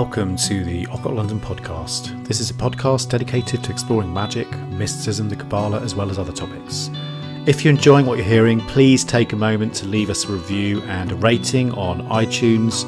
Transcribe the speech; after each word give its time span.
Welcome 0.00 0.36
to 0.36 0.62
the 0.62 0.82
Occult 0.92 1.14
London 1.14 1.40
podcast. 1.40 2.22
This 2.26 2.38
is 2.38 2.50
a 2.50 2.54
podcast 2.54 3.08
dedicated 3.08 3.64
to 3.64 3.72
exploring 3.72 4.12
magic, 4.12 4.46
mysticism, 4.68 5.30
the 5.30 5.36
Kabbalah, 5.36 5.80
as 5.80 5.94
well 5.94 6.10
as 6.10 6.18
other 6.18 6.34
topics. 6.34 6.90
If 7.46 7.64
you're 7.64 7.72
enjoying 7.72 8.04
what 8.04 8.18
you're 8.18 8.26
hearing, 8.26 8.60
please 8.60 9.04
take 9.04 9.32
a 9.32 9.36
moment 9.36 9.74
to 9.76 9.86
leave 9.86 10.10
us 10.10 10.26
a 10.26 10.32
review 10.32 10.82
and 10.82 11.12
a 11.12 11.14
rating 11.14 11.72
on 11.72 12.02
iTunes 12.08 12.84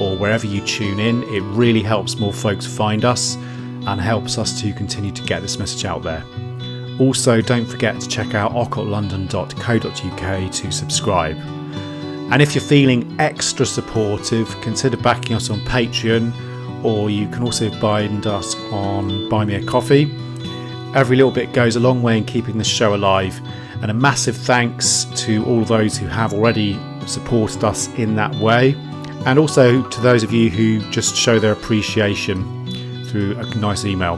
or 0.00 0.16
wherever 0.16 0.46
you 0.46 0.64
tune 0.64 0.98
in. 0.98 1.22
It 1.24 1.42
really 1.54 1.82
helps 1.82 2.16
more 2.16 2.32
folks 2.32 2.64
find 2.64 3.04
us 3.04 3.36
and 3.36 4.00
helps 4.00 4.38
us 4.38 4.58
to 4.62 4.72
continue 4.72 5.12
to 5.12 5.22
get 5.24 5.42
this 5.42 5.58
message 5.58 5.84
out 5.84 6.02
there. 6.02 6.24
Also, 6.98 7.42
don't 7.42 7.66
forget 7.66 8.00
to 8.00 8.08
check 8.08 8.34
out 8.34 8.52
occultlondon.co.uk 8.52 10.52
to 10.52 10.72
subscribe. 10.72 11.57
And 12.30 12.42
if 12.42 12.54
you're 12.54 12.62
feeling 12.62 13.16
extra 13.18 13.64
supportive, 13.64 14.48
consider 14.60 14.98
backing 14.98 15.34
us 15.34 15.48
on 15.48 15.60
Patreon, 15.60 16.84
or 16.84 17.08
you 17.08 17.26
can 17.28 17.42
also 17.42 17.70
find 17.80 18.26
us 18.26 18.54
on 18.70 19.28
Buy 19.30 19.46
Me 19.46 19.54
a 19.54 19.64
Coffee. 19.64 20.04
Every 20.94 21.16
little 21.16 21.32
bit 21.32 21.52
goes 21.52 21.76
a 21.76 21.80
long 21.80 22.02
way 22.02 22.18
in 22.18 22.24
keeping 22.24 22.58
the 22.58 22.64
show 22.64 22.94
alive, 22.94 23.40
and 23.80 23.90
a 23.90 23.94
massive 23.94 24.36
thanks 24.36 25.06
to 25.16 25.44
all 25.46 25.64
those 25.64 25.96
who 25.96 26.06
have 26.06 26.34
already 26.34 26.78
supported 27.06 27.64
us 27.64 27.88
in 27.94 28.14
that 28.16 28.34
way, 28.36 28.74
and 29.24 29.38
also 29.38 29.82
to 29.88 30.00
those 30.02 30.22
of 30.22 30.30
you 30.30 30.50
who 30.50 30.80
just 30.90 31.16
show 31.16 31.38
their 31.38 31.52
appreciation 31.52 32.44
through 33.06 33.38
a 33.38 33.44
nice 33.56 33.86
email. 33.86 34.16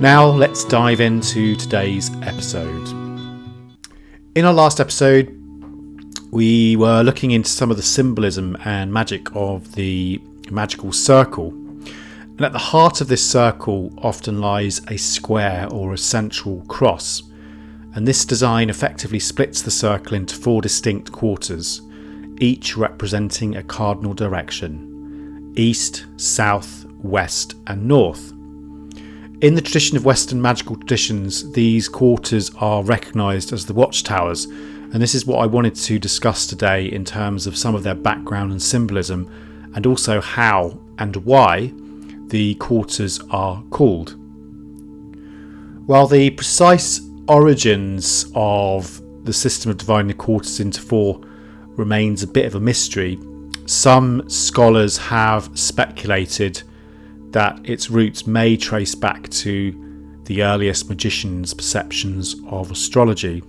Now, 0.00 0.26
let's 0.26 0.64
dive 0.64 1.00
into 1.00 1.54
today's 1.54 2.10
episode. 2.22 2.88
In 4.34 4.44
our 4.44 4.52
last 4.52 4.80
episode, 4.80 5.43
we 6.34 6.74
were 6.74 7.00
looking 7.04 7.30
into 7.30 7.48
some 7.48 7.70
of 7.70 7.76
the 7.76 7.82
symbolism 7.82 8.56
and 8.64 8.92
magic 8.92 9.28
of 9.36 9.76
the 9.76 10.20
magical 10.50 10.90
circle. 10.90 11.50
And 11.50 12.40
at 12.40 12.50
the 12.50 12.58
heart 12.58 13.00
of 13.00 13.06
this 13.06 13.24
circle 13.24 13.94
often 13.98 14.40
lies 14.40 14.80
a 14.88 14.96
square 14.96 15.68
or 15.70 15.92
a 15.92 15.98
central 15.98 16.62
cross. 16.62 17.22
And 17.94 18.08
this 18.08 18.24
design 18.24 18.68
effectively 18.68 19.20
splits 19.20 19.62
the 19.62 19.70
circle 19.70 20.14
into 20.14 20.34
four 20.34 20.60
distinct 20.60 21.12
quarters, 21.12 21.82
each 22.40 22.76
representing 22.76 23.54
a 23.54 23.62
cardinal 23.62 24.12
direction 24.12 25.52
east, 25.56 26.06
south, 26.16 26.84
west, 27.04 27.54
and 27.68 27.86
north. 27.86 28.32
In 29.40 29.54
the 29.54 29.62
tradition 29.62 29.96
of 29.96 30.04
Western 30.04 30.42
magical 30.42 30.74
traditions, 30.74 31.52
these 31.52 31.88
quarters 31.88 32.50
are 32.56 32.82
recognised 32.82 33.52
as 33.52 33.66
the 33.66 33.72
watchtowers 33.72 34.48
and 34.94 35.02
this 35.02 35.16
is 35.16 35.26
what 35.26 35.40
I 35.40 35.46
wanted 35.46 35.74
to 35.74 35.98
discuss 35.98 36.46
today 36.46 36.86
in 36.86 37.04
terms 37.04 37.48
of 37.48 37.58
some 37.58 37.74
of 37.74 37.82
their 37.82 37.96
background 37.96 38.52
and 38.52 38.62
symbolism, 38.62 39.28
and 39.74 39.86
also 39.86 40.20
how 40.20 40.78
and 40.98 41.16
why 41.16 41.72
the 42.28 42.54
quarters 42.54 43.18
are 43.30 43.60
called. 43.70 44.14
While 45.88 46.06
the 46.06 46.30
precise 46.30 47.00
origins 47.26 48.30
of 48.36 49.02
the 49.24 49.32
system 49.32 49.72
of 49.72 49.78
dividing 49.78 50.06
the 50.06 50.14
quarters 50.14 50.60
into 50.60 50.80
four 50.80 51.20
remains 51.70 52.22
a 52.22 52.28
bit 52.28 52.46
of 52.46 52.54
a 52.54 52.60
mystery, 52.60 53.18
some 53.66 54.22
scholars 54.30 54.96
have 54.96 55.50
speculated 55.58 56.62
that 57.32 57.58
its 57.64 57.90
roots 57.90 58.28
may 58.28 58.56
trace 58.56 58.94
back 58.94 59.28
to 59.30 60.22
the 60.26 60.44
earliest 60.44 60.88
magicians' 60.88 61.52
perceptions 61.52 62.36
of 62.46 62.70
astrology. 62.70 63.42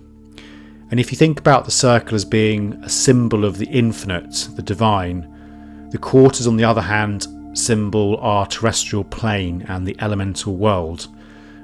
And 0.90 1.00
if 1.00 1.10
you 1.10 1.16
think 1.16 1.38
about 1.38 1.64
the 1.64 1.70
circle 1.70 2.14
as 2.14 2.24
being 2.24 2.74
a 2.82 2.88
symbol 2.88 3.44
of 3.44 3.58
the 3.58 3.66
infinite, 3.66 4.48
the 4.54 4.62
divine, 4.62 5.88
the 5.90 5.98
quarters, 5.98 6.46
on 6.46 6.56
the 6.56 6.64
other 6.64 6.82
hand, 6.82 7.26
symbol 7.56 8.18
our 8.18 8.46
terrestrial 8.46 9.04
plane 9.04 9.64
and 9.68 9.86
the 9.86 9.96
elemental 10.00 10.56
world. 10.56 11.08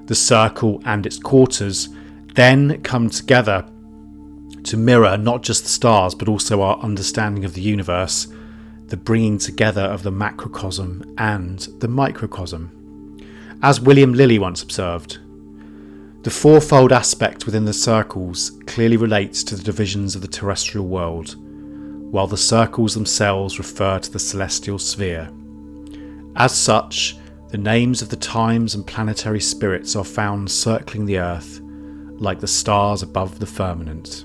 The 0.06 0.15
circle 0.15 0.82
and 0.84 1.06
its 1.06 1.19
quarters 1.19 1.88
then 2.34 2.82
come 2.82 3.11
together 3.11 3.66
to 4.65 4.77
mirror 4.77 5.16
not 5.16 5.43
just 5.43 5.65
the 5.65 5.69
stars 5.69 6.15
but 6.15 6.28
also 6.28 6.62
our 6.62 6.78
understanding 6.78 7.44
of 7.44 7.55
the 7.55 7.61
universe, 7.61 8.28
the 8.87 8.97
bringing 8.97 9.38
together 9.38 9.82
of 9.82 10.03
the 10.03 10.12
macrocosm 10.12 11.15
and 11.19 11.61
the 11.78 11.88
microcosm. 11.88 13.19
As 13.62 13.81
William 13.81 14.12
Lilly 14.12 14.38
once 14.38 14.62
observed, 14.62 15.19
the 16.22 16.31
fourfold 16.31 16.93
aspect 16.93 17.47
within 17.47 17.65
the 17.65 17.72
circles 17.72 18.53
clearly 18.66 18.97
relates 18.97 19.43
to 19.43 19.56
the 19.56 19.62
divisions 19.62 20.15
of 20.15 20.22
the 20.22 20.28
terrestrial 20.28 20.87
world, 20.87 21.34
while 22.12 22.28
the 22.28 22.37
circles 22.37 22.94
themselves 22.94 23.59
refer 23.59 23.99
to 23.99 24.10
the 24.10 24.21
celestial 24.21 24.78
sphere. 24.78 25.28
As 26.37 26.56
such, 26.56 27.16
the 27.49 27.59
names 27.59 28.03
of 28.03 28.09
the 28.09 28.16
times 28.16 28.77
and 28.77 28.87
planetary 28.87 29.41
spirits 29.41 29.97
are 29.97 30.05
found 30.05 30.49
circling 30.49 31.06
the 31.06 31.19
earth 31.19 31.61
like 32.19 32.38
the 32.38 32.47
stars 32.47 33.03
above 33.03 33.41
the 33.41 33.47
firmament. 33.47 34.25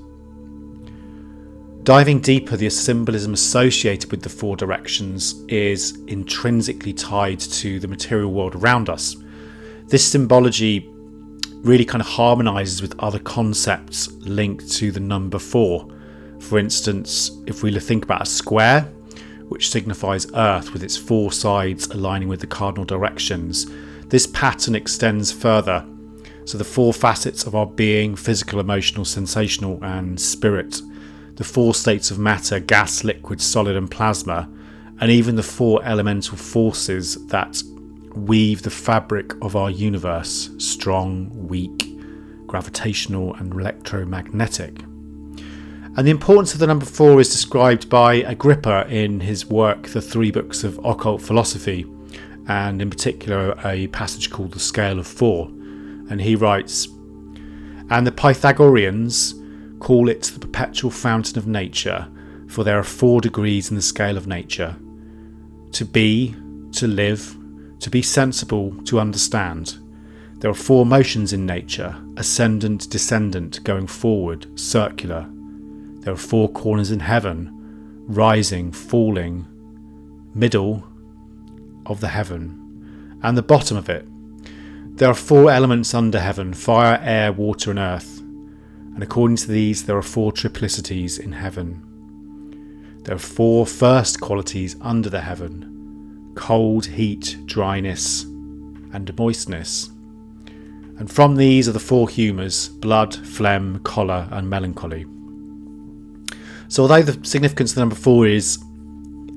Diving 1.84 2.20
deeper, 2.20 2.58
the 2.58 2.70
symbolism 2.70 3.34
associated 3.34 4.12
with 4.12 4.22
the 4.22 4.30
four 4.30 4.56
directions 4.56 5.44
is 5.48 5.98
intrinsically 6.08 6.94
tied 6.94 7.40
to 7.40 7.80
the 7.80 7.88
material 7.88 8.32
world 8.32 8.56
around 8.56 8.88
us. 8.88 9.16
This 9.88 10.06
symbology 10.06 10.94
really 11.64 11.86
kind 11.86 12.02
of 12.02 12.08
harmonizes 12.08 12.82
with 12.82 12.98
other 13.00 13.20
concepts 13.20 14.12
linked 14.22 14.72
to 14.74 14.92
the 14.92 15.00
number 15.00 15.40
four. 15.40 15.88
For 16.40 16.60
instance, 16.60 17.32
if 17.48 17.64
we 17.64 17.78
think 17.80 18.06
about 18.06 18.22
a 18.22 18.26
square, 18.26 18.82
which 19.50 19.70
signifies 19.70 20.28
Earth 20.34 20.74
with 20.74 20.84
its 20.84 20.98
four 20.98 21.32
sides 21.32 21.88
aligning 21.88 22.28
with 22.28 22.42
the 22.42 22.48
cardinal 22.48 22.86
directions, 22.86 23.66
this 24.08 24.28
pattern 24.28 24.76
extends 24.76 25.32
further. 25.32 25.86
So, 26.46 26.58
the 26.58 26.64
four 26.64 26.94
facets 26.94 27.46
of 27.46 27.56
our 27.56 27.66
being 27.66 28.16
physical, 28.16 28.60
emotional, 28.60 29.04
sensational, 29.04 29.84
and 29.84 30.20
spirit, 30.20 30.82
the 31.36 31.44
four 31.44 31.76
states 31.76 32.10
of 32.10 32.20
matter 32.20 32.60
gas, 32.60 33.04
liquid, 33.04 33.42
solid, 33.42 33.76
and 33.76 33.92
plasma, 33.92 34.50
and 35.00 35.12
even 35.12 35.36
the 35.36 35.44
four 35.44 35.84
elemental 35.84 36.38
forces 36.38 37.16
that 37.28 37.62
weave 38.16 38.62
the 38.62 38.70
fabric 38.70 39.34
of 39.42 39.56
our 39.56 39.70
universe 39.70 40.50
strong, 40.58 41.30
weak, 41.48 41.98
gravitational, 42.48 43.34
and 43.36 43.54
electromagnetic. 43.54 44.82
And 45.98 46.06
the 46.06 46.12
importance 46.12 46.54
of 46.54 46.60
the 46.60 46.68
number 46.68 46.86
four 46.86 47.20
is 47.20 47.30
described 47.30 47.90
by 47.90 48.16
Agrippa 48.16 48.88
in 48.88 49.20
his 49.20 49.48
work, 49.48 49.88
The 49.88 50.02
Three 50.02 50.32
Books 50.32 50.64
of 50.64 50.80
Occult 50.86 51.22
Philosophy, 51.22 51.86
and 52.48 52.82
in 52.82 52.90
particular 52.90 53.58
a 53.66 53.88
passage 53.88 54.30
called 54.30 54.54
The 54.54 54.60
Scale 54.60 55.00
of 55.00 55.08
Four. 55.08 55.48
And 56.10 56.22
he 56.22 56.36
writes, 56.36 56.88
And 57.90 58.06
the 58.06 58.12
Pythagoreans 58.12 59.36
call 59.80 60.08
it 60.08 60.24
the 60.24 60.40
perpetual 60.40 60.92
fountain 60.92 61.38
of 61.38 61.48
nature, 61.48 62.08
for 62.48 62.64
there 62.64 62.78
are 62.78 62.84
four 62.84 63.20
degrees 63.20 63.70
in 63.70 63.76
the 63.76 63.82
scale 63.82 64.18
of 64.18 64.28
nature 64.28 64.76
to 65.74 65.86
be, 65.86 66.36
to 66.72 66.88
live, 66.88 67.36
to 67.80 67.90
be 67.90 68.02
sensible, 68.02 68.76
to 68.86 69.00
understand. 69.00 69.78
There 70.40 70.52
are 70.52 70.56
four 70.56 70.86
motions 70.86 71.34
in 71.34 71.46
nature 71.46 71.96
ascendant, 72.16 72.90
descendant, 72.90 73.64
going 73.64 73.88
forward, 73.88 74.48
circular. 74.60 75.28
There 76.02 76.14
are 76.14 76.18
four 76.18 76.50
corners 76.50 76.92
in 76.92 77.00
heaven 77.00 77.54
rising, 78.08 78.72
falling, 78.72 79.46
middle 80.34 80.88
of 81.86 82.00
the 82.00 82.08
heaven, 82.08 83.20
and 83.24 83.38
the 83.38 83.44
bottom 83.44 83.76
of 83.76 83.90
it. 83.90 84.06
There 84.98 85.10
are 85.10 85.14
four 85.14 85.52
elements 85.52 85.94
under 85.94 86.20
heaven 86.20 86.54
fire, 86.54 87.00
air, 87.02 87.32
water, 87.34 87.70
and 87.72 87.80
earth. 87.80 88.20
And 88.20 89.04
according 89.04 89.38
to 89.38 89.48
these, 89.48 89.86
there 89.86 89.98
are 89.98 90.02
four 90.02 90.32
triplicities 90.32 91.20
in 91.20 91.34
heaven. 91.34 91.84
There 93.04 93.16
are 93.16 93.20
four 93.20 93.66
first 93.66 94.22
qualities 94.22 94.76
under 94.82 95.10
the 95.10 95.22
heaven 95.22 95.77
cold, 96.38 96.86
heat, 96.86 97.36
dryness, 97.46 98.24
and 98.94 99.14
moistness. 99.18 99.90
And 101.00 101.12
from 101.12 101.36
these 101.36 101.68
are 101.68 101.74
the 101.74 101.80
four 101.80 102.08
humours 102.08 102.70
blood, 102.70 103.14
phlegm, 103.14 103.80
choler, 103.80 104.28
and 104.32 104.50
melancholy. 104.50 105.06
So, 106.70 106.84
although 106.84 107.02
the 107.02 107.26
significance 107.26 107.72
of 107.72 107.76
the 107.76 107.82
number 107.82 107.96
four 107.96 108.28
is 108.28 108.64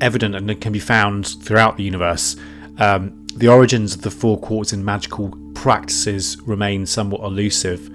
evident 0.00 0.34
and 0.34 0.60
can 0.60 0.72
be 0.72 0.78
found 0.78 1.26
throughout 1.42 1.76
the 1.76 1.82
universe, 1.82 2.36
um, 2.78 3.26
the 3.36 3.48
origins 3.48 3.94
of 3.94 4.02
the 4.02 4.10
four 4.10 4.38
quarters 4.38 4.72
in 4.72 4.84
magical 4.84 5.36
practices 5.54 6.40
remain 6.42 6.86
somewhat 6.86 7.22
elusive. 7.22 7.90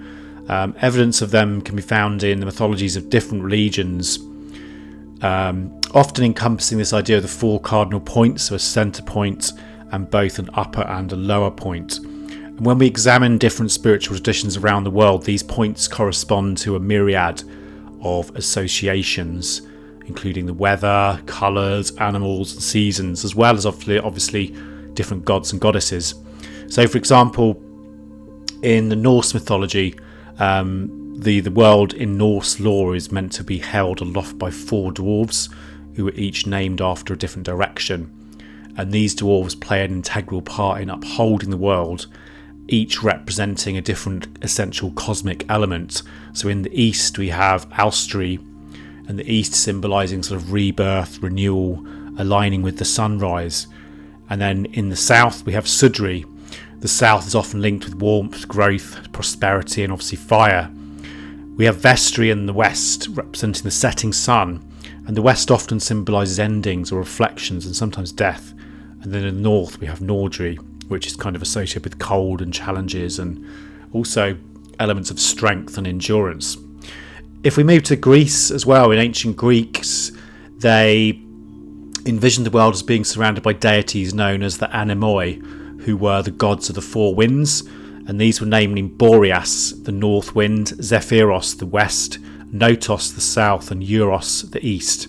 Um, 0.48 0.74
evidence 0.80 1.22
of 1.22 1.30
them 1.30 1.60
can 1.60 1.76
be 1.76 1.82
found 1.82 2.22
in 2.22 2.40
the 2.40 2.46
mythologies 2.46 2.96
of 2.96 3.10
different 3.10 3.42
religions, 3.42 4.18
um, 5.22 5.80
often 5.94 6.24
encompassing 6.24 6.78
this 6.78 6.92
idea 6.92 7.16
of 7.16 7.22
the 7.22 7.28
four 7.28 7.60
cardinal 7.60 8.00
points, 8.00 8.44
so 8.44 8.54
a 8.54 8.58
centre 8.58 9.02
point 9.02 9.52
and 9.92 10.10
both 10.10 10.38
an 10.38 10.50
upper 10.54 10.82
and 10.82 11.12
a 11.12 11.16
lower 11.16 11.50
point. 11.50 11.98
And 11.98 12.64
when 12.64 12.78
we 12.78 12.86
examine 12.86 13.38
different 13.38 13.70
spiritual 13.70 14.16
traditions 14.16 14.56
around 14.56 14.84
the 14.84 14.90
world, 14.90 15.24
these 15.24 15.42
points 15.42 15.88
correspond 15.88 16.58
to 16.58 16.76
a 16.76 16.80
myriad 16.80 17.42
of 18.02 18.34
associations. 18.36 19.62
including 20.06 20.46
the 20.46 20.54
weather, 20.54 21.20
colours, 21.26 21.90
animals, 21.96 22.52
and 22.54 22.62
seasons, 22.62 23.24
as 23.24 23.34
well 23.34 23.54
as 23.56 23.66
obviously 23.66 24.54
different 24.94 25.24
gods 25.24 25.52
and 25.52 25.60
goddesses. 25.60 26.14
So, 26.68 26.86
for 26.86 26.98
example, 26.98 27.60
in 28.62 28.88
the 28.88 28.96
Norse 28.96 29.34
mythology, 29.34 29.98
um, 30.38 31.05
the, 31.18 31.40
the 31.40 31.50
world 31.50 31.94
in 31.94 32.18
Norse 32.18 32.60
lore 32.60 32.94
is 32.94 33.10
meant 33.10 33.32
to 33.32 33.44
be 33.44 33.58
held 33.58 34.00
aloft 34.00 34.38
by 34.38 34.50
four 34.50 34.92
dwarves 34.92 35.52
who 35.94 36.08
are 36.08 36.14
each 36.14 36.46
named 36.46 36.80
after 36.80 37.14
a 37.14 37.18
different 37.18 37.46
direction. 37.46 38.12
And 38.76 38.92
these 38.92 39.14
dwarves 39.14 39.58
play 39.58 39.82
an 39.82 39.92
integral 39.92 40.42
part 40.42 40.82
in 40.82 40.90
upholding 40.90 41.50
the 41.50 41.56
world, 41.56 42.06
each 42.68 43.02
representing 43.02 43.76
a 43.76 43.82
different 43.82 44.28
essential 44.42 44.90
cosmic 44.92 45.48
element. 45.48 46.02
So 46.34 46.48
in 46.48 46.62
the 46.62 46.80
east, 46.80 47.16
we 47.16 47.30
have 47.30 47.68
Austri, 47.70 48.38
and 49.08 49.18
the 49.18 49.32
east 49.32 49.54
symbolizing 49.54 50.22
sort 50.22 50.42
of 50.42 50.52
rebirth, 50.52 51.22
renewal, 51.22 51.86
aligning 52.18 52.60
with 52.60 52.76
the 52.76 52.84
sunrise. 52.84 53.66
And 54.28 54.40
then 54.40 54.66
in 54.66 54.90
the 54.90 54.96
south, 54.96 55.46
we 55.46 55.54
have 55.54 55.64
Sudri. 55.64 56.24
The 56.80 56.88
south 56.88 57.26
is 57.26 57.34
often 57.34 57.62
linked 57.62 57.86
with 57.86 57.94
warmth, 57.94 58.46
growth, 58.48 59.10
prosperity, 59.12 59.82
and 59.82 59.92
obviously 59.92 60.18
fire. 60.18 60.70
We 61.56 61.64
have 61.64 61.76
Vestri 61.78 62.30
in 62.30 62.44
the 62.44 62.52
west, 62.52 63.08
representing 63.12 63.62
the 63.62 63.70
setting 63.70 64.12
sun, 64.12 64.62
and 65.06 65.16
the 65.16 65.22
west 65.22 65.50
often 65.50 65.80
symbolises 65.80 66.38
endings 66.38 66.92
or 66.92 66.98
reflections 66.98 67.64
and 67.64 67.74
sometimes 67.74 68.12
death. 68.12 68.52
And 69.00 69.12
then 69.12 69.24
in 69.24 69.36
the 69.36 69.40
north, 69.40 69.80
we 69.80 69.86
have 69.86 70.00
Nordri, 70.00 70.58
which 70.88 71.06
is 71.06 71.16
kind 71.16 71.34
of 71.34 71.40
associated 71.40 71.84
with 71.84 71.98
cold 71.98 72.42
and 72.42 72.52
challenges 72.52 73.18
and 73.18 73.42
also 73.94 74.36
elements 74.78 75.10
of 75.10 75.18
strength 75.18 75.78
and 75.78 75.86
endurance. 75.86 76.58
If 77.42 77.56
we 77.56 77.64
move 77.64 77.84
to 77.84 77.96
Greece 77.96 78.50
as 78.50 78.66
well, 78.66 78.90
in 78.90 78.98
ancient 78.98 79.36
Greeks, 79.36 80.12
they 80.58 81.18
envisioned 82.04 82.44
the 82.44 82.50
world 82.50 82.74
as 82.74 82.82
being 82.82 83.04
surrounded 83.04 83.42
by 83.42 83.54
deities 83.54 84.12
known 84.12 84.42
as 84.42 84.58
the 84.58 84.66
Anemoi, 84.66 85.80
who 85.82 85.96
were 85.96 86.20
the 86.20 86.30
gods 86.30 86.68
of 86.68 86.74
the 86.74 86.82
four 86.82 87.14
winds 87.14 87.62
and 88.06 88.20
these 88.20 88.40
were 88.40 88.46
namely 88.46 88.82
Boreas, 88.82 89.72
the 89.72 89.92
north 89.92 90.34
wind, 90.34 90.68
Zephyros, 90.78 91.58
the 91.58 91.66
west, 91.66 92.18
Notos, 92.52 93.14
the 93.14 93.20
south, 93.20 93.70
and 93.70 93.82
Euros, 93.82 94.50
the 94.50 94.64
east. 94.64 95.08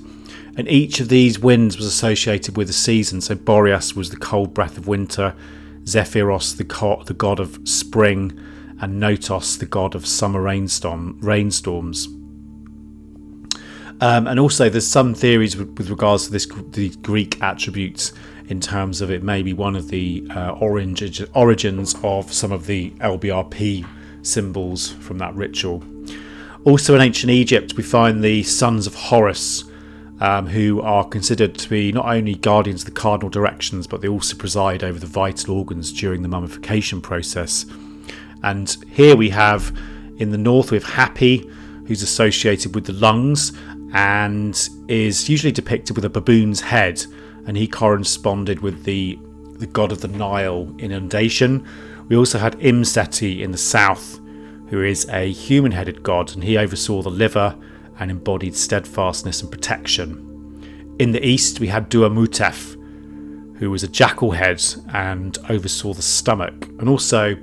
And 0.57 0.67
each 0.67 0.99
of 0.99 1.09
these 1.09 1.37
winds 1.37 1.77
was 1.77 1.85
associated 1.85 2.57
with 2.57 2.69
a 2.69 2.73
season. 2.73 3.21
So 3.21 3.35
Boreas 3.35 3.95
was 3.95 4.09
the 4.09 4.17
cold 4.17 4.55
breath 4.55 4.77
of 4.77 4.87
winter, 4.87 5.35
Zephyros, 5.83 6.57
the, 6.57 6.65
co- 6.65 7.03
the 7.03 7.13
god 7.13 7.39
of 7.39 7.59
spring, 7.63 8.39
and 8.81 9.01
Notos, 9.01 9.59
the 9.59 9.67
god 9.67 9.93
of 9.93 10.07
summer 10.07 10.41
rainstorm, 10.41 11.19
rainstorms. 11.21 12.07
Um, 13.99 14.27
and 14.27 14.39
also, 14.39 14.69
there's 14.69 14.87
some 14.87 15.13
theories 15.13 15.55
with, 15.55 15.77
with 15.77 15.89
regards 15.89 16.25
to 16.27 16.31
this 16.31 16.45
the 16.45 16.89
Greek 17.01 17.41
attributes 17.41 18.13
in 18.47 18.59
terms 18.59 19.01
of 19.01 19.11
it 19.11 19.23
may 19.23 19.41
be 19.41 19.53
one 19.53 19.75
of 19.75 19.89
the 19.89 20.25
uh, 20.35 20.51
orange, 20.51 21.21
origins 21.33 21.95
of 22.03 22.31
some 22.31 22.51
of 22.51 22.65
the 22.65 22.91
LBRP 22.91 23.85
symbols 24.21 24.91
from 24.93 25.17
that 25.17 25.33
ritual. 25.35 25.83
Also, 26.63 26.95
in 26.95 27.01
ancient 27.01 27.31
Egypt, 27.31 27.75
we 27.77 27.83
find 27.83 28.23
the 28.23 28.43
sons 28.43 28.87
of 28.87 28.95
Horus, 28.95 29.63
um, 30.19 30.47
who 30.47 30.81
are 30.81 31.07
considered 31.07 31.55
to 31.57 31.69
be 31.69 31.91
not 31.91 32.05
only 32.05 32.35
guardians 32.35 32.81
of 32.81 32.85
the 32.93 32.99
cardinal 32.99 33.29
directions, 33.29 33.85
but 33.85 34.01
they 34.01 34.07
also 34.07 34.35
preside 34.35 34.83
over 34.83 34.99
the 34.99 35.05
vital 35.05 35.55
organs 35.55 35.93
during 35.93 36.23
the 36.23 36.27
mummification 36.27 37.01
process. 37.01 37.65
And 38.43 38.75
here 38.89 39.15
we 39.15 39.29
have 39.29 39.77
in 40.17 40.31
the 40.31 40.37
north, 40.37 40.71
we 40.71 40.77
have 40.77 40.85
Hapi, 40.85 41.49
who's 41.87 42.01
associated 42.01 42.75
with 42.75 42.85
the 42.85 42.93
lungs 42.93 43.53
and 43.93 44.69
is 44.87 45.29
usually 45.29 45.51
depicted 45.51 45.95
with 45.95 46.03
a 46.03 46.09
baboon's 46.09 46.59
head 46.59 47.05
and 47.47 47.57
he 47.57 47.67
corresponded 47.67 48.59
with 48.59 48.83
the 48.83 49.17
the 49.57 49.65
god 49.65 49.91
of 49.91 50.01
the 50.01 50.07
Nile 50.07 50.71
inundation. 50.77 51.65
We 52.09 52.15
also 52.15 52.37
had 52.37 52.59
Imseti 52.59 53.41
in 53.41 53.51
the 53.51 53.57
south, 53.57 54.19
who 54.69 54.83
is 54.83 55.09
a 55.09 55.31
human 55.31 55.71
headed 55.71 56.03
god, 56.03 56.33
and 56.33 56.43
he 56.43 56.57
oversaw 56.57 57.01
the 57.01 57.09
liver 57.09 57.55
and 57.99 58.11
embodied 58.11 58.55
steadfastness 58.55 59.41
and 59.41 59.51
protection. 59.51 60.23
In 60.99 61.11
the 61.11 61.25
east, 61.25 61.59
we 61.59 61.67
had 61.67 61.89
Duamutef, 61.89 62.75
who 63.57 63.71
was 63.71 63.83
a 63.83 63.87
jackal 63.87 64.31
head 64.31 64.63
and 64.93 65.37
oversaw 65.49 65.93
the 65.93 66.01
stomach, 66.03 66.67
and 66.79 66.87
also 66.87 67.35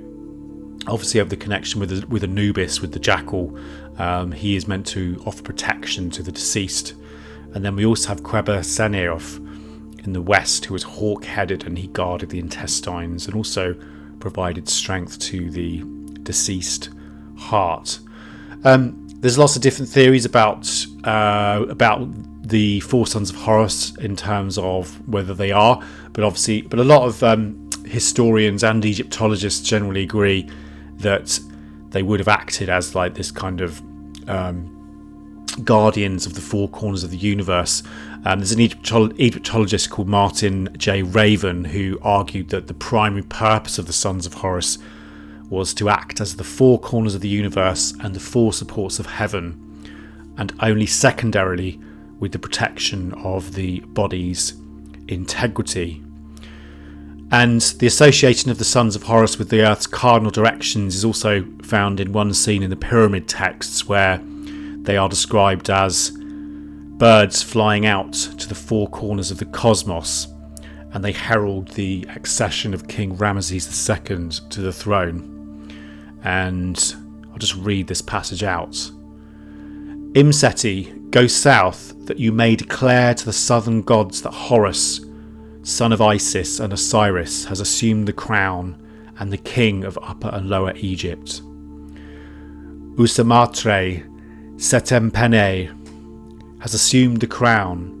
obviously 0.87 1.19
have 1.19 1.29
the 1.29 1.37
connection 1.37 1.79
with 1.79 2.05
with 2.05 2.23
Anubis, 2.23 2.81
with 2.81 2.93
the 2.93 2.99
jackal. 2.99 3.57
Um, 3.97 4.31
he 4.31 4.55
is 4.55 4.67
meant 4.67 4.85
to 4.87 5.21
offer 5.25 5.41
protection 5.41 6.09
to 6.11 6.23
the 6.23 6.31
deceased. 6.31 6.93
And 7.53 7.63
then 7.63 7.77
we 7.77 7.85
also 7.85 8.09
have 8.09 8.23
Queba 8.23 8.65
Seneof, 8.65 9.39
in 10.05 10.13
the 10.13 10.21
west 10.21 10.65
who 10.65 10.73
was 10.73 10.83
hawk 10.83 11.25
headed 11.25 11.65
and 11.65 11.77
he 11.77 11.87
guarded 11.87 12.29
the 12.29 12.39
intestines 12.39 13.25
and 13.25 13.35
also 13.35 13.75
provided 14.19 14.67
strength 14.67 15.19
to 15.19 15.49
the 15.51 15.83
deceased 16.23 16.89
heart. 17.37 17.99
Um, 18.63 19.07
there's 19.19 19.37
lots 19.37 19.55
of 19.55 19.61
different 19.61 19.89
theories 19.89 20.25
about 20.25 20.67
uh, 21.03 21.65
about 21.69 22.07
the 22.47 22.79
four 22.81 23.07
sons 23.07 23.29
of 23.29 23.35
Horus 23.35 23.95
in 23.97 24.15
terms 24.15 24.57
of 24.57 25.07
whether 25.07 25.33
they 25.33 25.51
are, 25.51 25.81
but 26.13 26.23
obviously, 26.23 26.61
but 26.61 26.79
a 26.79 26.83
lot 26.83 27.07
of 27.07 27.23
um, 27.23 27.69
historians 27.85 28.63
and 28.63 28.83
Egyptologists 28.85 29.67
generally 29.67 30.03
agree 30.03 30.49
that 30.97 31.39
they 31.89 32.03
would 32.03 32.19
have 32.19 32.27
acted 32.27 32.69
as 32.69 32.93
like 32.93 33.15
this 33.15 33.31
kind 33.31 33.61
of 33.61 33.81
um, 34.27 34.74
guardians 35.63 36.25
of 36.25 36.33
the 36.33 36.41
four 36.41 36.67
corners 36.69 37.03
of 37.03 37.11
the 37.11 37.17
universe. 37.17 37.83
Um, 38.25 38.39
there's 38.39 38.51
an 38.51 38.59
Egyptologist 38.59 39.89
called 39.89 40.07
Maarten 40.07 40.75
J. 40.77 41.03
Raven 41.03 41.65
who 41.65 41.99
argued 42.01 42.49
that 42.49 42.67
the 42.67 42.73
primary 42.73 43.23
purpose 43.23 43.77
of 43.77 43.87
the 43.87 43.93
Sons 43.93 44.25
of 44.25 44.35
Horus 44.35 44.77
was 45.49 45.73
to 45.75 45.89
act 45.89 46.19
as 46.19 46.35
the 46.35 46.43
four 46.43 46.79
corners 46.79 47.15
of 47.15 47.21
the 47.21 47.29
universe 47.29 47.93
and 48.01 48.15
the 48.15 48.19
four 48.19 48.51
supports 48.51 48.99
of 48.99 49.05
heaven, 49.05 49.61
and 50.37 50.53
only 50.59 50.85
secondarily 50.85 51.79
with 52.19 52.31
the 52.31 52.39
protection 52.39 53.13
of 53.13 53.53
the 53.53 53.79
body's 53.81 54.53
integrity. 55.07 56.01
And 57.31 57.61
the 57.61 57.87
association 57.87 58.51
of 58.51 58.57
the 58.57 58.63
sons 58.63 58.95
of 58.95 59.03
Horus 59.03 59.37
with 59.37 59.49
the 59.49 59.61
Earth's 59.61 59.87
cardinal 59.87 60.31
directions 60.31 60.95
is 60.95 61.05
also 61.05 61.45
found 61.63 61.99
in 61.99 62.11
one 62.11 62.33
scene 62.33 62.63
in 62.63 62.69
the 62.69 62.75
pyramid 62.75 63.27
texts 63.27 63.87
where 63.87 64.21
they 64.85 64.97
are 64.97 65.09
described 65.09 65.69
as 65.69 66.11
birds 66.97 67.43
flying 67.43 67.85
out 67.85 68.13
to 68.13 68.47
the 68.47 68.55
four 68.55 68.87
corners 68.89 69.31
of 69.31 69.37
the 69.37 69.45
cosmos, 69.45 70.27
and 70.93 71.03
they 71.03 71.11
herald 71.11 71.69
the 71.69 72.05
accession 72.15 72.73
of 72.73 72.87
King 72.87 73.17
Ramesses 73.17 73.89
II 73.89 74.29
to 74.49 74.61
the 74.61 74.71
throne. 74.71 75.31
And 76.23 76.95
I'll 77.31 77.37
just 77.37 77.55
read 77.55 77.87
this 77.87 78.01
passage 78.01 78.43
out. 78.43 78.73
Imseti, 80.13 81.11
go 81.11 81.27
south, 81.27 81.93
that 82.05 82.19
you 82.19 82.31
may 82.31 82.55
declare 82.55 83.13
to 83.13 83.25
the 83.25 83.33
southern 83.33 83.81
gods 83.81 84.21
that 84.21 84.33
Horus, 84.33 85.01
son 85.63 85.91
of 85.91 86.01
Isis 86.01 86.61
and 86.61 86.71
Osiris, 86.71 87.43
has 87.45 87.59
assumed 87.59 88.07
the 88.07 88.13
crown 88.13 88.81
and 89.19 89.33
the 89.33 89.37
king 89.37 89.83
of 89.83 89.99
Upper 90.01 90.29
and 90.29 90.49
Lower 90.49 90.73
Egypt. 90.77 91.41
Usamatre, 92.97 94.05
Setempene 94.57 95.69
has 96.61 96.73
assumed 96.73 97.19
the 97.19 97.27
crown. 97.27 97.91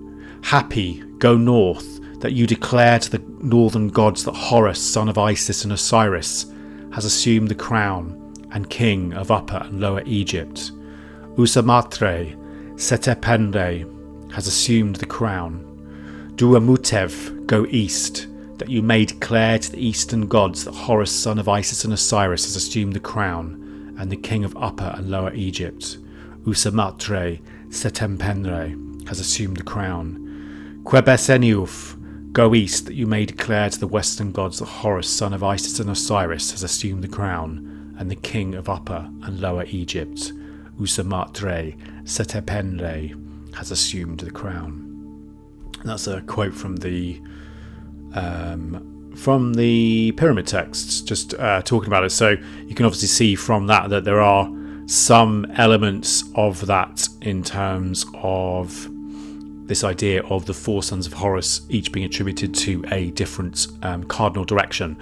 Hapi, 0.41 1.19
go 1.19 1.35
north, 1.35 1.99
that 2.21 2.31
you 2.31 2.47
declare 2.47 2.97
to 2.97 3.11
the 3.11 3.21
northern 3.41 3.89
gods 3.89 4.23
that 4.23 4.35
Horus, 4.35 4.81
son 4.81 5.09
of 5.09 5.17
Isis 5.17 5.63
and 5.63 5.73
Osiris, 5.73 6.45
has 6.93 7.03
assumed 7.03 7.49
the 7.49 7.55
crown 7.55 8.21
and 8.51 8.69
king 8.69 9.13
of 9.13 9.31
Upper 9.31 9.57
and 9.57 9.81
Lower 9.81 10.01
Egypt. 10.05 10.71
Usamatre, 11.37 12.35
Setepende, 12.75 14.31
has 14.31 14.47
assumed 14.47 14.95
the 14.95 15.05
crown. 15.05 16.31
Duamutef, 16.35 17.45
go 17.47 17.65
east, 17.69 18.27
that 18.59 18.69
you 18.69 18.81
may 18.81 19.03
declare 19.03 19.59
to 19.59 19.71
the 19.71 19.85
eastern 19.85 20.27
gods 20.27 20.63
that 20.63 20.73
Horus, 20.73 21.11
son 21.11 21.37
of 21.37 21.49
Isis 21.49 21.83
and 21.83 21.93
Osiris, 21.93 22.45
has 22.45 22.55
assumed 22.55 22.93
the 22.93 22.99
crown 23.01 23.95
and 23.99 24.09
the 24.09 24.15
king 24.15 24.45
of 24.45 24.55
Upper 24.55 24.93
and 24.97 25.11
Lower 25.11 25.33
Egypt. 25.33 25.97
Usamatre 26.45 27.39
Setempenre 27.69 29.07
has 29.07 29.19
assumed 29.19 29.57
the 29.57 29.63
crown. 29.63 30.81
Quebeseniuf, 30.83 32.31
go 32.31 32.53
east 32.53 32.85
that 32.85 32.95
you 32.95 33.07
may 33.07 33.25
declare 33.25 33.69
to 33.69 33.79
the 33.79 33.87
western 33.87 34.31
gods 34.31 34.59
that 34.59 34.65
Horus, 34.65 35.09
son 35.09 35.33
of 35.33 35.43
Isis 35.43 35.79
and 35.79 35.89
Osiris, 35.89 36.51
has 36.51 36.63
assumed 36.63 37.03
the 37.03 37.07
crown, 37.07 37.95
and 37.97 38.11
the 38.11 38.15
king 38.15 38.55
of 38.55 38.69
Upper 38.69 39.09
and 39.23 39.39
Lower 39.39 39.65
Egypt, 39.65 40.33
Usamatre 40.79 41.75
Setepenre, 42.03 43.55
has 43.55 43.71
assumed 43.71 44.19
the 44.19 44.31
crown. 44.31 44.81
That's 45.83 46.07
a 46.07 46.21
quote 46.21 46.53
from 46.53 46.77
the 46.77 47.21
um, 48.13 49.13
from 49.15 49.53
the 49.53 50.11
pyramid 50.13 50.47
texts, 50.47 51.01
just 51.01 51.33
uh, 51.35 51.61
talking 51.61 51.87
about 51.87 52.03
it. 52.03 52.11
So 52.11 52.35
you 52.67 52.75
can 52.75 52.85
obviously 52.85 53.07
see 53.07 53.35
from 53.35 53.67
that 53.67 53.89
that 53.89 54.03
there 54.03 54.21
are 54.21 54.45
some 54.87 55.45
elements 55.55 56.23
of 56.35 56.65
that 56.67 57.07
in 57.21 57.43
terms 57.43 58.05
of 58.15 58.87
this 59.67 59.83
idea 59.83 60.23
of 60.25 60.45
the 60.45 60.53
four 60.53 60.83
sons 60.83 61.07
of 61.07 61.13
Horus 61.13 61.61
each 61.69 61.91
being 61.91 62.05
attributed 62.05 62.53
to 62.55 62.83
a 62.91 63.09
different 63.11 63.67
um, 63.81 64.03
cardinal 64.03 64.45
direction. 64.45 64.97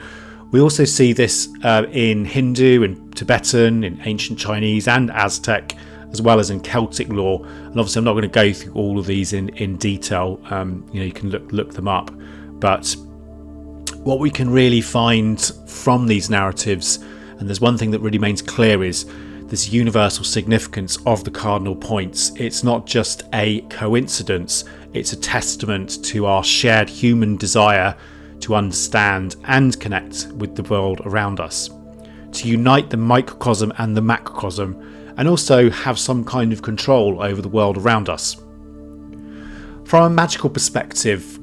We 0.52 0.62
also 0.62 0.86
see 0.86 1.14
this 1.14 1.50
uh, 1.64 1.86
in 1.92 2.26
Hindu 2.26 2.84
and 2.84 3.16
Tibetan, 3.16 3.84
in 3.84 4.00
ancient 4.06 4.40
Chinese 4.40 4.88
and 4.88 5.12
Aztec, 5.12 5.76
as 6.12 6.22
well 6.22 6.40
as 6.40 6.50
in 6.50 6.62
Celtic 6.62 7.10
lore. 7.10 7.44
And 7.46 7.80
obviously, 7.80 8.00
I'm 8.00 8.06
not 8.06 8.14
going 8.14 8.22
to 8.22 8.28
go 8.28 8.54
through 8.54 8.74
all 8.74 9.00
of 9.00 9.06
these 9.06 9.34
in 9.34 9.50
in 9.50 9.78
detail. 9.78 10.40
Um, 10.46 10.88
you 10.94 11.00
know, 11.00 11.06
you 11.06 11.12
can 11.12 11.30
look 11.30 11.52
look 11.52 11.74
them 11.74 11.88
up. 11.88 12.12
But 12.60 12.96
what 14.04 14.20
we 14.20 14.30
can 14.30 14.50
really 14.50 14.82
find 14.82 15.42
from 15.68 16.08
these 16.08 16.30
narratives, 16.30 16.98
and 17.40 17.50
there's 17.50 17.62
one 17.62 17.78
thing 17.78 17.92
that 17.92 18.00
really 18.00 18.20
remains 18.20 18.42
clear 18.42 18.84
is 18.84 19.06
this 19.54 19.72
universal 19.72 20.24
significance 20.24 20.98
of 21.06 21.24
the 21.24 21.30
cardinal 21.30 21.76
points. 21.76 22.32
It's 22.38 22.64
not 22.64 22.88
just 22.88 23.22
a 23.34 23.62
coincidence, 23.70 24.64
it's 24.94 25.14
a 25.14 25.16
testament 25.16 26.04
to 26.06 26.26
our 26.26 26.44
shared 26.44 26.90
human 26.90 27.38
desire 27.38 27.96
to 28.40 28.56
understand 28.56 29.36
and 29.44 29.80
connect 29.80 30.30
with 30.38 30.56
the 30.56 30.64
world 30.64 31.02
around 31.06 31.40
us, 31.40 31.70
to 32.32 32.48
unite 32.48 32.90
the 32.90 32.98
microcosm 32.98 33.72
and 33.78 33.96
the 33.96 34.02
macrocosm, 34.02 35.14
and 35.18 35.28
also 35.28 35.70
have 35.70 36.00
some 36.00 36.26
kind 36.26 36.52
of 36.52 36.64
control 36.64 37.22
over 37.22 37.40
the 37.40 37.48
world 37.48 37.78
around 37.78 38.10
us. 38.10 38.38
From 39.86 40.04
a 40.04 40.10
magical 40.10 40.50
perspective, 40.50 41.38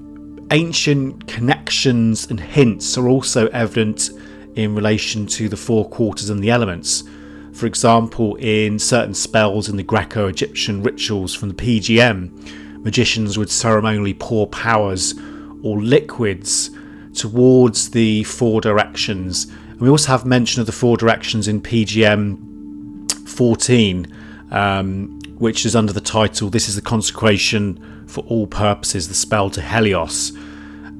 ancient 0.50 1.28
connections 1.28 2.28
and 2.28 2.40
hints 2.40 2.98
are 2.98 3.06
also 3.06 3.46
evident 3.50 4.10
in 4.56 4.74
relation 4.74 5.28
to 5.28 5.48
the 5.48 5.56
four 5.56 5.88
quarters 5.88 6.28
and 6.28 6.42
the 6.42 6.50
elements. 6.50 7.04
For 7.52 7.66
example, 7.66 8.36
in 8.36 8.78
certain 8.78 9.14
spells 9.14 9.68
in 9.68 9.76
the 9.76 9.82
Greco 9.82 10.28
Egyptian 10.28 10.82
rituals 10.82 11.34
from 11.34 11.48
the 11.48 11.54
PGM, 11.54 12.82
magicians 12.84 13.36
would 13.36 13.50
ceremonially 13.50 14.14
pour 14.14 14.46
powers 14.46 15.14
or 15.62 15.80
liquids 15.80 16.70
towards 17.14 17.90
the 17.90 18.24
four 18.24 18.60
directions. 18.60 19.44
And 19.44 19.80
we 19.80 19.88
also 19.88 20.12
have 20.12 20.24
mention 20.24 20.60
of 20.60 20.66
the 20.66 20.72
four 20.72 20.96
directions 20.96 21.48
in 21.48 21.60
PGM 21.60 23.28
14, 23.28 24.06
um, 24.50 25.18
which 25.38 25.66
is 25.66 25.74
under 25.74 25.92
the 25.92 26.00
title 26.00 26.50
This 26.50 26.68
is 26.68 26.76
the 26.76 26.82
Consecration 26.82 28.04
for 28.06 28.24
All 28.24 28.46
Purposes, 28.46 29.08
the 29.08 29.14
spell 29.14 29.50
to 29.50 29.62
Helios. 29.62 30.32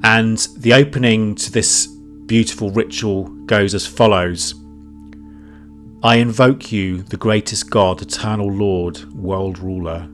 And 0.03 0.39
the 0.57 0.73
opening 0.73 1.35
to 1.37 1.53
this 1.53 1.87
beautiful 1.87 2.71
ritual 2.71 3.25
goes 3.47 3.75
as 3.75 3.87
follows 3.87 4.55
I 6.03 6.17
invoke 6.17 6.73
you, 6.73 7.03
the 7.03 7.19
greatest 7.19 7.69
God, 7.69 8.01
eternal 8.01 8.51
Lord, 8.51 9.05
world 9.13 9.59
ruler. 9.59 10.09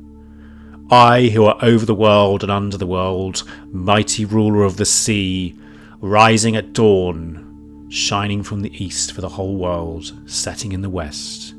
I, 0.90 1.28
who 1.28 1.45
are 1.45 1.57
over 1.62 1.87
the 1.87 1.95
world 1.95 2.43
and 2.43 2.50
under 2.50 2.76
the 2.76 2.88
world, 2.88 3.45
mighty 3.71 4.25
ruler 4.25 4.64
of 4.64 4.78
the 4.78 4.85
sea, 4.85 5.55
rising 6.00 6.57
at 6.57 6.73
dawn, 6.73 7.87
shining 7.88 8.43
from 8.43 8.62
the 8.62 8.85
east 8.85 9.12
for 9.12 9.21
the 9.21 9.28
whole 9.28 9.55
world, 9.55 10.12
setting 10.28 10.73
in 10.73 10.83
the 10.83 10.90
west. 10.90 11.55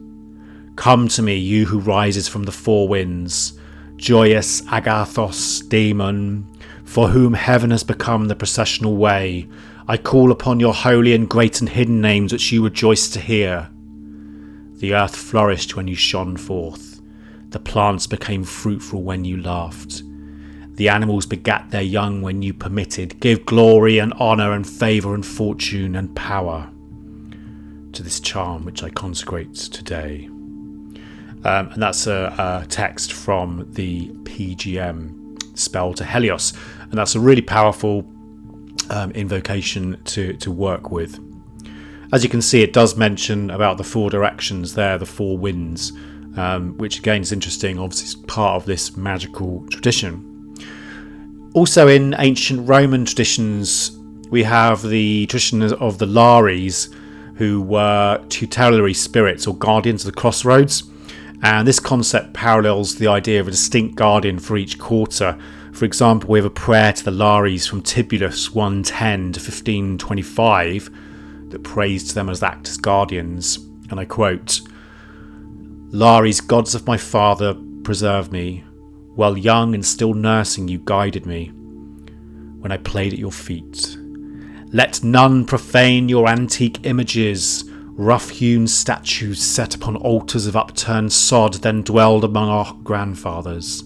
Come 0.76 1.08
to 1.08 1.22
me, 1.22 1.38
you 1.38 1.66
who 1.66 1.80
rises 1.80 2.28
from 2.28 2.44
the 2.44 2.52
four 2.52 2.90
winds, 2.90 3.58
joyous 3.96 4.62
Agathos 4.64 5.62
Daimon, 5.70 6.46
for 6.84 7.08
whom 7.08 7.34
heaven 7.34 7.72
has 7.72 7.86
become 7.86 8.28
the 8.28 8.36
processional 8.36 8.98
way. 8.98 9.48
I 9.88 9.96
call 9.96 10.34
upon 10.34 10.60
your 10.60 10.74
holy 10.74 11.14
and 11.14 11.30
great 11.30 11.62
and 11.62 11.70
hidden 11.70 12.02
names 12.02 12.34
which 12.34 12.52
you 12.52 12.62
rejoice 12.62 13.08
to 13.12 13.22
hear. 13.22 13.70
The 14.78 14.94
earth 14.94 15.16
flourished 15.16 15.76
when 15.76 15.88
you 15.88 15.96
shone 15.96 16.38
forth. 16.38 17.02
The 17.50 17.60
plants 17.60 18.08
became 18.08 18.44
fruitful 18.44 19.02
when 19.02 19.26
you 19.26 19.42
laughed. 19.42 20.04
The 20.76 20.90
animals 20.90 21.26
begat 21.26 21.72
their 21.72 21.82
young 21.82 22.22
when 22.22 22.44
you 22.44 22.54
permitted. 22.54 23.20
Give 23.20 23.44
glory 23.46 23.98
and 23.98 24.14
honour 24.14 24.52
and 24.52 24.68
favour 24.68 25.16
and 25.16 25.26
fortune 25.26 25.96
and 25.96 26.16
power 26.16 26.70
to 27.94 28.04
this 28.04 28.20
charm 28.20 28.64
which 28.64 28.84
I 28.84 28.92
consecrate 28.92 29.56
today. 29.56 30.26
Um, 30.28 31.70
and 31.70 31.82
that's 31.82 32.06
a, 32.06 32.62
a, 32.64 32.68
text 32.68 33.14
from 33.14 33.68
the 33.72 34.10
PGM 34.10 35.58
spell 35.58 35.94
to 35.94 36.06
Helios. 36.06 36.54
And 36.82 36.94
that's 36.94 37.16
a 37.16 37.20
really 37.20 37.42
powerful 37.42 38.06
um, 38.92 39.12
invocation 39.12 40.00
to, 40.06 40.34
to 40.34 40.52
work 40.52 40.92
with. 40.92 41.20
As 42.12 42.24
you 42.24 42.30
can 42.30 42.42
see, 42.42 42.62
it 42.62 42.72
does 42.72 42.96
mention 42.96 43.50
about 43.50 43.78
the 43.78 43.84
four 43.84 44.10
directions 44.10 44.76
there, 44.76 44.98
the 44.98 45.06
four 45.06 45.38
winds, 45.38 45.92
um, 46.38 46.78
which 46.78 47.00
again 47.00 47.22
is 47.22 47.32
interesting, 47.32 47.80
obviously, 47.80 48.06
it's 48.06 48.32
part 48.32 48.56
of 48.56 48.66
this 48.66 48.96
magical 48.96 49.66
tradition. 49.70 50.56
Also, 51.54 51.88
in 51.88 52.16
ancient 52.20 52.68
Roman 52.68 53.04
traditions, 53.04 53.98
we 54.30 54.44
have 54.44 54.82
the 54.82 55.26
tradition 55.26 55.62
of 55.74 55.98
the 55.98 56.06
Lares, 56.06 56.90
who 57.36 57.62
were 57.62 58.24
tutelary 58.30 58.94
spirits 58.94 59.46
or 59.46 59.56
guardians 59.56 60.06
of 60.06 60.14
the 60.14 60.20
crossroads. 60.20 60.84
And 61.44 61.68
this 61.68 61.80
concept 61.80 62.34
parallels 62.34 62.96
the 62.96 63.08
idea 63.08 63.40
of 63.40 63.48
a 63.48 63.52
distinct 63.52 63.96
guardian 63.96 64.40
for 64.40 64.58
each 64.58 64.80
quarter. 64.80 65.38
For 65.72 65.86
example, 65.86 66.30
we 66.30 66.40
have 66.40 66.46
a 66.46 66.50
prayer 66.50 66.94
to 66.94 67.04
the 67.04 67.12
Lares 67.12 67.68
from 67.68 67.84
Tibullus 67.84 68.56
110 68.56 69.34
to 69.34 69.40
1525 69.40 70.90
that 71.50 71.64
praised 71.64 72.16
them 72.16 72.30
as 72.30 72.42
actas 72.42 72.78
guardians. 72.78 73.58
And 73.90 74.00
I 74.00 74.06
quote 74.06 74.62
Lares, 75.90 76.42
gods 76.42 76.76
of 76.76 76.86
my 76.86 76.98
father, 76.98 77.56
preserve 77.84 78.32
me, 78.32 78.64
while 79.16 79.38
young 79.38 79.74
and 79.74 79.86
still 79.86 80.14
nursing, 80.14 80.68
you 80.68 80.80
guided 80.80 81.26
me 81.26 81.52
when 82.60 82.72
I 82.72 82.78
played 82.78 83.14
at 83.14 83.20
your 83.20 83.32
feet. 83.32 83.98
Let 84.74 85.04
none 85.04 85.46
profane 85.46 86.10
your 86.10 86.28
antique 86.28 86.86
images, 86.86 87.64
rough 87.94 88.30
hewn 88.30 88.68
statues 88.68 89.42
set 89.42 89.74
upon 89.76 89.96
altars 89.96 90.46
of 90.46 90.58
upturned 90.58 91.14
sod, 91.14 91.54
then 91.56 91.84
dwelled 91.84 92.26
among 92.26 92.50
our 92.50 92.74
grandfathers. 92.84 93.84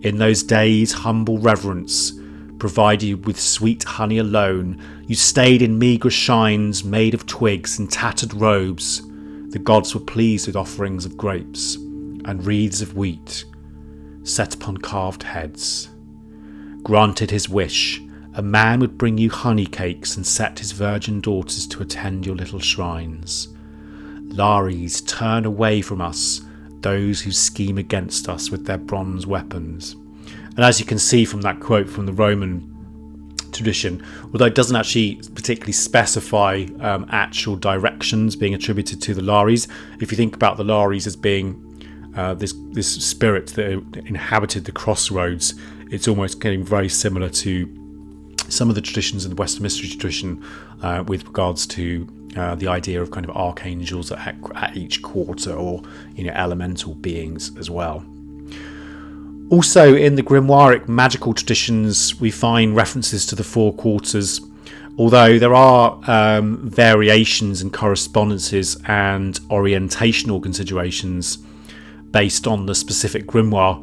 In 0.00 0.16
those 0.16 0.42
days, 0.42 0.92
humble 0.92 1.38
reverence 1.38 2.17
provided 2.58 3.06
you 3.06 3.16
with 3.16 3.40
sweet 3.40 3.84
honey 3.84 4.18
alone. 4.18 4.82
You 5.06 5.14
stayed 5.14 5.62
in 5.62 5.78
meagre 5.78 6.10
shines 6.10 6.84
made 6.84 7.14
of 7.14 7.26
twigs 7.26 7.78
and 7.78 7.90
tattered 7.90 8.34
robes. 8.34 9.02
The 9.50 9.58
gods 9.58 9.94
were 9.94 10.00
pleased 10.00 10.46
with 10.46 10.56
offerings 10.56 11.04
of 11.04 11.16
grapes 11.16 11.76
and 11.76 12.44
wreaths 12.44 12.82
of 12.82 12.96
wheat 12.96 13.44
set 14.28 14.54
upon 14.54 14.76
carved 14.76 15.22
heads. 15.22 15.88
Granted 16.82 17.30
his 17.30 17.48
wish, 17.48 18.00
a 18.34 18.42
man 18.42 18.80
would 18.80 18.98
bring 18.98 19.18
you 19.18 19.30
honey 19.30 19.66
cakes 19.66 20.16
and 20.16 20.26
set 20.26 20.58
his 20.58 20.72
virgin 20.72 21.20
daughters 21.20 21.66
to 21.66 21.82
attend 21.82 22.26
your 22.26 22.36
little 22.36 22.60
shrines. 22.60 23.48
Lares, 24.26 25.00
turn 25.02 25.44
away 25.44 25.80
from 25.80 26.00
us 26.00 26.42
those 26.80 27.22
who 27.22 27.32
scheme 27.32 27.78
against 27.78 28.28
us 28.28 28.50
with 28.50 28.66
their 28.66 28.78
bronze 28.78 29.26
weapons. 29.26 29.96
And 30.58 30.64
as 30.64 30.80
you 30.80 30.86
can 30.86 30.98
see 30.98 31.24
from 31.24 31.42
that 31.42 31.60
quote 31.60 31.88
from 31.88 32.06
the 32.06 32.12
Roman 32.12 33.32
tradition, 33.52 34.04
although 34.32 34.46
it 34.46 34.56
doesn't 34.56 34.74
actually 34.74 35.20
particularly 35.32 35.72
specify 35.72 36.66
um, 36.80 37.06
actual 37.10 37.54
directions 37.54 38.34
being 38.34 38.54
attributed 38.54 39.00
to 39.02 39.14
the 39.14 39.22
Lares, 39.22 39.68
if 40.00 40.10
you 40.10 40.16
think 40.16 40.34
about 40.34 40.56
the 40.56 40.64
Lares 40.64 41.06
as 41.06 41.14
being 41.14 41.64
uh, 42.16 42.34
this 42.34 42.54
this 42.72 42.92
spirit 42.92 43.46
that 43.50 44.02
inhabited 44.06 44.64
the 44.64 44.72
crossroads, 44.72 45.54
it's 45.92 46.08
almost 46.08 46.40
getting 46.40 46.64
very 46.64 46.88
similar 46.88 47.28
to 47.28 47.72
some 48.48 48.68
of 48.68 48.74
the 48.74 48.80
traditions 48.80 49.24
in 49.24 49.30
the 49.30 49.36
Western 49.36 49.62
mystery 49.62 49.88
tradition 49.88 50.44
uh, 50.82 51.04
with 51.06 51.24
regards 51.24 51.68
to 51.68 52.04
uh, 52.36 52.56
the 52.56 52.66
idea 52.66 53.00
of 53.00 53.12
kind 53.12 53.24
of 53.24 53.36
archangels 53.36 54.10
at, 54.10 54.34
at 54.56 54.76
each 54.76 55.02
quarter 55.02 55.52
or 55.52 55.84
you 56.16 56.24
know 56.24 56.32
elemental 56.32 56.96
beings 56.96 57.56
as 57.56 57.70
well. 57.70 58.04
Also, 59.50 59.94
in 59.94 60.14
the 60.14 60.22
grimoiric 60.22 60.88
magical 60.88 61.32
traditions, 61.32 62.20
we 62.20 62.30
find 62.30 62.76
references 62.76 63.24
to 63.24 63.34
the 63.34 63.44
four 63.44 63.72
quarters, 63.72 64.42
although 64.98 65.38
there 65.38 65.54
are 65.54 65.98
um, 66.06 66.68
variations 66.68 67.62
and 67.62 67.72
correspondences 67.72 68.76
and 68.84 69.40
orientational 69.48 70.42
considerations 70.42 71.38
based 72.10 72.46
on 72.46 72.66
the 72.66 72.74
specific 72.74 73.26
grimoire. 73.26 73.82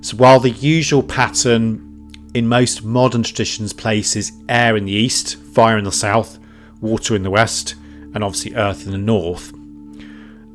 So 0.00 0.16
while 0.16 0.40
the 0.40 0.50
usual 0.50 1.02
pattern 1.02 2.10
in 2.34 2.48
most 2.48 2.82
modern 2.82 3.22
traditions 3.22 3.72
places 3.72 4.32
air 4.48 4.76
in 4.76 4.84
the 4.84 4.92
east, 4.92 5.36
fire 5.36 5.78
in 5.78 5.84
the 5.84 5.92
south, 5.92 6.40
water 6.80 7.14
in 7.14 7.22
the 7.22 7.30
west, 7.30 7.76
and 8.14 8.24
obviously 8.24 8.56
earth 8.56 8.84
in 8.84 8.90
the 8.90 8.98
north, 8.98 9.54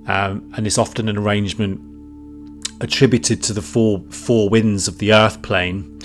um, 0.07 0.51
and 0.57 0.67
it's 0.67 0.77
often 0.77 1.07
an 1.07 1.17
arrangement 1.17 1.88
attributed 2.81 3.43
to 3.43 3.53
the 3.53 3.61
four 3.61 4.03
four 4.09 4.49
winds 4.49 4.87
of 4.87 4.97
the 4.97 5.13
earth 5.13 5.41
plane. 5.41 5.99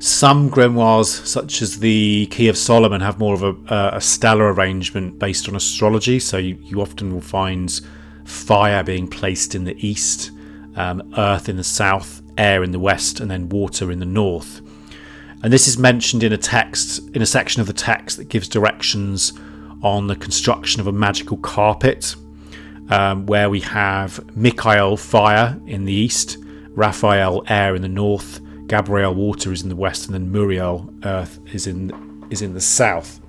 Some 0.00 0.48
grimoires, 0.48 1.26
such 1.26 1.60
as 1.60 1.80
the 1.80 2.26
Key 2.26 2.48
of 2.48 2.56
Solomon, 2.56 3.00
have 3.00 3.18
more 3.18 3.34
of 3.34 3.42
a, 3.42 3.96
a 3.96 4.00
stellar 4.00 4.52
arrangement 4.52 5.18
based 5.18 5.48
on 5.48 5.56
astrology. 5.56 6.20
So 6.20 6.36
you, 6.36 6.56
you 6.62 6.80
often 6.80 7.12
will 7.12 7.20
find 7.20 7.80
fire 8.24 8.84
being 8.84 9.08
placed 9.08 9.56
in 9.56 9.64
the 9.64 9.76
east 9.84 10.30
um, 10.76 11.12
earth 11.18 11.48
in 11.48 11.56
the 11.56 11.64
south, 11.64 12.22
air 12.36 12.62
in 12.62 12.70
the 12.70 12.78
west, 12.78 13.18
and 13.18 13.28
then 13.28 13.48
water 13.48 13.90
in 13.90 13.98
the 13.98 14.06
north. 14.06 14.60
And 15.42 15.52
this 15.52 15.66
is 15.66 15.78
mentioned 15.78 16.22
in 16.22 16.32
a 16.32 16.38
text, 16.38 17.08
in 17.14 17.22
a 17.22 17.26
section 17.26 17.60
of 17.60 17.66
the 17.66 17.72
text 17.72 18.16
that 18.16 18.28
gives 18.28 18.48
directions 18.48 19.32
on 19.82 20.06
the 20.06 20.16
construction 20.16 20.80
of 20.80 20.86
a 20.86 20.92
magical 20.92 21.36
carpet, 21.38 22.14
um, 22.90 23.26
where 23.26 23.50
we 23.50 23.60
have 23.60 24.36
Michael, 24.36 24.96
fire, 24.96 25.60
in 25.66 25.84
the 25.84 25.92
east, 25.92 26.38
Raphael, 26.70 27.42
air, 27.48 27.74
in 27.74 27.82
the 27.82 27.88
north, 27.88 28.40
Gabriel, 28.66 29.14
water, 29.14 29.52
is 29.52 29.62
in 29.62 29.68
the 29.68 29.76
west, 29.76 30.06
and 30.06 30.14
then 30.14 30.30
Muriel, 30.30 30.92
earth, 31.04 31.40
is 31.52 31.66
in 31.66 32.26
is 32.30 32.42
in 32.42 32.54
the 32.54 32.60
south. 32.60 33.20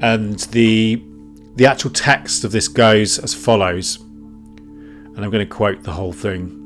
And 0.00 0.38
the 0.38 1.02
the 1.56 1.66
actual 1.66 1.90
text 1.90 2.44
of 2.44 2.52
this 2.52 2.68
goes 2.68 3.18
as 3.18 3.34
follows, 3.34 3.96
and 3.96 5.18
I'm 5.18 5.30
going 5.30 5.46
to 5.46 5.54
quote 5.54 5.82
the 5.82 5.92
whole 5.92 6.12
thing. 6.12 6.58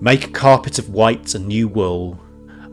Make 0.00 0.26
a 0.26 0.30
carpet 0.30 0.78
of 0.78 0.88
white 0.88 1.34
and 1.34 1.46
new 1.46 1.68
wool, 1.68 2.18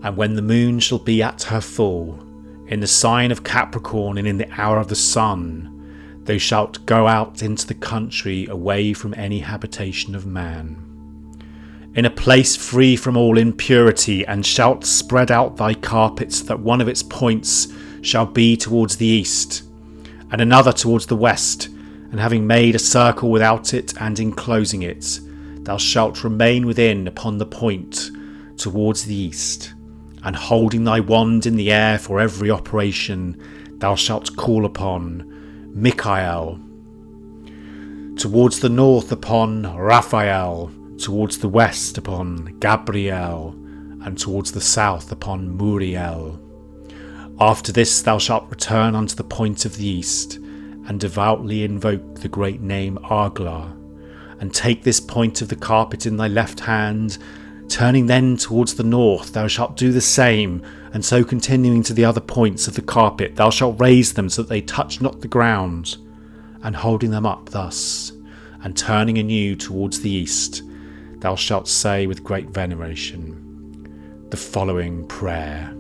and 0.02 0.16
when 0.16 0.36
the 0.36 0.42
moon 0.42 0.80
shall 0.80 1.00
be 1.00 1.22
at 1.22 1.44
her 1.44 1.62
full, 1.62 2.20
in 2.68 2.80
the 2.80 2.88
sign 2.88 3.32
of 3.32 3.44
Capricorn 3.44 4.18
and 4.18 4.28
in 4.28 4.38
the 4.38 4.50
hour 4.60 4.80
of 4.80 4.88
the 4.88 4.96
sun, 4.96 5.79
thou 6.30 6.38
shalt 6.38 6.86
go 6.86 7.08
out 7.08 7.42
into 7.42 7.66
the 7.66 7.74
country 7.74 8.46
away 8.46 8.94
from 8.94 9.16
any 9.16 9.40
habitation 9.40 10.14
of 10.14 10.28
man. 10.28 10.78
In 11.96 12.06
a 12.06 12.12
place 12.12 12.56
free 12.56 12.96
from 12.96 13.18
all 13.18 13.36
impurity, 13.36 14.24
and 14.28 14.46
shalt 14.46 14.86
spread 14.86 15.32
out 15.32 15.58
thy 15.58 15.74
carpets, 15.74 16.42
that 16.44 16.60
one 16.60 16.82
of 16.82 16.88
its 16.88 17.02
points 17.02 17.70
shall 18.04 18.28
be 18.28 18.56
towards 18.56 18.98
the 18.98 19.08
east, 19.08 19.64
and 20.32 20.40
another 20.40 20.72
towards 20.72 21.08
the 21.08 21.16
west, 21.16 21.66
and 22.12 22.20
having 22.20 22.46
made 22.46 22.76
a 22.76 22.80
circle 22.80 23.32
without 23.32 23.74
it 23.74 24.00
and 24.00 24.20
enclosing 24.20 24.84
it, 24.84 25.20
thou 25.64 25.78
shalt 25.78 26.24
remain 26.24 26.68
within 26.68 27.08
upon 27.08 27.40
the 27.40 27.46
point 27.48 28.12
towards 28.56 29.06
the 29.06 29.16
east, 29.16 29.74
and 30.24 30.36
holding 30.36 30.84
thy 30.84 31.00
wand 31.00 31.48
in 31.48 31.56
the 31.56 31.72
air 31.72 31.98
for 31.98 32.20
every 32.20 32.52
operation, 32.52 33.36
thou 33.80 33.96
shalt 33.96 34.36
call 34.36 34.64
upon 34.64 35.29
Michael. 35.74 36.60
Towards 38.18 38.60
the 38.60 38.70
north 38.70 39.12
upon 39.12 39.76
Raphael, 39.78 40.72
towards 40.98 41.38
the 41.38 41.48
west 41.48 41.98
upon 41.98 42.58
Gabriel, 42.60 43.56
and 44.04 44.18
towards 44.18 44.52
the 44.52 44.62
south 44.62 45.12
upon 45.12 45.56
Muriel. 45.56 46.40
After 47.40 47.72
this 47.72 48.02
thou 48.02 48.18
shalt 48.18 48.50
return 48.50 48.96
unto 48.96 49.16
the 49.16 49.24
point 49.24 49.64
of 49.64 49.78
the 49.78 49.88
east, 49.88 50.36
and 50.88 51.00
devoutly 51.00 51.64
invoke 51.64 52.16
the 52.16 52.30
great 52.30 52.62
name 52.62 52.98
Agla, 53.10 53.74
and 54.40 54.54
take 54.54 54.84
this 54.84 55.00
point 55.00 55.42
of 55.42 55.50
the 55.50 55.56
carpet 55.56 56.06
in 56.06 56.18
thy 56.18 56.28
left 56.28 56.62
hand, 56.62 57.18
turning 57.70 58.08
then 58.08 58.38
towards 58.38 58.76
the 58.76 58.84
north, 58.84 59.34
thou 59.34 59.48
shalt 59.48 59.78
do 59.78 59.92
the 59.92 60.02
same, 60.02 60.62
and 60.94 61.04
so 61.04 61.24
continuing 61.24 61.84
to 61.84 61.94
the 61.94 62.06
other 62.06 62.22
points 62.22 62.68
of 62.68 62.76
the 62.76 62.82
carpet, 62.82 63.36
thou 63.36 63.50
shalt 63.50 63.80
raise 63.80 64.14
them 64.14 64.30
so 64.30 64.42
that 64.42 64.50
they 64.50 64.62
touch 64.62 65.02
not 65.02 65.22
the 65.22 65.28
ground, 65.28 65.98
and 66.64 66.76
holding 66.76 67.12
them 67.12 67.26
up 67.26 67.50
thus, 67.50 68.12
and 68.64 68.78
turning 68.78 69.18
anew 69.18 69.56
towards 69.56 70.02
the 70.02 70.10
east, 70.10 70.64
thou 71.20 71.36
shalt 71.36 71.68
say 71.68 72.08
with 72.08 72.24
great 72.24 72.50
veneration 72.50 73.46
the 74.30 74.38
following 74.38 75.08
prayer 75.08 75.74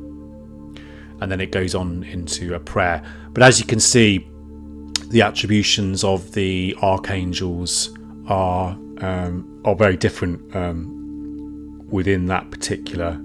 and 1.22 1.32
then 1.32 1.42
it 1.42 1.52
goes 1.52 1.76
on 1.76 2.04
into 2.04 2.54
a 2.56 2.60
prayer. 2.60 3.04
But 3.34 3.44
as 3.44 3.60
you 3.60 3.66
can 3.66 3.80
see, 3.80 4.28
the 5.08 5.22
attributions 5.22 6.04
of 6.04 6.32
the 6.34 6.76
archangels 6.82 7.98
are 8.28 8.78
um, 9.02 9.62
are 9.66 9.76
very 9.76 9.98
different 9.98 10.56
um, 10.56 10.99
within 11.92 12.28
that 12.28 12.50
particular 12.52 13.20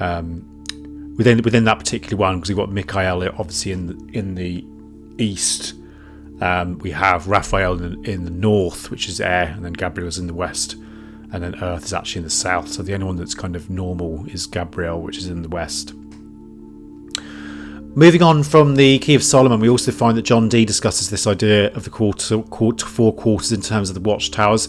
um, 0.00 0.48
within 1.16 1.42
within 1.42 1.64
that 1.64 1.78
particular 1.78 2.16
one 2.16 2.36
because 2.36 2.50
we've 2.50 2.56
got 2.56 2.70
Michael 2.70 3.22
obviously 3.38 3.72
in 3.72 3.86
the, 3.86 4.18
in 4.18 4.34
the 4.34 4.64
east. 5.18 5.74
Um, 6.40 6.78
we 6.78 6.90
have 6.90 7.28
Raphael 7.28 7.80
in, 7.80 8.04
in, 8.04 8.24
the 8.24 8.30
north, 8.30 8.90
which 8.90 9.08
is 9.08 9.20
air, 9.20 9.52
and 9.54 9.64
then 9.64 9.74
Gabriel 9.74 10.08
is 10.08 10.18
in 10.18 10.26
the 10.26 10.34
west, 10.34 10.74
and 11.32 11.44
then 11.44 11.54
Earth 11.62 11.84
is 11.84 11.92
actually 11.92 12.20
in 12.20 12.24
the 12.24 12.30
south. 12.30 12.68
So 12.68 12.82
the 12.82 12.94
only 12.94 13.06
one 13.06 13.16
that's 13.16 13.34
kind 13.34 13.54
of 13.54 13.70
normal 13.70 14.26
is 14.26 14.46
Gabriel, 14.46 15.00
which 15.00 15.18
is 15.18 15.28
in 15.28 15.42
the 15.42 15.48
west. 15.48 15.94
Moving 17.94 18.22
on 18.22 18.42
from 18.42 18.74
the 18.74 18.98
Key 19.00 19.14
of 19.14 19.22
Solomon, 19.22 19.60
we 19.60 19.68
also 19.68 19.92
find 19.92 20.16
that 20.16 20.22
John 20.22 20.48
Dee 20.48 20.64
discusses 20.64 21.10
this 21.10 21.26
idea 21.26 21.70
of 21.74 21.84
the 21.84 21.90
quarter, 21.90 22.42
quarter 22.42 22.86
four 22.86 23.14
quarters 23.14 23.52
in 23.52 23.60
terms 23.60 23.88
of 23.88 23.94
the 23.94 24.00
watchtowers, 24.00 24.68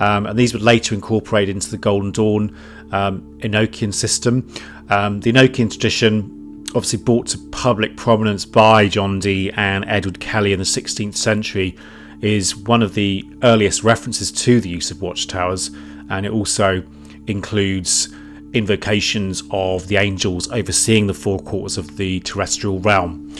um, 0.00 0.26
and 0.26 0.38
these 0.38 0.54
were 0.54 0.60
later 0.60 0.94
incorporated 0.94 1.54
into 1.54 1.70
the 1.70 1.78
Golden 1.78 2.10
Dawn 2.10 2.56
um, 2.92 3.38
Enochian 3.40 3.92
system. 3.92 4.52
Um, 4.88 5.20
the 5.20 5.32
Enochian 5.32 5.70
tradition, 5.70 6.64
obviously 6.68 6.98
brought 6.98 7.26
to 7.28 7.38
public 7.50 7.96
prominence 7.96 8.44
by 8.44 8.88
John 8.88 9.20
Dee 9.20 9.50
and 9.52 9.84
Edward 9.86 10.20
Kelly 10.20 10.52
in 10.52 10.58
the 10.58 10.64
16th 10.64 11.16
century, 11.16 11.76
is 12.20 12.56
one 12.56 12.82
of 12.82 12.94
the 12.94 13.24
earliest 13.42 13.82
references 13.82 14.30
to 14.30 14.60
the 14.60 14.68
use 14.68 14.90
of 14.90 15.02
watchtowers, 15.02 15.70
and 16.08 16.24
it 16.24 16.32
also 16.32 16.82
includes 17.26 18.14
invocations 18.52 19.42
of 19.50 19.88
the 19.88 19.96
angels 19.96 20.50
overseeing 20.50 21.06
the 21.06 21.14
four 21.14 21.38
quarters 21.38 21.78
of 21.78 21.96
the 21.96 22.20
terrestrial 22.20 22.78
realm. 22.80 23.34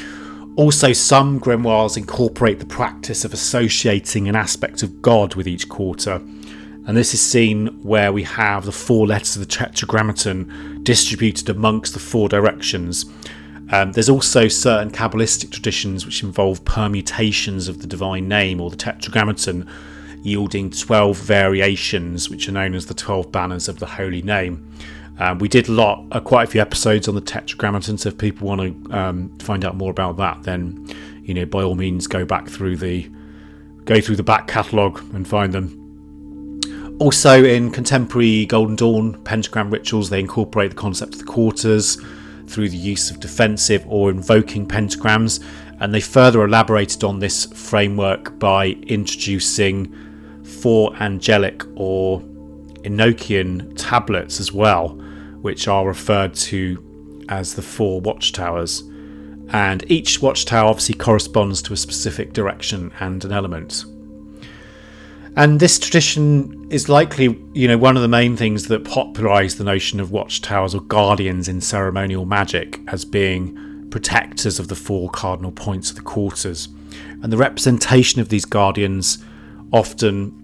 Also, 0.56 0.92
some 0.92 1.40
grimoires 1.40 1.96
incorporate 1.96 2.58
the 2.58 2.66
practice 2.66 3.24
of 3.24 3.32
associating 3.32 4.28
an 4.28 4.36
aspect 4.36 4.82
of 4.82 5.00
God 5.00 5.34
with 5.34 5.48
each 5.48 5.68
quarter, 5.68 6.20
and 6.86 6.96
this 6.96 7.14
is 7.14 7.20
seen 7.20 7.68
where 7.82 8.12
we 8.12 8.24
have 8.24 8.64
the 8.64 8.72
four 8.72 9.06
letters 9.06 9.36
of 9.36 9.40
the 9.40 9.46
Tetragrammaton 9.46 10.82
distributed 10.82 11.48
amongst 11.48 11.94
the 11.94 12.00
four 12.00 12.28
directions. 12.28 13.04
Um, 13.70 13.92
there's 13.92 14.08
also 14.08 14.48
certain 14.48 14.90
Kabbalistic 14.90 15.50
traditions 15.50 16.04
which 16.04 16.22
involve 16.22 16.64
permutations 16.64 17.68
of 17.68 17.80
the 17.80 17.86
divine 17.86 18.28
name 18.28 18.60
or 18.60 18.68
the 18.68 18.76
Tetragrammaton, 18.76 19.68
yielding 20.22 20.70
12 20.70 21.16
variations, 21.16 22.28
which 22.28 22.48
are 22.48 22.52
known 22.52 22.74
as 22.74 22.86
the 22.86 22.94
12 22.94 23.30
banners 23.30 23.68
of 23.68 23.78
the 23.78 23.86
holy 23.86 24.22
name. 24.22 24.68
Um, 25.18 25.38
we 25.38 25.48
did 25.48 25.68
a 25.68 25.72
lot, 25.72 26.04
uh, 26.10 26.20
quite 26.20 26.48
a 26.48 26.50
few 26.50 26.60
episodes 26.60 27.06
on 27.06 27.14
the 27.14 27.20
Tetragrammaton. 27.20 27.96
So 27.96 28.08
if 28.08 28.18
people 28.18 28.48
want 28.48 28.60
to 28.60 28.98
um, 28.98 29.38
find 29.38 29.64
out 29.64 29.76
more 29.76 29.90
about 29.90 30.16
that, 30.16 30.42
then 30.42 30.86
you 31.22 31.32
know 31.32 31.46
by 31.46 31.62
all 31.62 31.76
means 31.76 32.08
go 32.08 32.24
back 32.24 32.48
through 32.48 32.76
the 32.76 33.08
go 33.84 34.00
through 34.00 34.16
the 34.16 34.22
back 34.22 34.48
catalogue 34.48 35.00
and 35.14 35.26
find 35.26 35.52
them. 35.52 35.81
Also, 37.02 37.42
in 37.42 37.72
contemporary 37.72 38.46
Golden 38.46 38.76
Dawn 38.76 39.20
pentagram 39.24 39.72
rituals, 39.72 40.08
they 40.08 40.20
incorporate 40.20 40.70
the 40.70 40.76
concept 40.76 41.14
of 41.14 41.18
the 41.18 41.26
quarters 41.26 42.00
through 42.46 42.68
the 42.68 42.76
use 42.76 43.10
of 43.10 43.18
defensive 43.18 43.84
or 43.88 44.08
invoking 44.08 44.68
pentagrams, 44.68 45.44
and 45.80 45.92
they 45.92 46.00
further 46.00 46.44
elaborated 46.44 47.02
on 47.02 47.18
this 47.18 47.46
framework 47.46 48.38
by 48.38 48.76
introducing 48.86 49.92
four 50.44 50.94
angelic 51.02 51.64
or 51.74 52.20
Enochian 52.84 53.74
tablets 53.76 54.38
as 54.38 54.52
well, 54.52 54.90
which 55.40 55.66
are 55.66 55.84
referred 55.84 56.34
to 56.34 57.24
as 57.28 57.54
the 57.54 57.62
four 57.62 58.00
watchtowers. 58.00 58.84
And 59.48 59.84
each 59.90 60.22
watchtower 60.22 60.70
obviously 60.70 60.94
corresponds 60.94 61.62
to 61.62 61.72
a 61.72 61.76
specific 61.76 62.32
direction 62.32 62.92
and 63.00 63.24
an 63.24 63.32
element. 63.32 63.86
And 65.34 65.60
this 65.60 65.78
tradition 65.78 66.66
is 66.70 66.90
likely, 66.90 67.38
you 67.54 67.66
know, 67.66 67.78
one 67.78 67.96
of 67.96 68.02
the 68.02 68.08
main 68.08 68.36
things 68.36 68.68
that 68.68 68.84
popularised 68.84 69.56
the 69.56 69.64
notion 69.64 69.98
of 69.98 70.10
watchtowers 70.10 70.74
or 70.74 70.82
guardians 70.82 71.48
in 71.48 71.60
ceremonial 71.60 72.26
magic 72.26 72.80
as 72.88 73.04
being 73.06 73.88
protectors 73.90 74.58
of 74.58 74.68
the 74.68 74.74
four 74.74 75.08
cardinal 75.08 75.52
points 75.52 75.88
of 75.90 75.96
the 75.96 76.02
quarters. 76.02 76.68
And 77.22 77.32
the 77.32 77.38
representation 77.38 78.20
of 78.20 78.28
these 78.28 78.44
guardians 78.44 79.24
often 79.72 80.38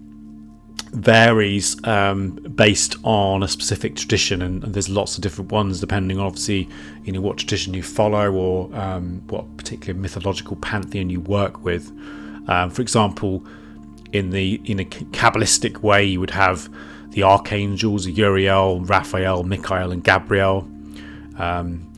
varies 0.91 1.77
um, 1.85 2.31
based 2.55 2.95
on 3.03 3.43
a 3.43 3.47
specific 3.47 3.95
tradition, 3.95 4.41
and, 4.41 4.63
and, 4.63 4.73
there's 4.73 4.89
lots 4.89 5.15
of 5.15 5.21
different 5.21 5.51
ones 5.51 5.79
depending, 5.79 6.19
obviously, 6.19 6.67
you 7.03 7.11
know 7.11 7.21
what 7.21 7.37
tradition 7.37 7.75
you 7.75 7.83
follow 7.83 8.31
or 8.31 8.75
um, 8.75 9.21
what 9.27 9.55
particular 9.55 9.93
mythological 9.93 10.55
pantheon 10.55 11.11
you 11.11 11.19
work 11.19 11.63
with. 11.63 11.91
Um, 12.47 12.71
for 12.71 12.81
example, 12.81 13.45
in 14.11 14.31
the 14.31 14.61
in 14.65 14.79
a 14.79 14.85
kabbalistic 14.85 15.81
way, 15.81 16.03
you 16.03 16.19
would 16.19 16.31
have 16.31 16.69
the 17.11 17.23
archangels 17.23 18.07
Uriel, 18.07 18.81
Raphael, 18.81 19.43
Michael, 19.43 19.91
and 19.91 20.03
Gabriel. 20.03 20.69
Um, 21.37 21.91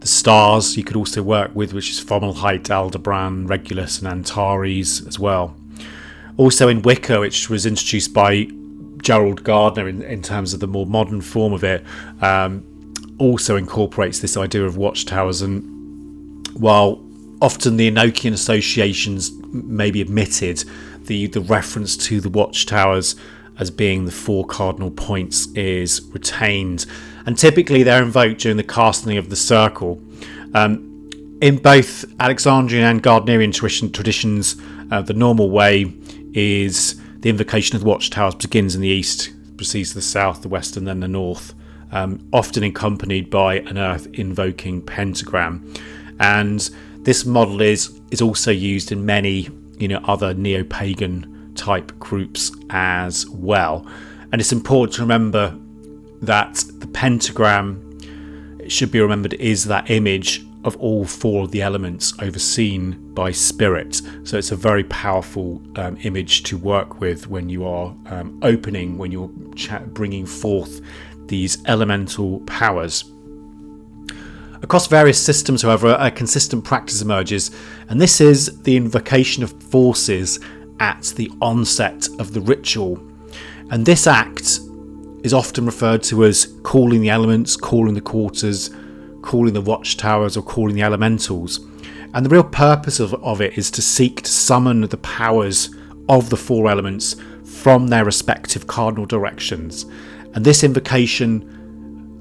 the 0.00 0.06
stars 0.06 0.76
you 0.76 0.84
could 0.84 0.96
also 0.96 1.22
work 1.22 1.50
with, 1.54 1.72
which 1.72 1.90
is 1.90 2.00
Fomalhaut, 2.00 2.70
Aldebaran, 2.70 3.46
Regulus, 3.46 3.98
and 3.98 4.08
Antares 4.08 5.04
as 5.06 5.18
well. 5.18 5.56
Also 6.36 6.68
in 6.68 6.82
Wicca, 6.82 7.18
which 7.18 7.50
was 7.50 7.66
introduced 7.66 8.12
by 8.12 8.48
Gerald 8.98 9.42
Gardner 9.42 9.88
in, 9.88 10.02
in 10.02 10.22
terms 10.22 10.54
of 10.54 10.60
the 10.60 10.68
more 10.68 10.86
modern 10.86 11.20
form 11.20 11.52
of 11.52 11.64
it, 11.64 11.84
um, 12.20 12.64
also 13.18 13.56
incorporates 13.56 14.20
this 14.20 14.36
idea 14.36 14.64
of 14.64 14.76
watchtowers. 14.76 15.42
And 15.42 16.46
while 16.54 17.04
often 17.42 17.76
the 17.76 17.90
Enochian 17.90 18.32
associations 18.32 19.32
may 19.52 19.90
be 19.90 20.00
admitted, 20.00 20.62
the, 21.08 21.26
the 21.26 21.40
reference 21.40 21.96
to 21.96 22.20
the 22.20 22.28
watchtowers 22.28 23.16
as 23.58 23.70
being 23.70 24.04
the 24.04 24.12
four 24.12 24.46
cardinal 24.46 24.90
points 24.90 25.48
is 25.54 26.00
retained, 26.12 26.86
and 27.26 27.36
typically 27.36 27.82
they're 27.82 28.02
invoked 28.02 28.40
during 28.40 28.56
the 28.56 28.62
casting 28.62 29.18
of 29.18 29.28
the 29.28 29.36
circle. 29.36 30.00
Um, 30.54 30.84
in 31.40 31.56
both 31.56 32.04
Alexandrian 32.20 32.84
and 32.84 33.02
Gardnerian 33.02 33.52
traditions, 33.92 34.56
uh, 34.90 35.02
the 35.02 35.14
normal 35.14 35.50
way 35.50 35.92
is 36.32 37.00
the 37.20 37.30
invocation 37.30 37.74
of 37.74 37.82
the 37.82 37.88
watchtowers 37.88 38.36
begins 38.36 38.74
in 38.74 38.80
the 38.80 38.88
east, 38.88 39.30
proceeds 39.56 39.90
to 39.90 39.96
the 39.96 40.02
south, 40.02 40.42
the 40.42 40.48
west, 40.48 40.76
and 40.76 40.86
then 40.86 41.00
the 41.00 41.08
north, 41.08 41.54
um, 41.90 42.28
often 42.32 42.62
accompanied 42.62 43.28
by 43.28 43.56
an 43.60 43.76
earth 43.76 44.06
invoking 44.12 44.80
pentagram. 44.82 45.74
And 46.20 46.68
this 47.02 47.24
model 47.24 47.60
is 47.60 47.98
is 48.10 48.22
also 48.22 48.50
used 48.50 48.92
in 48.92 49.04
many 49.04 49.48
you 49.78 49.88
know 49.88 50.00
other 50.04 50.34
neo-pagan 50.34 51.52
type 51.54 51.96
groups 51.98 52.52
as 52.70 53.26
well. 53.30 53.86
And 54.30 54.40
it's 54.40 54.52
important 54.52 54.94
to 54.96 55.02
remember 55.02 55.58
that 56.22 56.64
the 56.78 56.86
pentagram 56.86 57.84
it 58.58 58.72
should 58.72 58.90
be 58.90 59.00
remembered 59.00 59.34
is 59.34 59.64
that 59.64 59.90
image 59.90 60.44
of 60.64 60.76
all 60.76 61.04
four 61.04 61.44
of 61.44 61.52
the 61.52 61.62
elements 61.62 62.12
overseen 62.20 63.14
by 63.14 63.30
spirit. 63.30 64.02
So 64.24 64.36
it's 64.36 64.50
a 64.50 64.56
very 64.56 64.84
powerful 64.84 65.62
um, 65.76 65.96
image 66.02 66.42
to 66.44 66.58
work 66.58 67.00
with 67.00 67.28
when 67.28 67.48
you 67.48 67.66
are 67.66 67.94
um, 68.06 68.38
opening, 68.42 68.98
when 68.98 69.10
you're 69.10 69.30
bringing 69.86 70.26
forth 70.26 70.80
these 71.26 71.64
elemental 71.66 72.40
powers. 72.40 73.04
Across 74.62 74.88
various 74.88 75.24
systems, 75.24 75.62
however, 75.62 75.96
a 76.00 76.10
consistent 76.10 76.64
practice 76.64 77.00
emerges, 77.00 77.50
and 77.88 78.00
this 78.00 78.20
is 78.20 78.60
the 78.62 78.76
invocation 78.76 79.42
of 79.42 79.62
forces 79.62 80.40
at 80.80 81.02
the 81.16 81.30
onset 81.40 82.08
of 82.18 82.32
the 82.32 82.40
ritual. 82.40 83.00
And 83.70 83.86
this 83.86 84.06
act 84.06 84.60
is 85.22 85.32
often 85.32 85.66
referred 85.66 86.02
to 86.04 86.24
as 86.24 86.54
calling 86.62 87.00
the 87.00 87.10
elements, 87.10 87.56
calling 87.56 87.94
the 87.94 88.00
quarters, 88.00 88.70
calling 89.22 89.52
the 89.52 89.60
watchtowers, 89.60 90.36
or 90.36 90.42
calling 90.42 90.74
the 90.74 90.82
elementals. 90.82 91.60
And 92.14 92.24
the 92.24 92.30
real 92.30 92.44
purpose 92.44 93.00
of, 93.00 93.14
of 93.22 93.40
it 93.40 93.58
is 93.58 93.70
to 93.72 93.82
seek 93.82 94.22
to 94.22 94.30
summon 94.30 94.80
the 94.80 94.96
powers 94.98 95.70
of 96.08 96.30
the 96.30 96.36
four 96.36 96.70
elements 96.70 97.16
from 97.44 97.88
their 97.88 98.04
respective 98.04 98.66
cardinal 98.66 99.06
directions. 99.06 99.84
And 100.34 100.44
this 100.44 100.64
invocation 100.64 101.57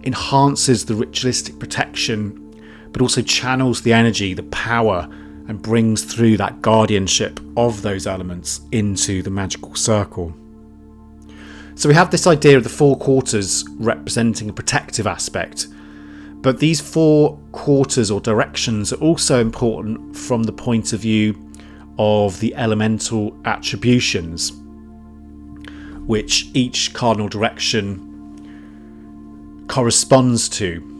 enhances 0.08 0.86
the 0.86 0.96
ritualistic 0.96 1.60
protection, 1.60 2.90
but 2.92 3.02
also 3.02 3.22
channels 3.22 3.82
the 3.82 3.94
energy, 3.94 4.34
the 4.34 4.44
power, 4.44 5.08
and 5.48 5.62
brings 5.62 6.04
through 6.04 6.38
that 6.38 6.62
guardianship 6.62 7.40
of 7.56 7.82
those 7.82 8.08
elements 8.08 8.62
into 8.72 9.22
the 9.22 9.30
magical 9.30 9.76
circle. 9.76 10.34
So 11.76 11.88
we 11.88 11.96
have 11.96 12.10
this 12.10 12.26
idea 12.26 12.58
of 12.58 12.64
the 12.64 12.70
four 12.70 12.98
quarters 12.98 13.64
representing 13.78 14.50
a 14.50 14.54
protective 14.54 15.06
aspect, 15.06 15.68
but 16.42 16.60
these 16.60 16.82
four 16.82 17.38
quarters 17.52 18.10
or 18.10 18.20
directions 18.22 18.94
are 18.94 19.02
also 19.02 19.42
important 19.42 20.16
from 20.16 20.44
the 20.44 20.54
point 20.54 20.94
of 20.94 21.02
view 21.02 21.36
of 22.00 22.40
the 22.40 22.56
elemental 22.56 23.38
attributions, 23.46 24.54
which 26.06 26.48
each 26.54 26.94
cardinal 26.94 27.28
direction 27.28 28.07
corresponds 29.68 30.50
to. 30.50 30.94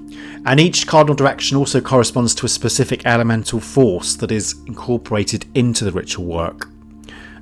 And 0.46 0.60
each 0.60 0.88
cardinal 0.88 1.16
direction 1.16 1.58
also 1.58 1.82
corresponds 1.82 2.34
to 2.36 2.46
a 2.46 2.50
specific 2.50 3.06
elemental 3.06 3.60
force 3.60 4.16
that 4.16 4.32
is 4.32 4.56
incorporated 4.66 5.46
into 5.56 5.84
the 5.84 5.92
ritual 5.92 6.26
work. 6.26 6.70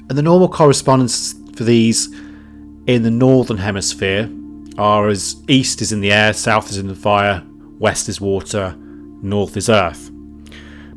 And 0.09 0.17
the 0.17 0.23
normal 0.23 0.49
correspondence 0.49 1.33
for 1.55 1.63
these 1.63 2.07
in 2.87 3.03
the 3.03 3.11
northern 3.11 3.57
hemisphere 3.57 4.29
are 4.77 5.07
as 5.07 5.35
east 5.47 5.81
is 5.81 5.91
in 5.91 6.01
the 6.01 6.11
air, 6.11 6.33
south 6.33 6.69
is 6.69 6.77
in 6.77 6.87
the 6.87 6.95
fire, 6.95 7.43
west 7.79 8.09
is 8.09 8.19
water, 8.19 8.75
north 8.77 9.55
is 9.55 9.69
earth. 9.69 10.09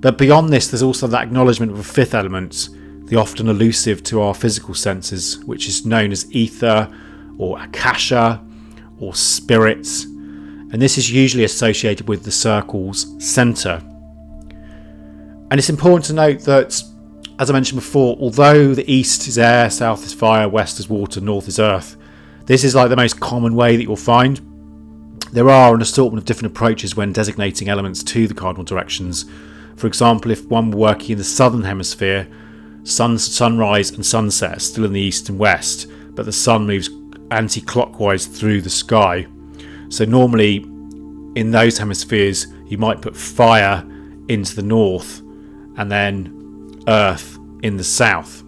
But 0.01 0.19
beyond 0.19 0.51
this, 0.51 0.69
there's 0.69 0.83
also 0.83 1.07
that 1.09 1.23
acknowledgement 1.23 1.73
of 1.73 1.79
a 1.79 1.85
fifth 1.85 2.15
element, 2.15 2.69
the 3.05 3.17
often 3.17 3.49
elusive 3.49 4.03
to 4.05 4.21
our 4.21 4.35
physical 4.35 4.75
senses, 4.75 5.45
which 5.45 5.67
is 5.69 5.85
known 5.85 6.13
as 6.13 6.31
ether 6.33 6.91
or 7.37 7.61
akasha 7.61 8.45
or 9.01 9.15
spirits 9.15 10.07
and 10.73 10.83
this 10.83 10.99
is 10.99 11.11
usually 11.11 11.45
associated 11.45 12.09
with 12.09 12.25
the 12.25 12.31
circle's 12.31 13.15
centre. 13.25 13.83
And 15.51 15.55
it's 15.55 15.71
important 15.71 16.05
to 16.07 16.13
note 16.13 16.41
that, 16.41 16.83
as 17.39 17.49
I 17.49 17.53
mentioned 17.53 17.81
before, 17.81 18.17
although 18.21 18.75
the 18.75 18.91
east 18.91 19.27
is 19.29 19.39
air, 19.39 19.71
south 19.71 20.05
is 20.05 20.13
fire, 20.13 20.49
west 20.49 20.79
is 20.79 20.89
water, 20.89 21.21
north 21.21 21.49
is 21.49 21.59
earth, 21.59 21.97
this 22.45 22.65
is 22.65 22.75
like 22.75 22.91
the 22.91 22.97
most 22.97 23.21
common 23.21 23.55
way 23.55 23.77
that 23.77 23.83
you'll 23.83 23.97
find. 23.97 24.41
There 25.33 25.51
are 25.51 25.75
an 25.75 25.83
assortment 25.83 26.23
of 26.23 26.27
different 26.27 26.55
approaches 26.55 26.97
when 26.97 27.13
designating 27.13 27.69
elements 27.69 28.03
to 28.05 28.27
the 28.27 28.35
cardinal 28.35 28.65
directions. 28.65 29.27
For 29.77 29.87
example, 29.87 30.31
if 30.31 30.47
one 30.47 30.71
were 30.71 30.79
working 30.79 31.13
in 31.13 31.19
the 31.19 31.25
southern 31.25 31.63
hemisphere, 31.63 32.27
sun, 32.85 33.19
sunrise 33.19 33.91
and 33.91 34.05
sunset 34.05 34.57
are 34.57 34.61
still 34.61 34.85
in 34.85 34.93
the 34.93 35.01
east 35.01 35.29
and 35.29 35.39
west, 35.39 35.91
but 36.15 36.25
the 36.25 36.33
sun 36.33 36.67
moves 36.67 36.91
anti 37.31 37.61
clockwise 37.61 38.27
through 38.27 38.63
the 38.63 38.71
sky. 38.71 39.27
So 39.89 40.05
normally 40.05 40.65
in 41.35 41.51
those 41.51 41.79
hemispheres, 41.79 42.47
you 42.67 42.79
might 42.79 43.01
put 43.01 43.17
fire 43.17 43.85
into 44.29 44.55
the 44.55 44.63
north 44.63 45.21
and 45.77 45.91
then 45.91 46.83
earth 46.89 47.39
in 47.63 47.77
the 47.77 47.85
south. 47.85 48.43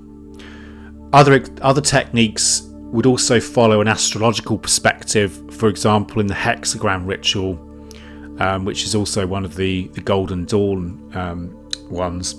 Other 1.12 1.44
other 1.62 1.80
techniques 1.80 2.62
would 2.92 3.06
also 3.06 3.40
follow 3.40 3.80
an 3.80 3.88
astrological 3.88 4.58
perspective. 4.58 5.42
For 5.54 5.68
example, 5.68 6.20
in 6.20 6.26
the 6.26 6.34
hexagram 6.34 7.06
ritual, 7.06 7.58
um, 8.40 8.64
which 8.64 8.84
is 8.84 8.94
also 8.94 9.26
one 9.26 9.44
of 9.44 9.56
the 9.56 9.88
the 9.88 10.00
Golden 10.00 10.44
Dawn 10.44 11.10
um, 11.14 11.68
ones, 11.90 12.34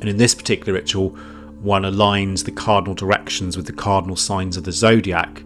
and 0.00 0.08
in 0.08 0.16
this 0.16 0.34
particular 0.34 0.72
ritual, 0.72 1.10
one 1.60 1.82
aligns 1.82 2.44
the 2.44 2.52
cardinal 2.52 2.94
directions 2.94 3.56
with 3.56 3.66
the 3.66 3.72
cardinal 3.72 4.16
signs 4.16 4.56
of 4.56 4.64
the 4.64 4.72
zodiac 4.72 5.44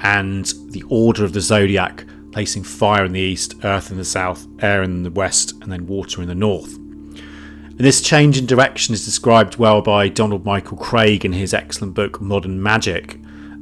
and 0.00 0.52
the 0.68 0.84
order 0.88 1.24
of 1.24 1.32
the 1.32 1.40
zodiac, 1.40 2.04
placing 2.32 2.62
fire 2.62 3.04
in 3.04 3.12
the 3.12 3.20
east, 3.20 3.54
earth 3.64 3.90
in 3.90 3.96
the 3.96 4.04
south, 4.04 4.46
air 4.60 4.82
in 4.82 5.02
the 5.02 5.10
west, 5.10 5.52
and 5.62 5.70
then 5.70 5.86
water 5.86 6.22
in 6.22 6.28
the 6.28 6.34
north. 6.34 6.76
And 6.76 7.86
this 7.86 8.00
change 8.02 8.38
in 8.38 8.46
direction 8.46 8.92
is 8.92 9.04
described 9.04 9.56
well 9.56 9.80
by 9.80 10.08
Donald 10.08 10.44
Michael 10.44 10.76
Kraig 10.76 11.24
in 11.24 11.32
his 11.32 11.54
excellent 11.54 11.94
book 11.94 12.20
Modern 12.20 12.62
Magic 12.62 13.18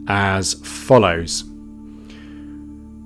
as 0.08 0.54
follows. 0.54 1.44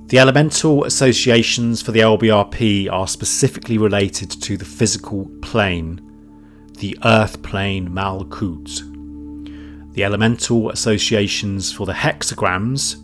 The 0.06 0.18
elemental 0.18 0.84
associations 0.84 1.80
for 1.80 1.92
the 1.92 2.00
LBRP 2.00 2.90
are 2.90 3.08
specifically 3.08 3.78
related 3.78 4.30
to 4.42 4.56
the 4.56 4.64
physical 4.64 5.30
plane, 5.40 6.00
the 6.78 6.98
earth 7.04 7.42
plane 7.42 7.88
Malkuth. 7.88 8.88
The 9.94 10.04
elemental 10.04 10.70
associations 10.70 11.72
for 11.72 11.86
the 11.86 11.92
hexagrams 11.92 13.01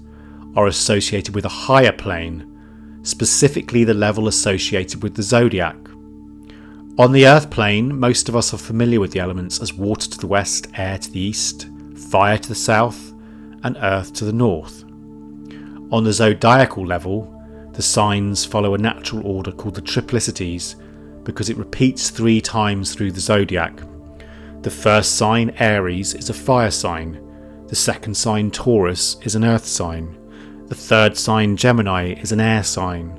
are 0.59 0.67
associated 0.67 1.37
with 1.37 1.45
a 1.45 1.61
higher 1.67 1.93
plane, 1.93 3.01
specifically 3.05 3.85
the 3.85 3.95
level 3.95 4.27
associated 4.27 5.05
with 5.05 5.15
the 5.15 5.23
zodiac. 5.23 5.77
On 6.99 7.13
the 7.13 7.29
Earth 7.29 7.49
plane, 7.49 7.97
most 7.97 8.29
of 8.29 8.35
us 8.35 8.53
are 8.53 8.59
familiar 8.59 8.99
with 8.99 9.13
the 9.13 9.21
elements 9.21 9.63
as 9.63 9.73
water 9.73 10.11
to 10.11 10.19
the 10.19 10.27
west, 10.27 10.67
air 10.75 10.99
to 10.99 11.13
the 11.13 11.21
east, 11.21 11.69
fire 12.11 12.37
to 12.37 12.49
the 12.49 12.57
south, 12.57 13.13
and 13.63 13.77
earth 13.81 14.13
to 14.15 14.25
the 14.25 14.33
north. 14.33 14.83
On 15.93 16.03
the 16.03 16.13
zodiacal 16.13 16.85
level, 16.85 17.33
the 17.73 17.83
signs 17.83 18.45
follow 18.45 18.75
a 18.75 18.79
natural 18.79 19.25
order 19.25 19.53
called 19.53 19.77
the 19.77 19.83
triplicities 19.83 20.75
because 21.23 21.51
it 21.51 21.57
repeats 21.57 22.11
three 22.11 22.41
times 22.41 22.95
through 22.95 23.13
the 23.13 23.21
zodiac. 23.21 23.81
The 24.63 24.71
first 24.73 25.15
sign, 25.15 25.51
Aries, 25.61 26.15
is 26.15 26.31
a 26.31 26.35
fire 26.35 26.73
sign. 26.73 27.25
The 27.69 27.77
second 27.77 28.17
sign, 28.17 28.51
Taurus, 28.51 29.19
is 29.23 29.37
an 29.37 29.45
earth 29.45 29.67
sign. 29.67 30.19
The 30.69 30.75
third 30.75 31.17
sign, 31.17 31.57
Gemini, 31.57 32.13
is 32.21 32.31
an 32.31 32.41
air 32.41 32.63
sign. 32.63 33.19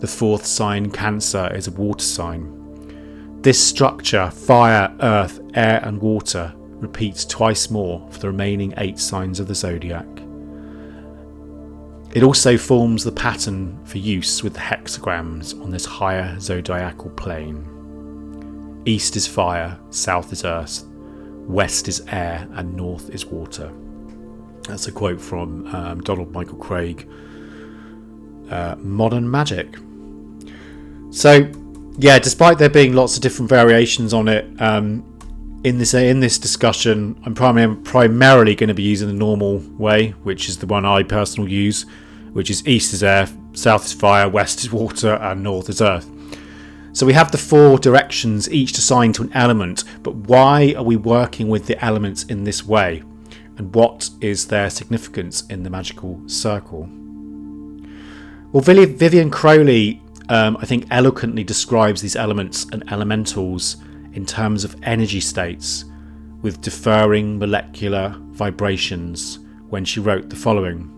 The 0.00 0.08
fourth 0.08 0.44
sign, 0.44 0.90
Cancer, 0.90 1.48
is 1.54 1.68
a 1.68 1.72
water 1.72 2.04
sign. 2.04 3.40
This 3.40 3.64
structure, 3.64 4.30
fire, 4.32 4.92
earth, 5.00 5.40
air, 5.54 5.80
and 5.84 6.02
water, 6.02 6.52
repeats 6.56 7.24
twice 7.24 7.70
more 7.70 8.04
for 8.10 8.18
the 8.18 8.26
remaining 8.26 8.74
eight 8.78 8.98
signs 8.98 9.38
of 9.38 9.46
the 9.46 9.54
zodiac. 9.54 10.06
It 12.14 12.24
also 12.24 12.56
forms 12.56 13.04
the 13.04 13.12
pattern 13.12 13.78
for 13.84 13.98
use 13.98 14.42
with 14.42 14.54
the 14.54 14.60
hexagrams 14.60 15.60
on 15.62 15.70
this 15.70 15.84
higher 15.84 16.36
zodiacal 16.40 17.10
plane. 17.10 18.82
East 18.86 19.14
is 19.14 19.26
fire, 19.26 19.78
south 19.90 20.32
is 20.32 20.44
earth, 20.44 20.84
west 21.46 21.86
is 21.86 22.04
air, 22.08 22.48
and 22.54 22.74
north 22.74 23.10
is 23.10 23.24
water. 23.24 23.72
That's 24.68 24.86
a 24.86 24.92
quote 24.92 25.18
from 25.18 25.66
um, 25.74 26.02
Donald 26.02 26.30
Michael 26.30 26.58
Kraig, 26.58 27.08
uh, 28.50 28.76
Modern 28.78 29.28
Magic. 29.28 29.76
So, 31.10 31.50
yeah, 31.96 32.18
despite 32.18 32.58
there 32.58 32.68
being 32.68 32.92
lots 32.92 33.16
of 33.16 33.22
different 33.22 33.48
variations 33.48 34.12
on 34.12 34.28
it, 34.28 34.60
um, 34.60 35.02
in 35.64 35.78
this 35.78 35.94
in 35.94 36.20
this 36.20 36.38
discussion, 36.38 37.18
I'm 37.24 37.34
primar- 37.34 37.82
primarily 37.82 38.54
going 38.54 38.68
to 38.68 38.74
be 38.74 38.82
using 38.82 39.08
the 39.08 39.14
normal 39.14 39.58
way, 39.78 40.10
which 40.22 40.50
is 40.50 40.58
the 40.58 40.66
one 40.66 40.84
I 40.84 41.02
personally 41.02 41.50
use, 41.50 41.86
which 42.34 42.50
is 42.50 42.66
east 42.68 42.92
is 42.92 43.02
air, 43.02 43.26
south 43.54 43.86
is 43.86 43.94
fire, 43.94 44.28
west 44.28 44.60
is 44.60 44.70
water, 44.70 45.14
and 45.14 45.42
north 45.42 45.70
is 45.70 45.80
earth. 45.80 46.08
So 46.92 47.06
we 47.06 47.14
have 47.14 47.32
the 47.32 47.38
four 47.38 47.78
directions, 47.78 48.50
each 48.50 48.72
assigned 48.72 49.14
to 49.14 49.22
an 49.22 49.32
element, 49.32 49.84
but 50.02 50.14
why 50.14 50.74
are 50.76 50.84
we 50.84 50.96
working 50.96 51.48
with 51.48 51.66
the 51.66 51.82
elements 51.82 52.24
in 52.24 52.44
this 52.44 52.64
way? 52.66 53.02
And 53.58 53.74
what 53.74 54.08
is 54.20 54.46
their 54.46 54.70
significance 54.70 55.44
in 55.46 55.64
the 55.64 55.70
magical 55.70 56.20
circle? 56.28 56.88
Well, 58.52 58.62
Vivianne 58.62 59.32
Crowley, 59.32 60.00
um, 60.28 60.56
I 60.58 60.64
think, 60.64 60.86
eloquently 60.90 61.44
describes 61.44 62.00
these 62.00 62.16
elements 62.16 62.64
and 62.72 62.90
elementals 62.90 63.76
in 64.14 64.24
terms 64.24 64.64
of 64.64 64.76
energy 64.84 65.20
states 65.20 65.84
with 66.40 66.60
differing 66.60 67.38
molecular 67.38 68.14
vibrations 68.30 69.40
when 69.68 69.84
she 69.84 70.00
wrote 70.00 70.30
the 70.30 70.36
following. 70.36 70.94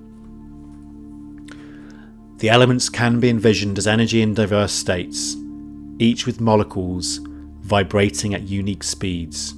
The 2.37 2.51
elements 2.51 2.89
can 2.89 3.21
be 3.21 3.31
envisioned 3.31 3.79
as 3.79 3.87
energy 3.87 4.23
in 4.23 4.35
diverse 4.35 4.73
states, 4.73 5.35
each 5.99 6.27
with 6.27 6.41
molecules 6.41 7.21
vibrating 7.61 8.35
at 8.35 8.43
unique 8.43 8.83
speeds. 8.83 9.55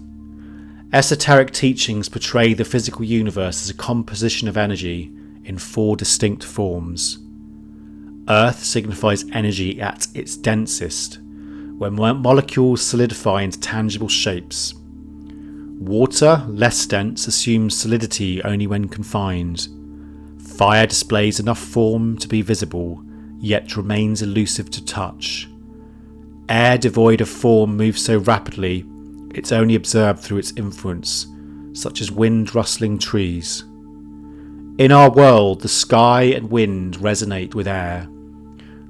Esoteric 0.92 1.52
teachings 1.52 2.10
portray 2.10 2.52
the 2.52 2.66
physical 2.66 3.02
universe 3.02 3.62
as 3.62 3.70
a 3.70 3.74
composition 3.74 4.46
of 4.46 4.58
energy 4.58 5.10
in 5.42 5.56
four 5.56 5.96
distinct 5.96 6.44
forms. 6.44 7.18
Earth 8.28 8.62
signifies 8.62 9.24
energy 9.32 9.80
at 9.80 10.06
its 10.14 10.36
densest, 10.36 11.18
when 11.78 11.94
molecules 11.94 12.82
solidify 12.82 13.40
into 13.40 13.58
tangible 13.58 14.08
shapes. 14.08 14.74
Water, 15.80 16.44
less 16.46 16.84
dense, 16.84 17.26
assumes 17.26 17.74
solidity 17.74 18.42
only 18.44 18.66
when 18.66 18.86
confined. 18.86 19.68
Fire 20.58 20.86
displays 20.86 21.40
enough 21.40 21.58
form 21.58 22.18
to 22.18 22.28
be 22.28 22.42
visible, 22.42 23.02
yet 23.38 23.78
remains 23.78 24.20
elusive 24.20 24.70
to 24.70 24.84
touch. 24.84 25.48
Air 26.50 26.76
devoid 26.76 27.22
of 27.22 27.30
form 27.30 27.78
moves 27.78 28.04
so 28.04 28.18
rapidly, 28.18 28.84
it's 29.34 29.52
only 29.52 29.74
observed 29.74 30.20
through 30.20 30.38
its 30.38 30.52
influence, 30.56 31.26
such 31.72 32.00
as 32.00 32.10
wind 32.10 32.54
rustling 32.54 32.98
trees. 32.98 33.64
In 34.78 34.90
our 34.90 35.10
world, 35.10 35.60
the 35.60 35.68
sky 35.68 36.22
and 36.22 36.50
wind 36.50 36.96
resonate 36.98 37.54
with 37.54 37.68
air, 37.68 38.08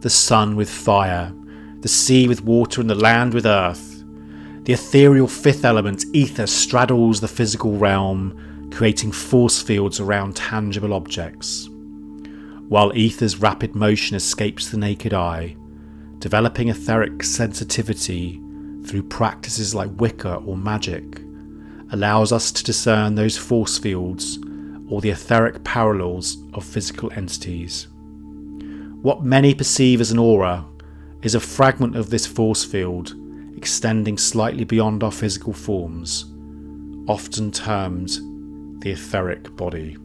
the 0.00 0.10
sun 0.10 0.56
with 0.56 0.70
fire, 0.70 1.32
the 1.80 1.88
sea 1.88 2.28
with 2.28 2.44
water, 2.44 2.80
and 2.80 2.90
the 2.90 2.94
land 2.94 3.34
with 3.34 3.46
earth. 3.46 4.04
The 4.64 4.72
ethereal 4.72 5.26
fifth 5.26 5.64
element, 5.64 6.04
ether, 6.12 6.46
straddles 6.46 7.20
the 7.20 7.28
physical 7.28 7.76
realm, 7.76 8.70
creating 8.72 9.12
force 9.12 9.60
fields 9.60 10.00
around 10.00 10.36
tangible 10.36 10.94
objects. 10.94 11.68
While 12.68 12.92
ether's 12.96 13.38
rapid 13.38 13.74
motion 13.74 14.16
escapes 14.16 14.70
the 14.70 14.78
naked 14.78 15.12
eye, 15.12 15.56
developing 16.20 16.68
etheric 16.68 17.22
sensitivity 17.22 18.41
through 18.86 19.04
practices 19.04 19.74
like 19.74 19.90
Wicca 20.00 20.36
or 20.36 20.56
magic 20.56 21.20
allows 21.90 22.32
us 22.32 22.50
to 22.52 22.64
discern 22.64 23.14
those 23.14 23.36
force 23.36 23.78
fields 23.78 24.38
or 24.88 25.00
the 25.00 25.10
etheric 25.10 25.62
parallels 25.64 26.38
of 26.54 26.64
physical 26.64 27.12
entities. 27.12 27.88
What 29.02 29.22
many 29.22 29.54
perceive 29.54 30.00
as 30.00 30.10
an 30.10 30.18
aura 30.18 30.64
is 31.22 31.34
a 31.34 31.40
fragment 31.40 31.96
of 31.96 32.10
this 32.10 32.26
force 32.26 32.64
field 32.64 33.14
extending 33.56 34.18
slightly 34.18 34.64
beyond 34.64 35.02
our 35.02 35.12
physical 35.12 35.52
forms, 35.52 36.24
often 37.08 37.52
termed 37.52 38.10
the 38.82 38.90
etheric 38.90 39.54
body. 39.56 39.96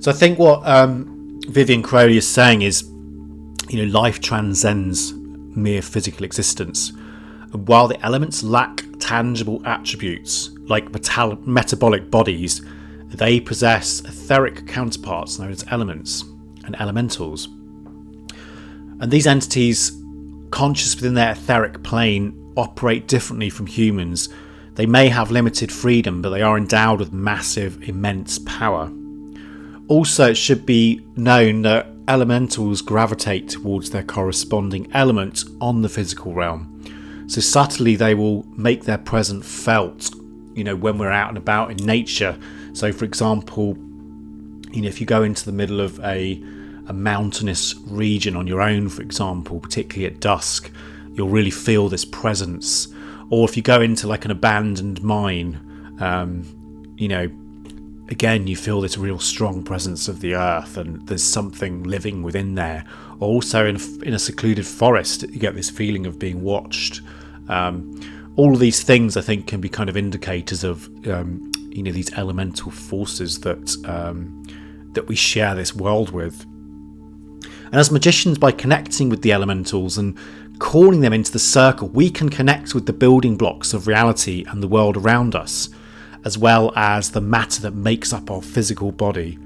So 0.00 0.10
I 0.10 0.14
think 0.14 0.38
what 0.38 0.66
um, 0.66 1.15
Vivianne 1.48 1.84
Crowley 1.84 2.16
is 2.16 2.26
saying 2.28 2.62
is, 2.62 2.82
you 3.68 3.84
know, 3.84 3.98
life 3.98 4.20
transcends 4.20 5.12
mere 5.14 5.80
physical 5.80 6.24
existence. 6.24 6.90
And 7.52 7.66
while 7.68 7.88
the 7.88 8.00
elements 8.04 8.42
lack 8.42 8.82
tangible 8.98 9.62
attributes 9.64 10.50
like 10.66 10.92
metal- 10.92 11.38
metabolic 11.42 12.10
bodies, 12.10 12.62
they 13.08 13.40
possess 13.40 14.00
etheric 14.00 14.66
counterparts 14.66 15.38
known 15.38 15.52
as 15.52 15.64
elements 15.70 16.24
and 16.64 16.78
elementals. 16.80 17.46
And 18.98 19.10
these 19.10 19.26
entities, 19.26 19.92
conscious 20.50 20.96
within 20.96 21.14
their 21.14 21.32
etheric 21.32 21.82
plane, 21.84 22.52
operate 22.56 23.06
differently 23.06 23.50
from 23.50 23.66
humans. 23.66 24.28
They 24.74 24.86
may 24.86 25.08
have 25.08 25.30
limited 25.30 25.70
freedom, 25.70 26.22
but 26.22 26.30
they 26.30 26.42
are 26.42 26.58
endowed 26.58 26.98
with 26.98 27.12
massive, 27.12 27.88
immense 27.88 28.38
power. 28.40 28.90
Also, 29.88 30.30
it 30.30 30.36
should 30.36 30.66
be 30.66 31.00
known 31.16 31.62
that 31.62 31.86
elementals 32.08 32.82
gravitate 32.82 33.48
towards 33.48 33.90
their 33.90 34.02
corresponding 34.02 34.90
element 34.92 35.44
on 35.60 35.82
the 35.82 35.88
physical 35.88 36.34
realm. 36.34 36.72
So 37.28 37.40
subtly, 37.40 37.96
they 37.96 38.14
will 38.14 38.44
make 38.56 38.84
their 38.84 38.98
presence 38.98 39.46
felt. 39.64 40.10
You 40.54 40.64
know, 40.64 40.76
when 40.76 40.98
we're 40.98 41.10
out 41.10 41.28
and 41.28 41.38
about 41.38 41.70
in 41.70 41.76
nature, 41.78 42.38
so, 42.72 42.92
for 42.92 43.04
example, 43.04 43.76
you 44.72 44.82
know, 44.82 44.88
if 44.88 45.00
you 45.00 45.06
go 45.06 45.22
into 45.22 45.44
the 45.44 45.52
middle 45.52 45.80
of 45.80 45.98
a, 46.00 46.42
a 46.88 46.92
mountainous 46.92 47.74
region 47.86 48.36
on 48.36 48.46
your 48.46 48.60
own, 48.60 48.88
for 48.88 49.02
example, 49.02 49.60
particularly 49.60 50.12
at 50.12 50.20
dusk, 50.20 50.70
you'll 51.14 51.28
really 51.28 51.50
feel 51.50 51.88
this 51.88 52.04
presence. 52.04 52.88
Or 53.30 53.48
if 53.48 53.56
you 53.56 53.62
go 53.62 53.80
into 53.80 54.06
like 54.06 54.24
an 54.24 54.30
abandoned 54.30 55.02
mine, 55.02 55.96
um, 56.00 56.94
you 56.96 57.08
know, 57.08 57.30
again, 58.08 58.46
you 58.46 58.56
feel 58.56 58.80
this 58.80 58.96
real 58.98 59.18
strong 59.18 59.62
presence 59.62 60.08
of 60.08 60.20
the 60.20 60.34
earth 60.34 60.76
and 60.76 61.06
there's 61.06 61.24
something 61.24 61.82
living 61.82 62.22
within 62.22 62.54
there. 62.54 62.84
Also, 63.20 63.66
in 63.66 63.76
a, 63.76 64.04
in 64.04 64.14
a 64.14 64.18
secluded 64.18 64.66
forest, 64.66 65.22
you 65.22 65.38
get 65.38 65.54
this 65.54 65.70
feeling 65.70 66.06
of 66.06 66.18
being 66.18 66.42
watched. 66.42 67.00
Um, 67.48 68.00
all 68.36 68.52
of 68.52 68.60
these 68.60 68.82
things, 68.82 69.16
I 69.16 69.22
think, 69.22 69.46
can 69.46 69.60
be 69.60 69.68
kind 69.68 69.88
of 69.88 69.96
indicators 69.96 70.62
of 70.62 70.86
um, 71.08 71.50
you 71.70 71.82
know 71.82 71.92
these 71.92 72.12
elemental 72.14 72.70
forces 72.70 73.40
that 73.40 73.76
um, 73.86 74.42
that 74.92 75.08
we 75.08 75.16
share 75.16 75.54
this 75.54 75.74
world 75.74 76.10
with. 76.10 76.44
And 77.66 77.74
as 77.74 77.90
magicians, 77.90 78.38
by 78.38 78.52
connecting 78.52 79.08
with 79.08 79.22
the 79.22 79.32
elementals 79.32 79.98
and 79.98 80.16
calling 80.58 81.00
them 81.00 81.12
into 81.12 81.32
the 81.32 81.38
circle, 81.38 81.88
we 81.88 82.10
can 82.10 82.28
connect 82.28 82.74
with 82.74 82.86
the 82.86 82.92
building 82.92 83.36
blocks 83.36 83.74
of 83.74 83.86
reality 83.86 84.44
and 84.48 84.62
the 84.62 84.68
world 84.68 84.96
around 84.96 85.34
us, 85.34 85.68
as 86.26 86.36
well 86.36 86.72
as 86.74 87.12
the 87.12 87.20
matter 87.20 87.62
that 87.62 87.72
makes 87.72 88.12
up 88.12 88.32
our 88.32 88.42
physical 88.42 88.90
body, 88.90 89.38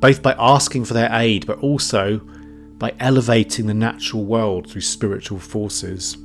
both 0.00 0.22
by 0.22 0.36
asking 0.38 0.84
for 0.84 0.92
their 0.92 1.08
aid, 1.10 1.46
but 1.46 1.58
also 1.60 2.18
by 2.76 2.94
elevating 3.00 3.66
the 3.66 3.72
natural 3.72 4.22
world 4.22 4.68
through 4.68 4.82
spiritual 4.82 5.38
forces. 5.38 6.18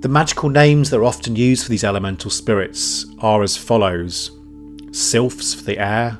The 0.00 0.10
magical 0.10 0.50
names 0.50 0.90
that 0.90 0.98
are 0.98 1.04
often 1.04 1.36
used 1.36 1.64
for 1.64 1.70
these 1.70 1.84
elemental 1.84 2.30
spirits 2.30 3.06
are 3.20 3.42
as 3.42 3.56
follows 3.56 4.30
Sylphs 4.90 5.54
for 5.54 5.62
the 5.62 5.78
air, 5.78 6.18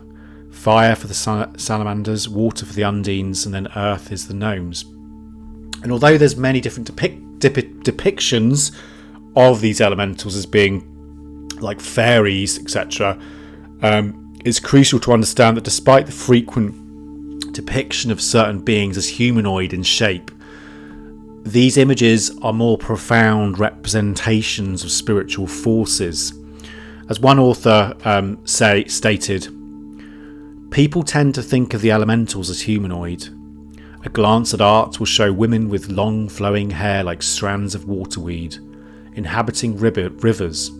fire 0.51 0.97
for 0.97 1.09
the 1.09 1.53
salamanders, 1.59 2.27
water 2.27 2.65
for 2.65 2.73
the 2.73 2.83
undines, 2.83 3.45
and 3.45 3.55
then 3.55 3.69
earth 3.77 4.11
is 4.11 4.27
the 4.27 4.35
gnomes. 4.35 4.85
And 5.83 5.93
although 5.93 6.17
there's 6.17 6.37
many 6.37 6.63
different 6.63 6.91
depic- 6.91 7.39
dep- 7.39 7.85
depictions 7.85 8.75
of 9.37 9.61
these 9.61 9.83
elementals 9.83 10.35
as 10.35 10.47
being 10.47 10.95
like 11.61 11.81
fairies, 11.81 12.59
etc., 12.59 13.19
um, 13.83 14.35
it's 14.45 14.61
crucial 14.61 15.01
to 15.01 15.13
understand 15.13 15.57
that 15.57 15.65
despite 15.65 16.07
the 16.07 16.13
frequent 16.13 17.53
depiction 17.53 18.11
of 18.11 18.21
certain 18.21 18.61
beings 18.61 18.97
as 18.97 19.09
humanoid 19.09 19.73
in 19.73 19.83
shape, 19.83 20.31
these 21.45 21.77
images 21.77 22.37
are 22.43 22.53
more 22.53 22.77
profound 22.79 23.59
representations 23.59 24.85
of 24.85 24.91
spiritual 24.91 25.47
forces. 25.47 26.33
As 27.09 27.21
one 27.21 27.39
author 27.39 27.97
um, 28.05 28.39
say, 28.47 28.85
stated, 28.85 29.49
people 30.71 31.03
tend 31.03 31.35
to 31.35 31.43
think 31.43 31.75
of 31.75 31.81
the 31.81 31.91
elementals 31.91 32.51
as 32.51 32.61
humanoid. 32.61 33.29
A 34.05 34.09
glance 34.09 34.53
at 34.55 34.61
art 34.61 34.99
will 34.99 35.07
show 35.07 35.33
women 35.33 35.69
with 35.69 35.89
long 35.89 36.29
flowing 36.29 36.71
hair 36.71 37.03
like 37.03 37.23
strands 37.23 37.75
of 37.75 37.89
waterweed, 37.89 38.57
inhabiting 39.15 39.77
river- 39.79 40.11
rivers, 40.11 40.71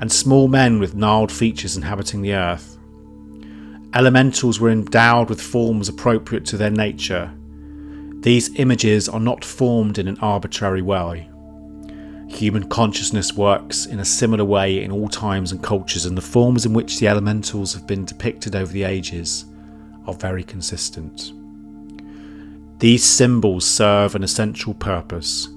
and 0.00 0.10
small 0.10 0.48
men 0.48 0.78
with 0.78 0.94
gnarled 0.94 1.32
features 1.32 1.76
inhabiting 1.76 2.22
the 2.22 2.34
earth. 2.34 2.78
Elementals 3.94 4.60
were 4.60 4.70
endowed 4.70 5.28
with 5.28 5.40
forms 5.40 5.88
appropriate 5.88 6.44
to 6.46 6.56
their 6.56 6.70
nature 6.70 7.32
these 8.24 8.58
images 8.58 9.06
are 9.06 9.20
not 9.20 9.44
formed 9.44 9.98
in 9.98 10.08
an 10.08 10.16
arbitrary 10.22 10.80
way. 10.80 11.28
Human 12.30 12.66
consciousness 12.70 13.34
works 13.34 13.84
in 13.84 14.00
a 14.00 14.04
similar 14.06 14.46
way 14.46 14.82
in 14.82 14.90
all 14.90 15.08
times 15.08 15.52
and 15.52 15.62
cultures, 15.62 16.06
and 16.06 16.16
the 16.16 16.22
forms 16.22 16.64
in 16.64 16.72
which 16.72 16.98
the 16.98 17.06
elementals 17.06 17.74
have 17.74 17.86
been 17.86 18.06
depicted 18.06 18.56
over 18.56 18.72
the 18.72 18.84
ages 18.84 19.44
are 20.06 20.14
very 20.14 20.42
consistent. 20.42 21.34
These 22.78 23.04
symbols 23.04 23.66
serve 23.66 24.14
an 24.14 24.24
essential 24.24 24.72
purpose. 24.72 25.48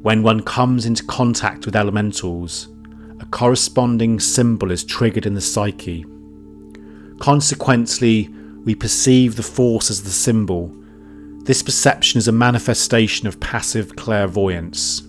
When 0.00 0.22
one 0.22 0.42
comes 0.44 0.86
into 0.86 1.04
contact 1.04 1.66
with 1.66 1.76
elementals, 1.76 2.68
a 3.26 3.28
corresponding 3.30 4.20
symbol 4.20 4.70
is 4.70 4.84
triggered 4.84 5.26
in 5.26 5.34
the 5.34 5.40
psyche. 5.40 6.06
Consequently, 7.18 8.28
we 8.64 8.74
perceive 8.74 9.34
the 9.34 9.42
force 9.42 9.90
as 9.90 10.02
the 10.02 10.10
symbol. 10.10 10.72
This 11.42 11.62
perception 11.62 12.18
is 12.18 12.28
a 12.28 12.32
manifestation 12.32 13.26
of 13.26 13.40
passive 13.40 13.96
clairvoyance. 13.96 15.02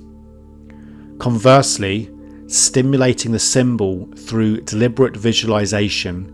Conversely, 1.20 2.10
stimulating 2.48 3.32
the 3.32 3.40
symbol 3.40 4.08
through 4.16 4.62
deliberate 4.62 5.16
visualization 5.16 6.34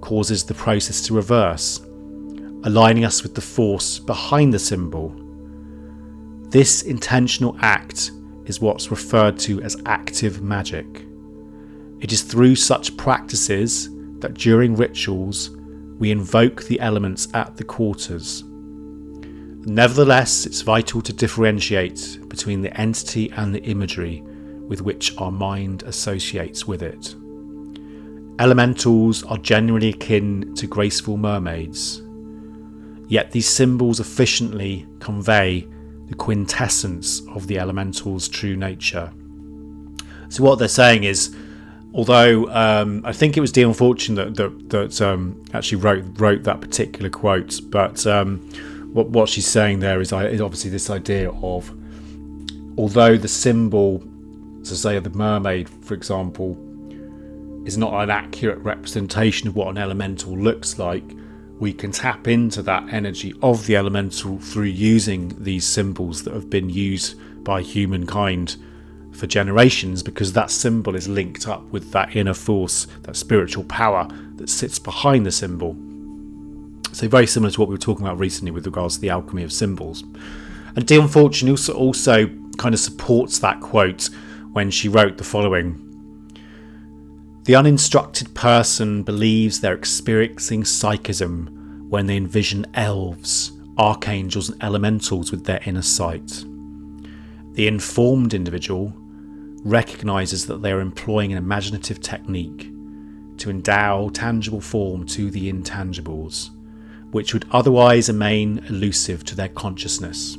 causes 0.00 0.44
the 0.44 0.54
process 0.54 1.00
to 1.02 1.14
reverse, 1.14 1.80
aligning 2.64 3.04
us 3.04 3.22
with 3.22 3.34
the 3.34 3.40
force 3.40 3.98
behind 3.98 4.54
the 4.54 4.58
symbol. 4.58 5.12
This 6.50 6.82
intentional 6.82 7.56
act 7.60 8.12
is 8.44 8.60
what's 8.60 8.92
referred 8.92 9.38
to 9.40 9.60
as 9.62 9.76
active 9.86 10.40
magic. 10.40 10.86
It 12.00 12.12
is 12.12 12.22
through 12.22 12.56
such 12.56 12.96
practices 12.96 13.88
that 14.20 14.34
during 14.34 14.76
rituals 14.76 15.50
we 15.98 16.10
invoke 16.10 16.64
the 16.64 16.78
elements 16.80 17.28
at 17.34 17.56
the 17.56 17.64
quarters. 17.64 18.44
Nevertheless, 19.66 20.46
it's 20.46 20.60
vital 20.60 21.02
to 21.02 21.12
differentiate 21.12 22.20
between 22.28 22.62
the 22.62 22.80
entity 22.80 23.32
and 23.32 23.54
the 23.54 23.62
imagery 23.64 24.22
with 24.68 24.82
which 24.82 25.16
our 25.18 25.32
mind 25.32 25.82
associates 25.84 26.66
with 26.66 26.82
it. 26.82 27.14
Elementals 28.38 29.24
are 29.24 29.38
generally 29.38 29.88
akin 29.88 30.54
to 30.54 30.66
graceful 30.66 31.16
mermaids, 31.16 32.02
yet 33.08 33.32
these 33.32 33.48
symbols 33.48 33.98
efficiently 33.98 34.86
convey 35.00 35.66
the 36.06 36.14
quintessence 36.14 37.22
of 37.30 37.46
the 37.46 37.58
elemental's 37.58 38.28
true 38.28 38.54
nature. 38.56 39.12
So, 40.28 40.44
what 40.44 40.58
they're 40.58 40.68
saying 40.68 41.04
is 41.04 41.34
although 41.96 42.46
um, 42.50 43.02
I 43.04 43.12
think 43.12 43.36
it 43.36 43.40
was 43.40 43.50
Dion 43.50 43.74
Fortune 43.74 44.14
that 44.14 44.36
that, 44.36 44.70
that 44.70 45.02
um, 45.02 45.42
actually 45.52 45.78
wrote 45.78 46.04
wrote 46.20 46.44
that 46.44 46.60
particular 46.60 47.10
quote. 47.10 47.58
But 47.70 48.06
um, 48.06 48.38
what 48.92 49.08
what 49.08 49.28
she's 49.28 49.46
saying 49.46 49.80
there 49.80 50.00
is, 50.00 50.12
is 50.12 50.40
obviously 50.40 50.70
this 50.70 50.90
idea 50.90 51.30
of 51.30 51.72
although 52.78 53.16
the 53.16 53.28
symbol, 53.28 54.02
to 54.64 54.76
say, 54.76 54.98
the 54.98 55.10
mermaid, 55.10 55.68
for 55.68 55.94
example, 55.94 56.56
is 57.64 57.78
not 57.78 57.94
an 58.02 58.10
accurate 58.10 58.58
representation 58.58 59.48
of 59.48 59.56
what 59.56 59.68
an 59.68 59.78
elemental 59.78 60.38
looks 60.38 60.78
like. 60.78 61.04
We 61.58 61.72
can 61.72 61.90
tap 61.90 62.28
into 62.28 62.60
that 62.62 62.92
energy 62.92 63.32
of 63.42 63.64
the 63.66 63.76
elemental 63.76 64.38
through 64.38 64.64
using 64.64 65.32
these 65.42 65.64
symbols 65.64 66.22
that 66.24 66.34
have 66.34 66.50
been 66.50 66.68
used 66.68 67.18
by 67.44 67.62
humankind 67.62 68.56
for 69.16 69.26
generations 69.26 70.02
because 70.02 70.32
that 70.32 70.50
symbol 70.50 70.94
is 70.94 71.08
linked 71.08 71.48
up 71.48 71.64
with 71.72 71.90
that 71.92 72.14
inner 72.14 72.34
force, 72.34 72.86
that 73.02 73.16
spiritual 73.16 73.64
power 73.64 74.08
that 74.36 74.48
sits 74.48 74.78
behind 74.78 75.26
the 75.26 75.32
symbol. 75.32 75.76
So, 76.92 77.08
very 77.08 77.26
similar 77.26 77.50
to 77.50 77.60
what 77.60 77.68
we 77.68 77.74
were 77.74 77.78
talking 77.78 78.06
about 78.06 78.18
recently 78.18 78.50
with 78.50 78.66
regards 78.66 78.94
to 78.96 79.00
the 79.00 79.10
alchemy 79.10 79.42
of 79.42 79.52
symbols. 79.52 80.02
And 80.76 80.86
Dion 80.86 81.08
Fortune 81.08 81.48
also, 81.48 81.74
also 81.74 82.26
kind 82.58 82.74
of 82.74 82.80
supports 82.80 83.38
that 83.40 83.60
quote 83.60 84.08
when 84.52 84.70
she 84.70 84.88
wrote 84.88 85.18
the 85.18 85.24
following 85.24 85.82
The 87.44 87.54
uninstructed 87.54 88.34
person 88.34 89.02
believes 89.02 89.60
they're 89.60 89.74
experiencing 89.74 90.64
psychism 90.64 91.86
when 91.88 92.06
they 92.06 92.16
envision 92.16 92.66
elves, 92.74 93.52
archangels, 93.78 94.50
and 94.50 94.62
elementals 94.62 95.30
with 95.30 95.44
their 95.44 95.60
inner 95.64 95.82
sight. 95.82 96.44
The 97.52 97.68
informed 97.68 98.34
individual 98.34 98.92
recognizes 99.66 100.46
that 100.46 100.62
they 100.62 100.70
are 100.70 100.80
employing 100.80 101.32
an 101.32 101.38
imaginative 101.38 102.00
technique 102.00 102.70
to 103.38 103.50
endow 103.50 104.08
tangible 104.10 104.60
form 104.60 105.04
to 105.06 105.30
the 105.30 105.52
intangibles, 105.52 106.50
which 107.10 107.34
would 107.34 107.44
otherwise 107.50 108.08
remain 108.08 108.58
elusive 108.68 109.24
to 109.24 109.34
their 109.34 109.48
consciousness. 109.48 110.38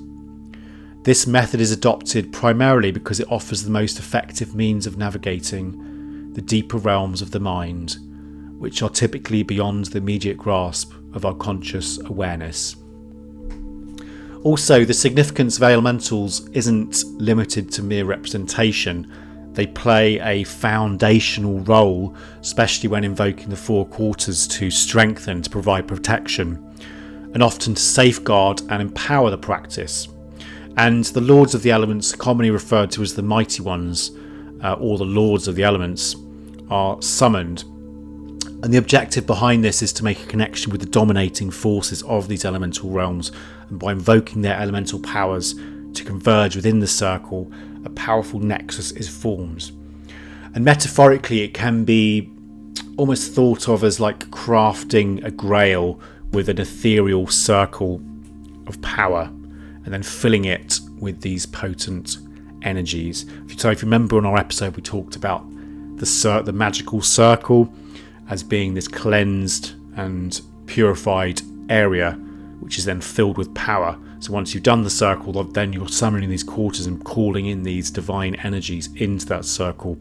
This 1.04 1.28
method 1.28 1.62
is 1.62 1.72
adopted 1.72 2.34
primarily 2.34 2.92
because 2.92 3.20
it 3.20 3.32
offers 3.32 3.64
the 3.64 3.70
most 3.70 4.00
effective 4.00 4.56
means 4.56 4.88
of 4.88 4.98
navigating 4.98 6.34
the 6.34 6.42
deeper 6.42 6.78
realms 6.78 7.22
of 7.22 7.32
the 7.32 7.40
mind, 7.40 7.98
which 8.60 8.82
are 8.82 8.90
typically 8.90 9.44
beyond 9.44 9.86
the 9.86 10.00
immediate 10.00 10.38
grasp 10.38 10.94
of 11.14 11.26
our 11.26 11.36
conscious 11.36 12.00
awareness. 12.06 12.76
Also, 14.48 14.86
the 14.86 14.94
significance 14.94 15.58
of 15.58 15.64
elementals 15.64 16.48
isn't 16.54 17.04
limited 17.20 17.70
to 17.70 17.84
mere 17.84 18.06
representation. 18.06 19.12
They 19.52 19.68
play 19.68 20.22
a 20.22 20.46
foundational 20.46 21.60
role, 21.60 22.16
especially 22.40 22.88
when 22.88 23.04
invoking 23.04 23.50
the 23.50 23.58
four 23.58 23.86
quarters 23.86 24.48
to 24.48 24.72
strengthen, 24.72 25.42
to 25.42 25.50
provide 25.50 25.86
protection, 25.86 26.64
and 27.34 27.44
often 27.44 27.76
to 27.76 27.82
safeguard 27.82 28.62
and 28.70 28.82
empower 28.82 29.32
the 29.32 29.38
practice. 29.38 30.08
And 30.78 31.04
the 31.04 31.20
Lords 31.20 31.54
of 31.54 31.62
the 31.62 31.72
Elements, 31.72 32.16
commonly 32.16 32.50
referred 32.50 32.90
to 32.92 33.02
as 33.02 33.16
the 33.16 33.24
Mighty 33.24 33.62
Ones, 33.62 34.12
uh, 34.64 34.76
or 34.80 34.98
the 34.98 35.04
Lords 35.04 35.50
of 35.50 35.56
the 35.56 35.64
Elements, 35.64 36.16
are 36.70 37.02
summoned 37.02 37.66
and 38.64 38.74
the 38.74 38.78
objective 38.80 39.28
behind 39.28 39.64
this 39.64 39.84
is 39.84 39.94
to 39.94 40.04
make 40.04 40.24
a 40.24 40.26
connection 40.26 40.72
with 40.72 40.82
the 40.82 40.88
dominating 40.88 41.52
forces 41.52 42.02
of 42.04 42.28
these 42.28 42.44
elemental 42.44 42.90
realms, 42.90 43.32
and 43.70 43.80
by 43.80 43.92
invoking 43.92 44.42
their 44.42 44.58
elemental 44.58 45.00
powers 45.00 45.56
to 45.94 46.04
converge 46.04 46.56
within 46.56 46.80
the 46.80 46.88
circle, 46.88 47.52
a 47.86 47.90
powerful 47.90 48.40
nexus 48.40 48.92
is 48.92 49.10
formed. 49.10 49.72
And 50.54 50.64
metaphorically, 50.64 51.42
it 51.42 51.54
can 51.54 51.84
be 51.84 52.32
almost 52.98 53.34
thought 53.34 53.70
of 53.70 53.84
as 53.84 54.00
like 54.00 54.20
crafting 54.32 55.24
a 55.24 55.32
grail 55.32 56.00
with 56.32 56.50
an 56.50 56.60
ethereal 56.60 57.28
circle 57.28 58.02
of 58.66 58.82
power 58.82 59.32
and 59.86 59.94
then 59.94 60.04
filling 60.04 60.46
it 60.46 60.80
with 61.00 61.22
these 61.22 61.46
potent 61.46 62.18
energies. 62.64 63.26
So, 63.58 63.70
if 63.72 63.82
you 63.82 63.86
remember 63.86 64.18
on 64.18 64.26
our 64.26 64.38
episode, 64.38 64.76
we 64.76 64.82
talked 64.82 65.16
about 65.16 65.48
the, 65.98 66.42
the 66.46 66.54
magical 66.54 67.02
circle 67.02 67.74
as 68.30 68.44
being 68.44 68.74
this 68.74 68.88
cleansed 68.88 69.74
and 69.96 70.42
purified 70.66 71.42
area, 71.70 72.20
which 72.60 72.78
is 72.78 72.86
then 72.86 73.02
filled 73.02 73.38
with 73.38 73.54
power. 73.54 73.98
So 74.20 74.34
once 74.34 74.54
you've 74.54 74.64
done 74.64 74.84
the 74.84 74.90
circle, 74.90 75.44
then 75.44 75.74
you're 75.74 75.88
summoning 75.88 76.30
these 76.30 76.44
quarters 76.44 76.86
and 76.86 77.04
calling 77.04 77.46
in 77.46 77.64
these 77.64 77.92
divine 77.92 78.36
energies 78.36 78.90
into 78.96 79.26
that 79.28 79.46
circle, 79.46 79.96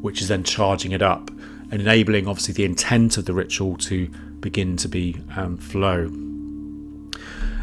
which 0.00 0.20
is 0.20 0.28
then 0.28 0.44
charging 0.44 0.92
it 0.92 1.02
up 1.02 1.30
and 1.70 1.80
enabling, 1.80 2.28
obviously, 2.28 2.54
the 2.54 2.64
intent 2.64 3.16
of 3.16 3.24
the 3.24 3.32
ritual 3.32 3.76
to 3.78 4.08
begin 4.40 4.76
to 4.76 4.88
be 4.88 5.16
um, 5.36 5.56
flow. 5.56 6.04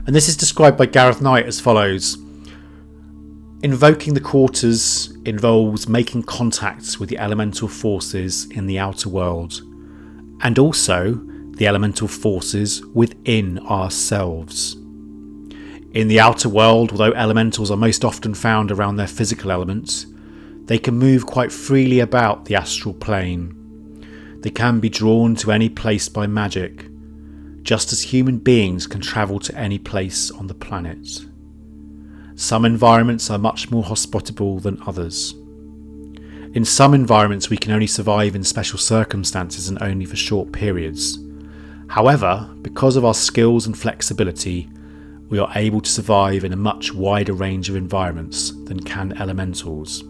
And 0.07 0.15
this 0.15 0.27
is 0.27 0.35
described 0.35 0.77
by 0.77 0.87
Gareth 0.87 1.21
Knight 1.21 1.45
as 1.45 1.59
follows. 1.59 2.17
Invoking 3.61 4.13
the 4.13 4.21
quarters 4.21 5.11
involves 5.25 5.89
making 5.89 6.23
contacts 6.23 6.99
with 6.99 7.09
the 7.09 7.17
elemental 7.17 7.67
forces 7.67 8.45
in 8.51 8.65
the 8.65 8.79
outer 8.79 9.09
world 9.09 9.61
and 10.41 10.57
also 10.57 11.21
the 11.59 11.67
elemental 11.67 12.07
forces 12.07 12.81
within 12.93 13.59
ourselves. 13.59 14.75
In 15.91 16.07
the 16.07 16.17
outer 16.17 16.47
world, 16.47 16.93
although 16.93 17.11
elementals 17.11 17.69
are 17.69 17.75
most 17.75 18.05
often 18.05 18.33
found 18.33 18.71
around 18.71 18.95
their 18.95 19.07
physical 19.07 19.51
elements, 19.51 20.05
they 20.67 20.79
can 20.79 20.97
move 20.97 21.25
quite 21.25 21.51
freely 21.51 21.99
about 21.99 22.45
the 22.45 22.55
astral 22.55 22.93
plane. 22.93 24.39
They 24.39 24.51
can 24.51 24.79
be 24.79 24.87
drawn 24.87 25.35
to 25.35 25.51
any 25.51 25.67
place 25.67 26.07
by 26.07 26.27
magic, 26.27 26.85
just 27.61 27.91
as 27.91 28.03
human 28.03 28.37
beings 28.37 28.87
can 28.87 29.01
travel 29.01 29.37
to 29.41 29.57
any 29.57 29.79
place 29.79 30.31
on 30.31 30.47
the 30.47 30.53
planet. 30.53 31.25
Some 32.35 32.63
environments 32.63 33.29
are 33.29 33.37
much 33.37 33.69
more 33.69 33.83
hospitable 33.83 34.59
than 34.59 34.81
others. 34.87 35.33
In 36.53 36.63
some 36.63 36.93
environments, 36.93 37.49
we 37.49 37.57
can 37.57 37.73
only 37.73 37.87
survive 37.87 38.33
in 38.33 38.45
special 38.45 38.79
circumstances 38.79 39.67
and 39.67 39.77
only 39.83 40.05
for 40.05 40.15
short 40.15 40.53
periods. 40.53 41.19
However, 41.89 42.47
because 42.61 42.95
of 42.95 43.03
our 43.03 43.15
skills 43.15 43.65
and 43.65 43.77
flexibility, 43.77 44.69
we 45.29 45.39
are 45.39 45.51
able 45.55 45.81
to 45.81 45.89
survive 45.89 46.43
in 46.43 46.53
a 46.53 46.57
much 46.57 46.93
wider 46.93 47.33
range 47.33 47.67
of 47.67 47.75
environments 47.75 48.51
than 48.65 48.79
can 48.79 49.19
elementals. 49.19 50.03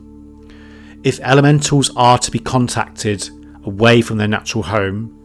If 1.05 1.21
elementals 1.21 1.89
are 1.95 2.17
to 2.17 2.32
be 2.32 2.39
contacted 2.39 3.30
away 3.63 4.01
from 4.01 4.17
their 4.17 4.27
natural 4.27 4.63
home, 4.63 5.15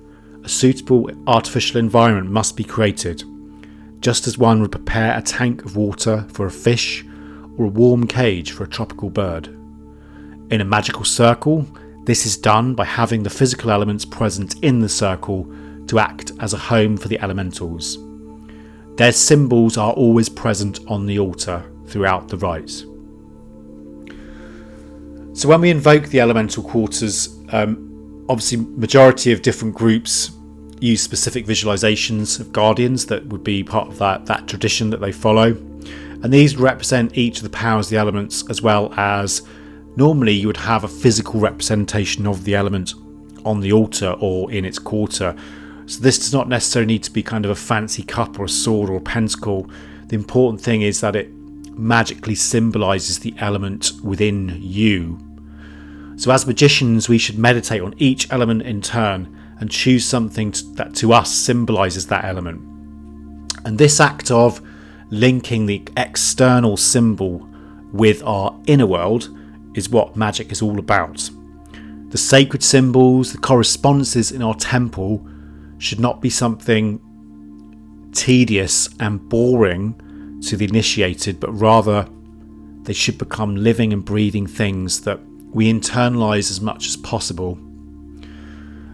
a 0.45 0.49
suitable 0.49 1.11
artificial 1.27 1.79
environment 1.81 2.31
must 2.31 2.57
be 2.57 2.63
created, 2.63 3.25
just 4.01 4.29
as 4.29 4.39
one 4.39 4.61
would 4.61 4.71
prepare 4.71 5.19
a 5.19 5.23
tank 5.23 5.65
of 5.65 5.77
water 5.77 6.25
for 6.33 6.47
a 6.47 6.53
fish 6.53 7.05
or 7.59 7.65
a 7.65 7.69
warm 7.69 8.07
cage 8.07 8.53
for 8.53 8.63
a 8.63 8.69
tropical 8.69 9.11
bird. 9.11 9.49
In 10.53 10.61
a 10.61 10.65
magical 10.65 11.05
circle, 11.05 11.67
this 12.05 12.27
is 12.27 12.37
done 12.37 12.77
by 12.77 12.85
having 12.85 13.25
the 13.25 13.31
physical 13.31 13.73
elements 13.73 14.05
present 14.05 14.63
in 14.63 14.79
the 14.79 14.89
circle 14.89 15.53
to 15.89 15.99
act 15.99 16.33
as 16.41 16.53
a 16.53 16.59
home 16.59 16.97
for 16.97 17.09
the 17.09 17.21
elementals. 17.21 17.99
their 18.97 19.13
symbols 19.13 19.77
are 19.77 19.93
always 19.93 20.29
present 20.29 20.79
on 20.87 21.07
the 21.07 21.19
altar 21.19 21.69
throughout 21.87 22.29
the 22.29 22.37
rites. 22.37 22.85
So 25.33 25.49
when 25.49 25.61
we 25.61 25.71
invoke 25.71 26.07
the 26.07 26.21
elemental 26.21 26.63
quarters, 26.63 27.37
um, 27.51 28.25
obviously 28.29 28.59
majority 28.59 29.33
of 29.33 29.43
different 29.43 29.75
groups 29.75 30.31
use 30.81 31.03
specific 31.03 31.45
visualizations 31.45 32.39
of 32.39 32.53
guardians 32.53 33.07
that 33.07 33.27
would 33.27 33.43
be 33.43 33.65
part 33.65 33.89
of 33.89 33.99
that, 33.99 34.27
that 34.27 34.47
tradition 34.47 34.91
that 34.91 35.01
they 35.01 35.11
follow. 35.11 35.49
And 36.23 36.33
these 36.33 36.57
represent 36.57 37.19
each 37.19 37.39
of 37.39 37.43
the 37.43 37.51
powers 37.51 37.87
of 37.87 37.91
the 37.91 37.97
elements 37.97 38.49
as 38.49 38.63
well 38.63 38.95
as 38.97 39.43
normally 39.97 40.33
you 40.33 40.47
would 40.47 40.57
have 40.57 40.85
a 40.85 40.89
physical 40.89 41.41
representation 41.41 42.27
of 42.27 42.45
the 42.45 42.55
element 42.55 42.95
on 43.45 43.61
the 43.61 43.73
altar 43.73 44.15
or 44.21 44.51
in 44.53 44.65
its 44.65 44.79
quarter. 44.79 45.35
So 45.87 46.03
this 46.03 46.19
does 46.19 46.33
not 46.33 46.49
necessarily 46.49 46.95
need 46.95 47.03
to 47.05 47.11
be 47.11 47.23
kind 47.23 47.45
of 47.45 47.51
a 47.51 47.57
fancy 47.57 48.03
cup 48.03 48.39
or 48.39 48.45
a 48.45 48.49
sword 48.49 48.89
or 48.89 48.97
a 48.97 49.01
pentacle. 49.01 49.69
The 50.07 50.17
important 50.17 50.61
thing 50.61 50.83
is 50.83 51.01
that 51.01 51.17
it 51.17 51.31
magically 51.77 52.35
symbolizes 52.35 53.19
the 53.19 53.35
element 53.39 53.93
within 54.03 54.57
you. 54.61 55.19
So 56.17 56.31
as 56.31 56.47
magicians, 56.47 57.09
we 57.09 57.19
should 57.19 57.39
meditate 57.39 57.83
on 57.83 57.95
each 57.99 58.33
element 58.33 58.63
in 58.63 58.81
turn 58.81 59.37
and 59.61 59.71
choose 59.71 60.05
something 60.05 60.55
that 60.75 60.95
to 60.97 61.13
us 61.13 61.33
symbolizes 61.33 62.07
that 62.07 62.25
element. 62.25 62.61
And 63.65 63.79
this 63.79 64.01
act 64.01 64.31
of 64.31 64.61
linking 65.11 65.67
the 65.67 65.83
external 65.97 66.77
symbol 66.77 67.47
with 67.93 68.23
our 68.25 68.59
inner 68.67 68.87
world 68.87 69.37
is 69.75 69.89
what 69.89 70.17
magic 70.17 70.53
is 70.53 70.63
all 70.63 70.79
about. 70.79 71.31
The 72.09 72.19
sacred 72.19 72.63
symbols, 72.63 73.33
the 73.33 73.39
correspondences 73.39 74.31
in 74.31 74.43
our 74.43 74.55
temple 74.55 75.27
should 75.85 76.01
not 76.01 76.21
be 76.21 76.31
something 76.31 76.99
tedious 78.13 78.89
and 79.01 79.29
boring 79.29 80.41
to 80.43 80.57
the 80.57 80.65
initiated, 80.65 81.39
but 81.39 81.53
rather 81.53 82.09
they 82.83 82.93
should 82.93 83.19
become 83.19 83.57
living 83.57 83.93
and 83.93 84.05
breathing 84.05 84.47
things 84.47 85.03
that 85.03 85.21
we 85.53 85.73
internalize 85.73 86.51
as 86.51 86.61
much 86.61 86.87
as 86.87 86.97
possible. 86.97 87.53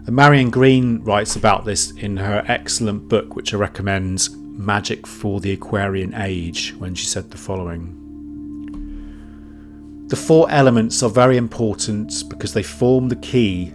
And 0.05 0.15
Marian 0.15 0.49
Green 0.49 1.03
writes 1.03 1.35
about 1.35 1.65
this 1.65 1.91
in 1.91 2.17
her 2.17 2.43
excellent 2.47 3.07
book, 3.07 3.35
which 3.35 3.53
I 3.53 3.57
recommend, 3.57 4.27
Magic 4.57 5.07
for 5.07 5.39
the 5.39 5.53
Aquarian 5.53 6.13
Age, 6.13 6.73
when 6.77 6.93
she 6.93 7.05
said 7.05 7.31
the 7.31 7.37
following. 7.37 7.97
The 10.07 10.15
four 10.17 10.49
elements 10.51 11.01
are 11.03 11.09
very 11.09 11.37
important 11.37 12.27
because 12.29 12.53
they 12.53 12.63
form 12.63 13.07
the 13.07 13.15
key 13.15 13.73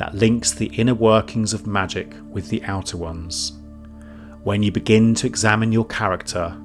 that 0.00 0.14
links 0.14 0.52
the 0.52 0.74
inner 0.78 0.94
workings 0.94 1.52
of 1.52 1.66
magic 1.66 2.14
with 2.30 2.48
the 2.48 2.64
outer 2.64 2.96
ones. 2.96 3.52
When 4.44 4.62
you 4.62 4.72
begin 4.72 5.14
to 5.16 5.26
examine 5.26 5.72
your 5.72 5.84
character, 5.84 6.56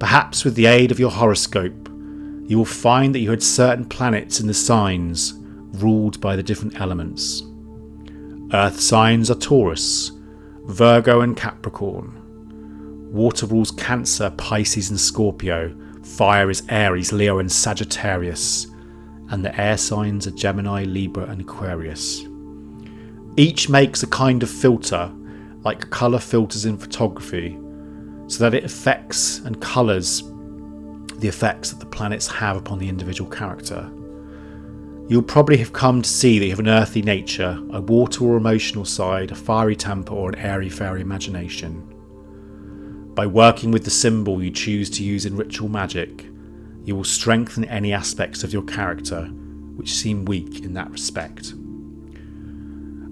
perhaps 0.00 0.44
with 0.44 0.56
the 0.56 0.66
aid 0.66 0.90
of 0.90 0.98
your 0.98 1.12
horoscope, 1.12 1.88
you 2.48 2.58
will 2.58 2.64
find 2.64 3.14
that 3.14 3.20
you 3.20 3.30
had 3.30 3.40
certain 3.40 3.84
planets 3.84 4.40
in 4.40 4.48
the 4.48 4.52
signs 4.52 5.34
ruled 5.80 6.20
by 6.20 6.34
the 6.34 6.42
different 6.42 6.80
elements. 6.80 7.44
Earth 8.52 8.80
signs 8.80 9.30
are 9.30 9.36
Taurus, 9.36 10.10
Virgo, 10.64 11.20
and 11.20 11.36
Capricorn. 11.36 12.20
Water 13.12 13.46
rules 13.46 13.70
Cancer, 13.70 14.30
Pisces, 14.30 14.90
and 14.90 14.98
Scorpio, 14.98 15.72
Fire 16.02 16.50
is 16.50 16.64
Aries, 16.68 17.12
Leo, 17.12 17.38
and 17.38 17.50
Sagittarius, 17.50 18.66
and 19.30 19.44
the 19.44 19.56
air 19.56 19.76
signs 19.76 20.26
are 20.26 20.32
Gemini, 20.32 20.82
Libra, 20.82 21.26
and 21.26 21.42
Aquarius. 21.42 22.26
Each 23.36 23.68
makes 23.68 24.02
a 24.02 24.06
kind 24.06 24.42
of 24.42 24.50
filter, 24.50 25.12
like 25.62 25.90
colour 25.90 26.18
filters 26.18 26.64
in 26.64 26.78
photography, 26.78 27.58
so 28.28 28.42
that 28.44 28.54
it 28.54 28.64
affects 28.64 29.40
and 29.40 29.60
colours 29.60 30.22
the 31.18 31.28
effects 31.28 31.70
that 31.70 31.80
the 31.80 31.86
planets 31.86 32.26
have 32.26 32.56
upon 32.56 32.78
the 32.78 32.88
individual 32.88 33.30
character. 33.30 33.90
You'll 35.08 35.22
probably 35.22 35.58
have 35.58 35.72
come 35.72 36.02
to 36.02 36.08
see 36.08 36.38
that 36.38 36.46
you 36.46 36.50
have 36.50 36.60
an 36.60 36.68
earthy 36.68 37.02
nature, 37.02 37.62
a 37.72 37.80
water 37.80 38.24
or 38.24 38.36
emotional 38.36 38.84
side, 38.84 39.30
a 39.30 39.34
fiery 39.34 39.76
temper, 39.76 40.14
or 40.14 40.30
an 40.30 40.36
airy 40.36 40.68
fairy 40.68 41.00
imagination. 41.00 41.92
By 43.14 43.26
working 43.26 43.70
with 43.70 43.84
the 43.84 43.90
symbol 43.90 44.42
you 44.42 44.50
choose 44.50 44.90
to 44.90 45.04
use 45.04 45.26
in 45.26 45.36
ritual 45.36 45.68
magic, 45.68 46.26
you 46.84 46.96
will 46.96 47.04
strengthen 47.04 47.64
any 47.66 47.92
aspects 47.92 48.42
of 48.44 48.52
your 48.52 48.62
character 48.62 49.26
which 49.76 49.92
seem 49.92 50.24
weak 50.24 50.64
in 50.64 50.74
that 50.74 50.90
respect. 50.90 51.52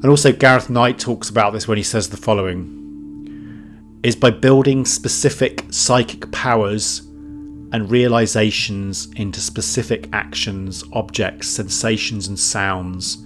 And 0.05 0.11
also, 0.11 0.33
Gareth 0.33 0.69
Knight 0.69 0.99
talks 0.99 1.31
about 1.31 1.55
this 1.55 1.67
when 1.67 1.79
he 1.79 1.83
says 1.83 2.11
the 2.11 2.19
following 2.19 4.01
is 4.03 4.15
by 4.15 4.29
building 4.29 4.85
specific 4.85 5.65
psychic 5.71 6.31
powers 6.31 6.99
and 7.73 7.91
realizations 7.91 9.11
into 9.17 9.41
specific 9.41 10.11
actions, 10.13 10.85
objects, 10.93 11.49
sensations, 11.49 12.29
and 12.29 12.39
sounds 12.39 13.25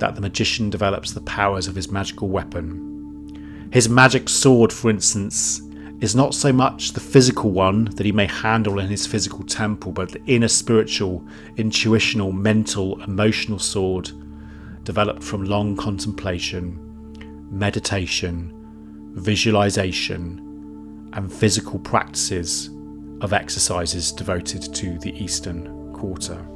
that 0.00 0.16
the 0.16 0.20
magician 0.20 0.70
develops 0.70 1.12
the 1.12 1.20
powers 1.20 1.68
of 1.68 1.76
his 1.76 1.92
magical 1.92 2.28
weapon. 2.28 3.68
His 3.72 3.88
magic 3.88 4.28
sword, 4.28 4.72
for 4.72 4.90
instance, 4.90 5.62
is 6.00 6.16
not 6.16 6.34
so 6.34 6.52
much 6.52 6.94
the 6.94 7.00
physical 7.00 7.52
one 7.52 7.84
that 7.84 8.04
he 8.04 8.10
may 8.10 8.26
handle 8.26 8.80
in 8.80 8.88
his 8.88 9.06
physical 9.06 9.44
temple, 9.44 9.92
but 9.92 10.10
the 10.10 10.24
inner 10.26 10.48
spiritual, 10.48 11.24
intuitional, 11.58 12.32
mental, 12.32 13.00
emotional 13.04 13.60
sword 13.60 14.10
developed 14.84 15.22
from 15.22 15.44
long 15.44 15.76
contemplation, 15.76 16.78
meditation, 17.50 18.52
visualization, 19.14 21.10
and 21.12 21.32
physical 21.32 21.78
practices 21.78 22.70
of 23.20 23.32
exercises 23.32 24.12
devoted 24.12 24.74
to 24.74 24.98
the 24.98 25.12
Eastern 25.22 25.92
Quarter. 25.92 26.46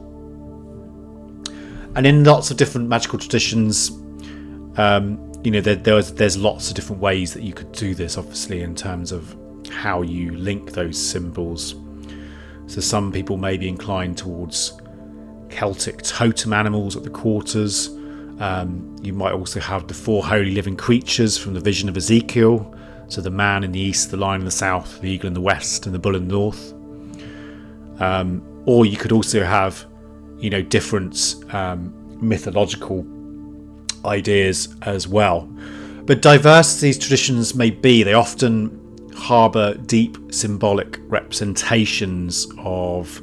And 1.95 2.07
in 2.07 2.25
lots 2.25 2.51
of 2.51 2.57
different 2.57 2.89
magical 2.89 3.19
traditions, 3.19 3.91
um, 4.77 5.33
you 5.45 5.51
know, 5.51 5.61
there, 5.61 5.77
there's 5.77 6.13
there's 6.13 6.37
lots 6.37 6.69
of 6.69 6.75
different 6.75 7.01
ways 7.01 7.33
that 7.33 7.43
you 7.43 7.53
could 7.53 7.73
do 7.73 7.95
this. 7.95 8.19
Obviously, 8.19 8.63
in 8.63 8.75
terms 8.75 9.13
of 9.13 9.37
how 9.71 10.03
you 10.03 10.33
link 10.33 10.73
those 10.73 11.01
symbols. 11.01 11.77
So 12.67 12.81
some 12.81 13.13
people 13.13 13.37
may 13.37 13.57
be 13.57 13.69
inclined 13.69 14.19
towards 14.19 14.79
Celtic 15.49 16.03
totem 16.03 16.53
animals 16.53 16.97
at 16.97 17.05
the 17.05 17.11
quarters. 17.11 17.96
Um, 18.39 18.97
you 19.03 19.13
might 19.13 19.33
also 19.33 19.61
have 19.61 19.89
the 19.89 19.95
four 19.95 20.25
holy 20.25 20.51
living 20.51 20.77
creatures 20.77 21.39
from 21.39 21.55
the 21.55 21.61
vision 21.61 21.89
of 21.89 21.97
Ezekiel. 21.97 22.75
So 23.09 23.21
the 23.21 23.31
man 23.31 23.65
in 23.65 23.73
the 23.73 23.81
east, 23.81 24.11
the 24.11 24.17
lion 24.17 24.41
in 24.41 24.45
the 24.45 24.51
south, 24.51 25.01
the 25.01 25.09
eagle 25.11 25.29
in 25.29 25.35
the 25.35 25.41
west, 25.41 25.87
and 25.87 25.95
the 25.95 25.99
bull 25.99 26.17
in 26.17 26.29
the 26.29 26.35
north. 26.35 26.73
Um, 28.01 28.43
or 28.67 28.85
you 28.85 28.97
could 28.97 29.13
also 29.13 29.45
have, 29.45 29.87
you 30.39 30.51
know, 30.51 30.61
different 30.61 31.37
um, 31.51 31.95
mythological 32.21 33.07
ideas 34.05 34.75
as 34.83 35.09
well. 35.09 35.49
But 36.05 36.21
diverse 36.23 36.81
these 36.81 36.99
traditions 36.99 37.55
may 37.55 37.71
be, 37.71 38.03
they 38.03 38.15
often 38.15 38.83
harbour 39.15 39.75
deep 39.75 40.19
symbolic 40.31 40.99
representations 41.03 42.47
of, 42.59 43.21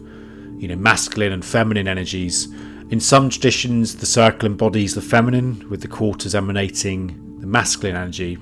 you 0.57 0.67
know, 0.67 0.75
masculine 0.75 1.31
and 1.31 1.45
feminine 1.45 1.87
energies. 1.87 2.47
In 2.89 2.99
some 2.99 3.29
traditions, 3.29 3.95
the 3.95 4.05
circle 4.05 4.45
embodies 4.45 4.93
the 4.93 5.01
feminine, 5.01 5.67
with 5.69 5.81
the 5.81 5.87
quarters 5.87 6.35
emanating 6.35 7.39
the 7.39 7.47
masculine 7.47 7.95
energy. 7.95 8.37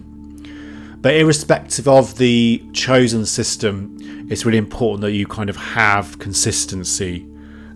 But 1.02 1.16
irrespective 1.16 1.88
of 1.88 2.18
the 2.18 2.64
chosen 2.74 3.26
system, 3.26 3.98
it's 4.30 4.46
really 4.46 4.58
important 4.58 5.02
that 5.02 5.14
you 5.14 5.26
kind 5.26 5.50
of 5.50 5.56
have 5.56 6.20
consistency. 6.20 7.26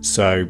So, 0.02 0.48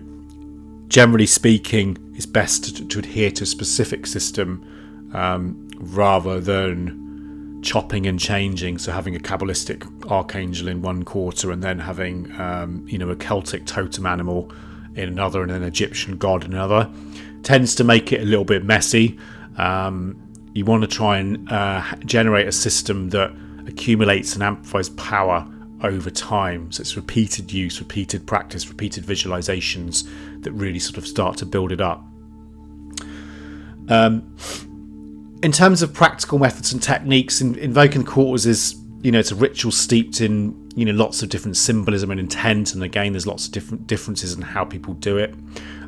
generally 0.87 1.25
speaking, 1.25 1.97
it's 2.15 2.25
best 2.25 2.75
to, 2.75 2.87
to 2.87 2.99
adhere 2.99 3.31
to 3.31 3.43
a 3.43 3.47
specific 3.47 4.05
system 4.05 5.09
um, 5.13 5.69
rather 5.79 6.41
than 6.41 7.61
chopping 7.61 8.07
and 8.07 8.19
changing. 8.19 8.77
So, 8.77 8.91
having 8.91 9.15
a 9.15 9.19
Kabbalistic 9.19 10.11
archangel 10.11 10.67
in 10.67 10.81
one 10.81 11.03
quarter 11.03 11.51
and 11.51 11.63
then 11.63 11.79
having, 11.79 12.29
um, 12.39 12.85
you 12.89 12.97
know, 12.97 13.09
a 13.09 13.15
Celtic 13.15 13.65
totem 13.65 14.05
animal 14.05 14.51
in 14.95 15.09
another 15.09 15.41
and 15.41 15.51
an 15.51 15.63
Egyptian 15.63 16.17
god 16.17 16.43
in 16.43 16.53
another 16.53 16.89
tends 17.43 17.75
to 17.75 17.83
make 17.83 18.11
it 18.11 18.21
a 18.21 18.25
little 18.25 18.45
bit 18.45 18.65
messy. 18.65 19.17
Um, 19.57 20.21
you 20.53 20.65
want 20.65 20.81
to 20.81 20.87
try 20.87 21.19
and 21.19 21.51
uh, 21.51 21.83
generate 22.05 22.47
a 22.47 22.51
system 22.51 23.09
that 23.09 23.31
accumulates 23.67 24.33
and 24.33 24.43
amplifies 24.43 24.89
power 24.89 25.47
over 25.83 26.09
time. 26.09 26.71
So 26.71 26.81
it's 26.81 26.95
repeated 26.95 27.51
use, 27.51 27.79
repeated 27.79 28.25
practice, 28.25 28.67
repeated 28.67 29.03
visualizations 29.05 30.07
that 30.41 30.51
really 30.53 30.79
sort 30.79 30.97
of 30.97 31.05
start 31.05 31.37
to 31.37 31.45
build 31.45 31.71
it 31.71 31.81
up. 31.81 32.03
Um, 33.87 34.35
in 35.43 35.51
terms 35.51 35.81
of 35.83 35.93
practical 35.93 36.39
methods 36.39 36.73
and 36.73 36.81
techniques, 36.81 37.41
invoking 37.41 38.03
quarters 38.03 38.45
is 38.45 38.75
you 39.05 39.11
know 39.11 39.19
it's 39.19 39.31
a 39.31 39.35
ritual 39.35 39.71
steeped 39.71 40.19
in 40.19 40.71
you 40.75 40.83
know 40.83 40.91
lots 40.91 41.21
of 41.21 41.29
different 41.29 41.55
symbolism 41.55 42.09
and 42.09 42.19
intent, 42.19 42.73
and 42.73 42.81
again 42.81 43.13
there's 43.13 43.27
lots 43.27 43.45
of 43.45 43.51
different 43.51 43.85
differences 43.85 44.33
in 44.33 44.41
how 44.41 44.65
people 44.65 44.95
do 44.95 45.17
it. 45.17 45.35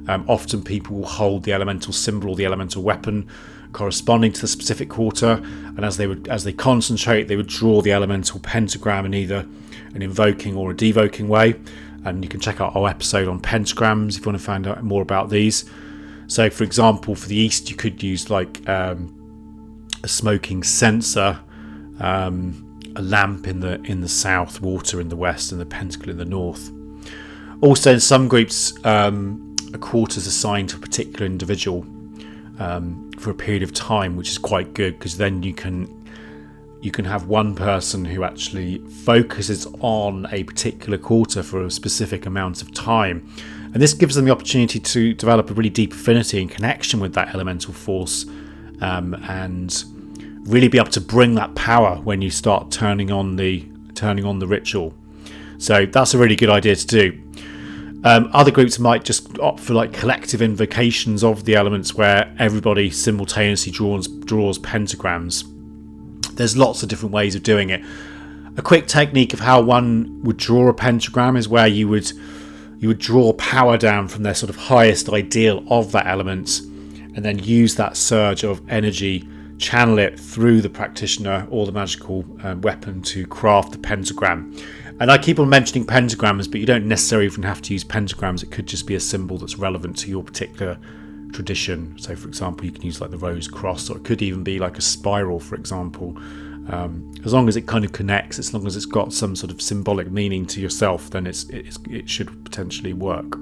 Um, 0.08 0.24
often 0.28 0.64
people 0.64 0.98
will 0.98 1.08
hold 1.08 1.44
the 1.44 1.52
elemental 1.52 1.92
symbol 1.92 2.30
or 2.30 2.36
the 2.36 2.46
elemental 2.46 2.84
weapon 2.84 3.28
corresponding 3.74 4.32
to 4.34 4.42
the 4.42 4.48
specific 4.48 4.88
quarter, 4.88 5.42
and 5.42 5.84
as 5.84 5.98
they 5.98 6.06
would 6.06 6.28
as 6.28 6.44
they 6.44 6.54
concentrate, 6.54 7.28
they 7.28 7.36
would 7.36 7.48
draw 7.48 7.82
the 7.82 7.92
elemental 7.92 8.40
pentagram 8.40 9.08
in 9.08 9.16
either 9.16 9.48
an 9.96 10.04
invoking 10.04 10.56
or 10.56 10.70
a 10.70 10.76
devoking 10.76 11.28
way. 11.28 11.56
And 12.06 12.24
you 12.24 12.30
can 12.30 12.40
check 12.40 12.62
out 12.62 12.76
our 12.76 12.88
episode 12.88 13.28
on 13.28 13.42
pentagrams 13.42 14.12
if 14.12 14.20
you 14.20 14.32
want 14.32 14.38
to 14.38 14.46
find 14.46 14.68
out 14.68 14.84
more 14.84 15.02
about 15.02 15.32
these. 15.32 15.66
So, 16.28 16.52
for 16.52 16.64
example, 16.64 17.16
for 17.16 17.28
the 17.28 17.36
east, 17.36 17.72
you 17.72 17.76
could 17.76 18.04
use 18.04 18.30
like 18.30 18.70
um, 18.70 19.88
a 20.04 20.08
smoking 20.08 20.62
censer, 20.62 21.40
um, 22.00 22.67
a 22.98 23.02
lamp 23.02 23.48
in 23.48 23.62
the 23.62 23.82
in 23.84 24.02
the 24.02 24.10
south, 24.10 24.62
water 24.62 25.00
in 25.00 25.08
the 25.08 25.16
west, 25.16 25.52
and 25.52 25.62
the 25.62 25.66
pentacle 25.66 26.10
in 26.10 26.18
the 26.18 26.26
north. 26.26 26.72
Also, 27.62 27.94
in 27.94 28.00
some 28.00 28.28
groups, 28.28 28.74
um, 28.86 29.56
a 29.74 29.78
quarter 29.78 30.18
is 30.18 30.28
assigned 30.28 30.70
to 30.70 30.78
a 30.78 30.80
particular 30.80 31.26
individual 31.26 31.86
um, 32.60 33.10
for 33.18 33.30
a 33.30 33.36
period 33.36 33.64
of 33.64 33.74
time, 33.74 34.16
which 34.16 34.30
is 34.30 34.38
quite 34.38 34.74
good 34.74 34.98
because 34.98 35.18
then 35.18 35.44
you 35.44 35.54
can 35.54 35.94
you 36.82 36.92
can 36.92 37.06
have 37.06 37.28
one 37.28 37.56
person 37.56 38.06
who 38.06 38.24
actually 38.24 38.80
focuses 39.06 39.68
on 39.80 40.28
a 40.32 40.44
particular 40.44 40.98
quarter 40.98 41.42
for 41.42 41.64
a 41.64 41.72
specific 41.72 42.26
amount 42.26 42.62
of 42.62 42.74
time. 42.74 43.28
And 43.74 43.82
this 43.82 43.94
gives 43.94 44.16
them 44.16 44.26
the 44.26 44.32
opportunity 44.32 44.80
to 44.80 45.14
develop 45.14 45.50
a 45.50 45.54
really 45.54 45.72
deep 45.72 45.94
affinity 45.94 46.40
and 46.40 46.50
connection 46.50 47.00
with 47.00 47.14
that 47.14 47.34
elemental 47.34 47.74
force 47.74 48.26
um, 48.82 49.16
and 49.28 49.84
really 50.48 50.70
be 50.70 50.78
able 50.78 50.90
to 50.92 51.02
bring 51.02 51.36
that 51.36 51.54
power 51.56 51.98
when 51.98 52.22
you 52.22 52.32
start 52.32 52.72
turning 52.72 53.12
on 53.12 53.36
the 53.36 53.68
turning 53.94 54.26
on 54.26 54.40
the 54.40 54.48
ritual. 54.48 54.94
So 55.58 55.86
that's 55.86 56.14
a 56.14 56.18
really 56.18 56.36
good 56.36 56.50
idea 56.50 56.76
to 56.76 56.88
do. 56.88 57.24
Um, 58.04 58.30
other 58.32 58.52
groups 58.52 58.80
might 58.80 59.04
just 59.04 59.38
opt 59.40 59.60
for 59.60 59.74
like 59.74 59.92
collective 59.92 60.42
invocations 60.42 61.24
of 61.24 61.46
the 61.46 61.56
elements 61.56 61.96
where 61.96 62.34
everybody 62.40 62.90
simultaneously 62.90 63.72
draws 63.72 64.08
draws 64.08 64.58
pentagrams. 64.60 65.44
There's 66.36 66.56
lots 66.56 66.84
of 66.84 66.90
different 66.90 67.14
ways 67.14 67.36
of 67.36 67.44
doing 67.44 67.70
it. 67.70 67.82
A 68.56 68.62
quick 68.62 68.88
technique 68.88 69.34
of 69.34 69.40
how 69.40 69.62
one 69.62 70.22
would 70.24 70.38
draw 70.38 70.70
a 70.70 70.74
pentagram 70.74 71.36
is 71.36 71.50
where 71.50 71.68
you 71.68 71.88
would 71.90 72.12
you 72.80 72.88
would 72.88 73.00
draw 73.00 73.34
power 73.34 73.78
down 73.78 74.08
from 74.08 74.24
their 74.24 74.36
sort 74.36 74.52
of 74.52 74.56
highest 74.56 75.10
ideal 75.10 75.66
of 75.70 75.92
that 75.92 76.06
element 76.06 76.62
and 77.16 77.26
then 77.26 77.40
use 77.40 77.76
that 77.76 77.98
surge 77.98 78.44
of 78.44 78.62
energy 78.70 79.28
channel 79.58 79.98
it 80.00 80.20
through 80.20 80.62
the 80.62 80.70
practitioner 80.70 81.48
or 81.50 81.66
the 81.66 81.72
magical 81.72 82.26
um, 82.44 82.62
weapon 82.62 83.02
to 83.02 83.26
craft 83.28 83.72
the 83.72 83.78
pentagram 83.78 84.54
and 85.00 85.12
I 85.12 85.18
keep 85.18 85.40
on 85.40 85.48
mentioning 85.48 85.86
pentagrams, 85.86 86.50
but 86.50 86.60
you 86.60 86.66
don't 86.66 86.88
necessarily 86.88 87.28
even 87.28 87.44
have 87.44 87.62
to 87.64 87.74
use 87.74 87.84
pentagrams. 87.84 88.42
It 88.42 88.52
could 88.52 88.66
just 88.66 88.88
be 88.88 88.96
a 88.96 89.00
symbol 89.00 89.38
that's 89.38 89.58
relevant 89.58 89.98
to 90.00 90.10
your 90.10 90.24
particular 90.24 90.80
tradition. 91.34 91.96
So, 92.00 92.16
for 92.16 92.28
example, 92.28 92.66
you 92.66 92.72
can 92.72 92.82
use 92.82 93.00
like 93.00 93.12
the 93.12 93.18
rose 93.18 93.48
cross, 93.48 93.90
or 93.92 93.98
it 93.98 94.04
could 94.04 94.24
even 94.24 94.44
be 94.44 94.58
like 94.58 94.78
a 94.78 94.82
spiral, 94.82 95.40
for 95.40 95.56
example. 95.56 96.18
Um, 96.70 97.14
as 97.24 97.32
long 97.32 97.48
as 97.48 97.56
it 97.56 97.68
kind 97.68 97.86
of 97.86 97.92
connects, 97.92 98.40
as 98.40 98.54
long 98.54 98.66
as 98.66 98.76
it's 98.76 98.88
got 98.88 99.14
some 99.14 99.36
sort 99.36 99.52
of 99.52 99.62
symbolic 99.62 100.10
meaning 100.12 100.48
to 100.48 100.60
yourself, 100.60 101.12
then 101.12 101.28
it's, 101.28 101.44
it's 101.50 101.78
it 101.90 102.10
should 102.10 102.44
potentially 102.44 102.94
work. 102.94 103.36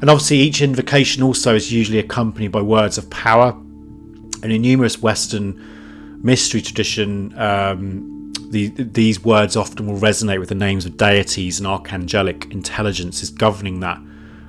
And 0.00 0.08
obviously, 0.08 0.36
each 0.38 0.62
invocation 0.62 1.24
also 1.24 1.56
is 1.56 1.72
usually 1.72 1.98
accompanied 1.98 2.52
by 2.52 2.62
words 2.62 2.98
of 2.98 3.10
power. 3.10 3.60
And 4.42 4.52
in 4.52 4.62
numerous 4.62 5.00
Western 5.00 6.20
mystery 6.22 6.60
tradition, 6.60 7.36
um, 7.38 8.32
the, 8.50 8.68
these 8.68 9.22
words 9.22 9.56
often 9.56 9.86
will 9.86 9.98
resonate 9.98 10.40
with 10.40 10.48
the 10.48 10.54
names 10.54 10.86
of 10.86 10.96
deities 10.96 11.60
and 11.60 11.66
archangelic 11.66 12.50
intelligences 12.50 13.30
governing 13.30 13.80
that 13.80 14.00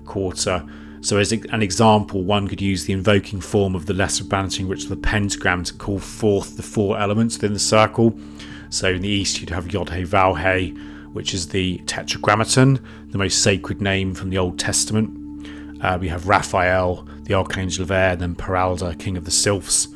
quarter. 0.06 0.66
So, 1.02 1.18
as 1.18 1.32
an 1.32 1.62
example, 1.62 2.24
one 2.24 2.48
could 2.48 2.62
use 2.62 2.86
the 2.86 2.94
invoking 2.94 3.40
form 3.40 3.74
of 3.74 3.86
the 3.86 3.94
lesser 3.94 4.26
banishing 4.26 4.68
ritual 4.68 4.94
of 4.94 5.02
the 5.02 5.08
pentagram 5.08 5.64
to 5.64 5.74
call 5.74 6.00
forth 6.00 6.58
the 6.58 6.64
four 6.64 7.00
elements 7.00 7.38
within 7.38 7.54
the 7.54 7.60
circle. 7.60 8.18
So, 8.70 8.90
in 8.90 9.02
the 9.02 9.10
east, 9.10 9.40
you'd 9.40 9.50
have 9.50 9.72
Yod 9.72 9.92
He 9.92 10.04
Vav 10.04 10.38
He, 10.44 10.72
which 11.14 11.34
is 11.34 11.48
the 11.48 11.78
Tetragrammaton, 11.86 12.80
the 13.12 13.18
most 13.18 13.42
sacred 13.42 13.82
name 13.82 14.14
from 14.14 14.30
the 14.30 14.38
Old 14.38 14.60
Testament. 14.60 15.19
Uh, 15.82 15.98
we 16.00 16.08
have 16.08 16.28
Raphael, 16.28 17.08
the 17.24 17.34
Archangel 17.34 17.84
of 17.84 17.92
Air, 17.92 18.12
and 18.12 18.22
then 18.22 18.36
Paralda, 18.36 18.98
King 19.00 19.18
of 19.18 19.26
the 19.26 19.32
Sylphs. 19.32 19.88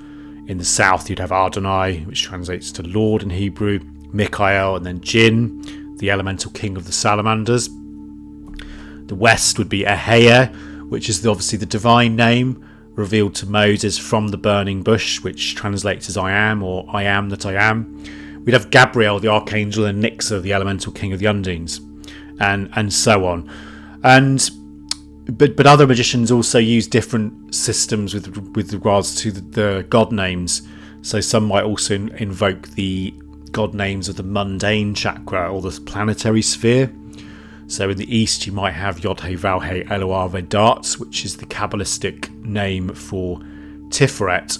In 0.47 0.57
the 0.57 0.65
south, 0.65 1.09
you'd 1.09 1.19
have 1.19 1.31
Adonai, 1.31 2.01
which 2.01 2.23
translates 2.23 2.71
to 2.73 2.83
Lord 2.83 3.23
in 3.23 3.29
Hebrew. 3.29 3.79
Michael, 4.13 4.75
and 4.75 4.85
then 4.85 4.99
Djin, 4.99 5.97
the 5.97 6.11
elemental 6.11 6.51
king 6.51 6.77
of 6.77 6.85
the 6.85 6.91
salamanders. 6.91 7.67
The 9.07 9.15
west 9.15 9.57
would 9.57 9.69
be 9.69 9.83
Eheieh, 9.83 10.89
which 10.89 11.09
is 11.09 11.25
obviously 11.25 11.57
the 11.57 11.65
divine 11.65 12.15
name 12.15 12.63
revealed 12.91 13.33
to 13.33 13.47
Moses 13.47 13.97
from 13.97 14.27
the 14.27 14.37
burning 14.37 14.83
bush, 14.83 15.21
which 15.23 15.55
translates 15.55 16.09
as 16.09 16.15
I 16.15 16.31
am 16.31 16.61
or 16.61 16.85
I 16.89 17.03
am 17.03 17.29
that 17.29 17.45
I 17.45 17.53
am. 17.53 18.03
We'd 18.45 18.53
have 18.53 18.69
Gabriel, 18.69 19.19
the 19.19 19.29
archangel, 19.29 19.85
and 19.85 20.03
Nichsa, 20.03 20.41
the 20.41 20.53
elemental 20.53 20.93
king 20.93 21.11
of 21.11 21.19
the 21.19 21.25
Undines, 21.25 21.79
and 22.39 22.69
and 22.75 22.93
so 22.93 23.25
on. 23.25 23.49
And 24.03 24.47
but 25.25 25.55
but 25.55 25.65
other 25.65 25.87
magicians 25.87 26.31
also 26.31 26.59
use 26.59 26.87
different 26.87 27.55
systems 27.55 28.13
with 28.13 28.27
with 28.55 28.73
regards 28.73 29.15
to 29.15 29.31
the, 29.31 29.41
the 29.41 29.85
god 29.89 30.11
names. 30.11 30.63
So 31.01 31.19
some 31.19 31.45
might 31.45 31.63
also 31.63 31.95
invoke 31.95 32.69
the 32.69 33.13
god 33.51 33.73
names 33.73 34.09
of 34.09 34.15
the 34.15 34.23
mundane 34.23 34.93
chakra 34.93 35.51
or 35.51 35.61
the 35.61 35.79
planetary 35.81 36.41
sphere. 36.41 36.93
So 37.67 37.89
in 37.89 37.97
the 37.97 38.15
east, 38.15 38.45
you 38.45 38.51
might 38.51 38.71
have 38.71 39.03
Yod 39.03 39.21
He 39.21 39.35
Vav 39.35 39.63
He 39.63 39.83
Eloah 39.85 40.29
Vedat, 40.29 40.99
which 40.99 41.23
is 41.25 41.37
the 41.37 41.45
Kabbalistic 41.45 42.29
name 42.43 42.89
for 42.93 43.39
Tiferet, 43.89 44.59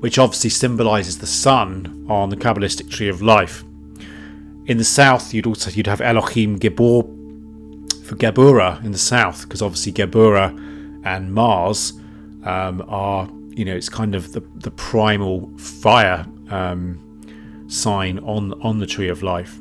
which 0.00 0.18
obviously 0.18 0.50
symbolizes 0.50 1.18
the 1.18 1.26
sun 1.26 2.06
on 2.08 2.30
the 2.30 2.36
Kabbalistic 2.36 2.90
tree 2.90 3.08
of 3.08 3.22
life. 3.22 3.64
In 4.66 4.78
the 4.78 4.84
south, 4.84 5.32
you'd 5.32 5.46
also 5.46 5.70
you'd 5.70 5.86
have 5.86 6.00
Elohim 6.00 6.58
Gibor 6.58 7.23
for 8.04 8.16
Geburah 8.16 8.84
in 8.84 8.92
the 8.92 8.98
south, 8.98 9.42
because 9.42 9.62
obviously 9.62 9.92
Geburah 9.92 11.02
and 11.04 11.32
Mars 11.32 11.92
um, 12.44 12.84
are, 12.86 13.28
you 13.50 13.64
know, 13.64 13.74
it's 13.74 13.88
kind 13.88 14.14
of 14.14 14.32
the, 14.32 14.40
the 14.56 14.70
primal 14.70 15.50
fire 15.58 16.26
um, 16.50 17.66
sign 17.68 18.18
on, 18.20 18.52
on 18.62 18.78
the 18.78 18.86
Tree 18.86 19.08
of 19.08 19.22
Life. 19.22 19.58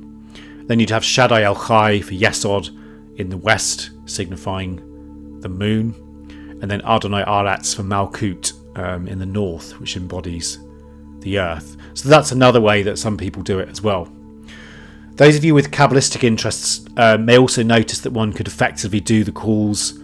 Then 0.66 0.80
you'd 0.80 0.90
have 0.90 1.04
Shaddai 1.04 1.44
El 1.44 1.56
Chai 1.56 2.02
for 2.02 2.14
Yesod 2.14 2.70
in 3.18 3.30
the 3.30 3.38
west, 3.38 3.92
signifying 4.06 5.40
the 5.42 5.50
moon. 5.50 5.96
And 6.62 6.72
then 6.72 6.82
Adonai 6.82 7.24
Aratz 7.24 7.76
for 7.76 7.84
Malkuth 7.84 8.54
um, 8.78 9.08
in 9.08 9.20
the 9.20 9.26
north, 9.26 9.80
which 9.80 9.98
embodies 9.98 10.60
the 11.20 11.40
earth. 11.40 11.78
So 11.94 12.10
that's 12.10 12.32
another 12.32 12.62
way 12.62 12.84
that 12.84 12.98
some 12.98 13.18
people 13.18 13.44
do 13.44 13.60
it 13.60 13.70
as 13.70 13.82
well. 13.82 14.08
Those 15.16 15.36
of 15.36 15.44
you 15.44 15.54
with 15.54 15.70
Kabbalistic 15.70 16.24
interests 16.24 16.84
uh, 16.98 17.18
may 17.18 17.38
also 17.38 17.62
notice 17.62 18.00
that 18.00 18.14
one 18.14 18.34
could 18.34 18.48
effectively 18.48 19.00
do 19.00 19.24
the 19.24 19.32
calls 19.32 20.00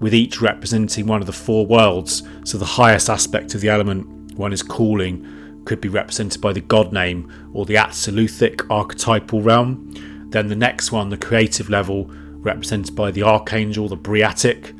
with 0.00 0.12
each 0.12 0.42
representing 0.42 1.06
one 1.06 1.22
of 1.22 1.26
the 1.26 1.32
four 1.32 1.64
worlds. 1.64 2.22
So 2.44 2.58
the 2.58 2.66
highest 2.66 3.08
aspect 3.08 3.54
of 3.54 3.62
the 3.62 3.70
element 3.70 4.36
one 4.36 4.52
is 4.52 4.62
calling 4.62 5.62
could 5.64 5.80
be 5.80 5.88
represented 5.88 6.42
by 6.42 6.52
the 6.52 6.60
god 6.60 6.92
name 6.92 7.32
or 7.54 7.64
the 7.64 7.76
Atziluthic 7.76 8.66
archetypal 8.68 9.40
realm. 9.40 10.28
Then 10.28 10.48
the 10.48 10.56
next 10.56 10.92
one, 10.92 11.08
the 11.08 11.16
creative 11.16 11.70
level, 11.70 12.10
represented 12.10 12.94
by 12.94 13.12
the 13.12 13.22
archangel, 13.22 13.88
the 13.88 13.96
Briatic. 13.96 14.74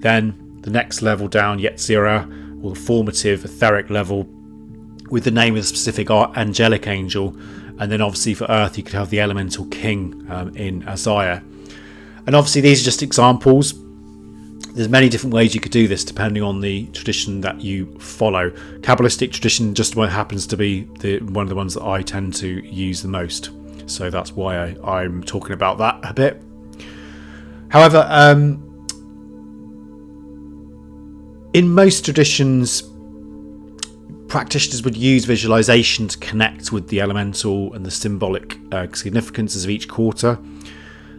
Then 0.00 0.58
the 0.60 0.70
next 0.70 1.00
level 1.00 1.28
down, 1.28 1.60
Yetzirah, 1.60 2.62
or 2.62 2.74
the 2.74 2.80
formative 2.80 3.42
etheric 3.42 3.88
level, 3.88 4.24
with 5.08 5.24
the 5.24 5.30
name 5.30 5.56
of 5.56 5.62
the 5.62 5.66
specific 5.66 6.10
angelic 6.10 6.86
angel. 6.86 7.34
And 7.78 7.90
then 7.90 8.00
obviously 8.00 8.34
for 8.34 8.46
Earth, 8.48 8.76
you 8.76 8.82
could 8.82 8.94
have 8.94 9.10
the 9.10 9.20
elemental 9.20 9.66
king 9.66 10.26
um, 10.28 10.56
in 10.56 10.82
Assiah. 10.82 11.42
And 12.26 12.36
obviously, 12.36 12.60
these 12.60 12.82
are 12.82 12.84
just 12.84 13.02
examples 13.02 13.74
there's 14.78 14.88
many 14.88 15.08
different 15.08 15.34
ways 15.34 15.56
you 15.56 15.60
could 15.60 15.72
do 15.72 15.88
this 15.88 16.04
depending 16.04 16.40
on 16.40 16.60
the 16.60 16.86
tradition 16.88 17.40
that 17.40 17.60
you 17.60 17.98
follow. 17.98 18.50
Kabbalistic 18.80 19.32
tradition 19.32 19.74
just 19.74 19.94
happens 19.94 20.46
to 20.46 20.56
be 20.56 20.84
the, 21.00 21.18
one 21.18 21.42
of 21.42 21.48
the 21.48 21.56
ones 21.56 21.74
that 21.74 21.82
I 21.82 22.00
tend 22.00 22.34
to 22.34 22.64
use 22.64 23.02
the 23.02 23.08
most, 23.08 23.50
so 23.86 24.08
that's 24.08 24.32
why 24.32 24.76
I, 24.84 25.02
am 25.02 25.24
talking 25.24 25.52
about 25.52 25.78
that 25.78 25.98
a 26.04 26.14
bit. 26.14 26.40
However, 27.70 28.06
um, 28.08 28.86
in 31.54 31.68
most 31.68 32.04
traditions, 32.04 32.84
practitioners 34.28 34.82
would 34.84 34.96
use 34.96 35.24
visualization 35.24 36.06
to 36.08 36.18
connect 36.18 36.70
with 36.70 36.88
the 36.88 37.00
elemental 37.00 37.72
and 37.74 37.84
the 37.84 37.90
symbolic 37.90 38.58
uh, 38.72 38.86
significances 38.92 39.64
of 39.64 39.70
each 39.70 39.88
quarter, 39.88 40.38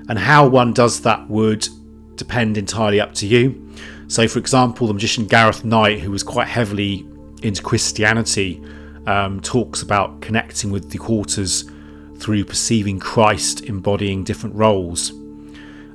and 0.07 0.17
how 0.17 0.47
one 0.47 0.73
does 0.73 1.01
that 1.01 1.29
would 1.29 1.67
depend 2.15 2.57
entirely 2.57 2.99
up 3.01 3.13
to 3.15 3.27
you. 3.27 3.69
So, 4.07 4.27
for 4.27 4.39
example, 4.39 4.87
the 4.87 4.93
magician 4.93 5.25
Gareth 5.25 5.63
Knight, 5.63 5.99
who 5.99 6.11
was 6.11 6.23
quite 6.23 6.47
heavily 6.47 7.07
into 7.41 7.61
Christianity, 7.61 8.61
um, 9.05 9.39
talks 9.41 9.81
about 9.81 10.21
connecting 10.21 10.71
with 10.71 10.91
the 10.91 10.97
quarters 10.97 11.69
through 12.17 12.43
perceiving 12.45 12.99
Christ 12.99 13.61
embodying 13.65 14.23
different 14.23 14.55
roles. 14.55 15.11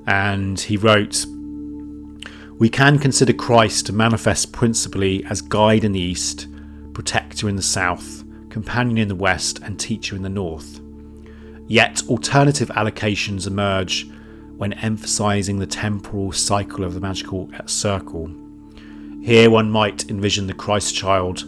And 0.07 0.59
he 0.59 0.77
wrote, 0.77 1.27
we 2.59 2.69
can 2.69 2.99
consider 2.99 3.33
Christ 3.33 3.87
to 3.87 3.93
manifest 3.93 4.53
principally 4.53 5.25
as 5.27 5.41
guide 5.41 5.85
in 5.85 5.93
the 5.93 6.01
east, 6.01 6.47
protector 6.95 7.49
in 7.49 7.57
the 7.57 7.62
south, 7.62 8.24
companion 8.49 8.97
in 8.97 9.09
the 9.09 9.14
west, 9.14 9.61
and 9.62 9.78
teacher 9.78 10.16
in 10.16 10.22
the 10.22 10.28
north. 10.28 10.80
Yet 11.66 12.03
alternative 12.09 12.68
allocations 12.68 13.47
emerge 13.47 14.09
when 14.57 14.72
emphasizing 14.74 15.59
the 15.59 15.66
temporal 15.66 16.32
cycle 16.32 16.84
of 16.84 16.95
the 16.95 17.01
magical 17.01 17.51
circle. 17.66 18.30
Here 19.22 19.51
one 19.51 19.70
might 19.70 20.09
envision 20.11 20.47
the 20.47 20.55
Christ 20.55 20.95
child 20.95 21.42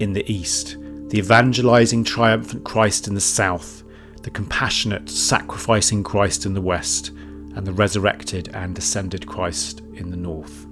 in 0.00 0.12
the 0.12 0.24
east, 0.32 0.76
the 1.08 1.18
evangelizing 1.18 2.04
triumphant 2.04 2.64
Christ 2.64 3.06
in 3.06 3.14
the 3.14 3.20
south, 3.20 3.82
the 4.22 4.30
compassionate 4.30 5.10
sacrificing 5.10 6.02
Christ 6.02 6.46
in 6.46 6.54
the 6.54 6.60
west, 6.60 7.10
and 7.54 7.66
the 7.66 7.72
resurrected 7.72 8.48
and 8.54 8.78
ascended 8.78 9.26
Christ 9.26 9.80
in 9.94 10.10
the 10.10 10.16
north. 10.16 10.66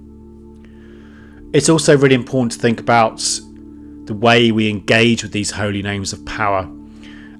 It's 1.53 1.69
also 1.69 1.97
really 1.97 2.15
important 2.15 2.53
to 2.53 2.59
think 2.59 2.79
about 2.79 3.19
the 4.11 4.17
way 4.17 4.51
we 4.51 4.69
engage 4.69 5.23
with 5.23 5.31
these 5.31 5.51
holy 5.51 5.81
names 5.81 6.11
of 6.11 6.25
power. 6.25 6.63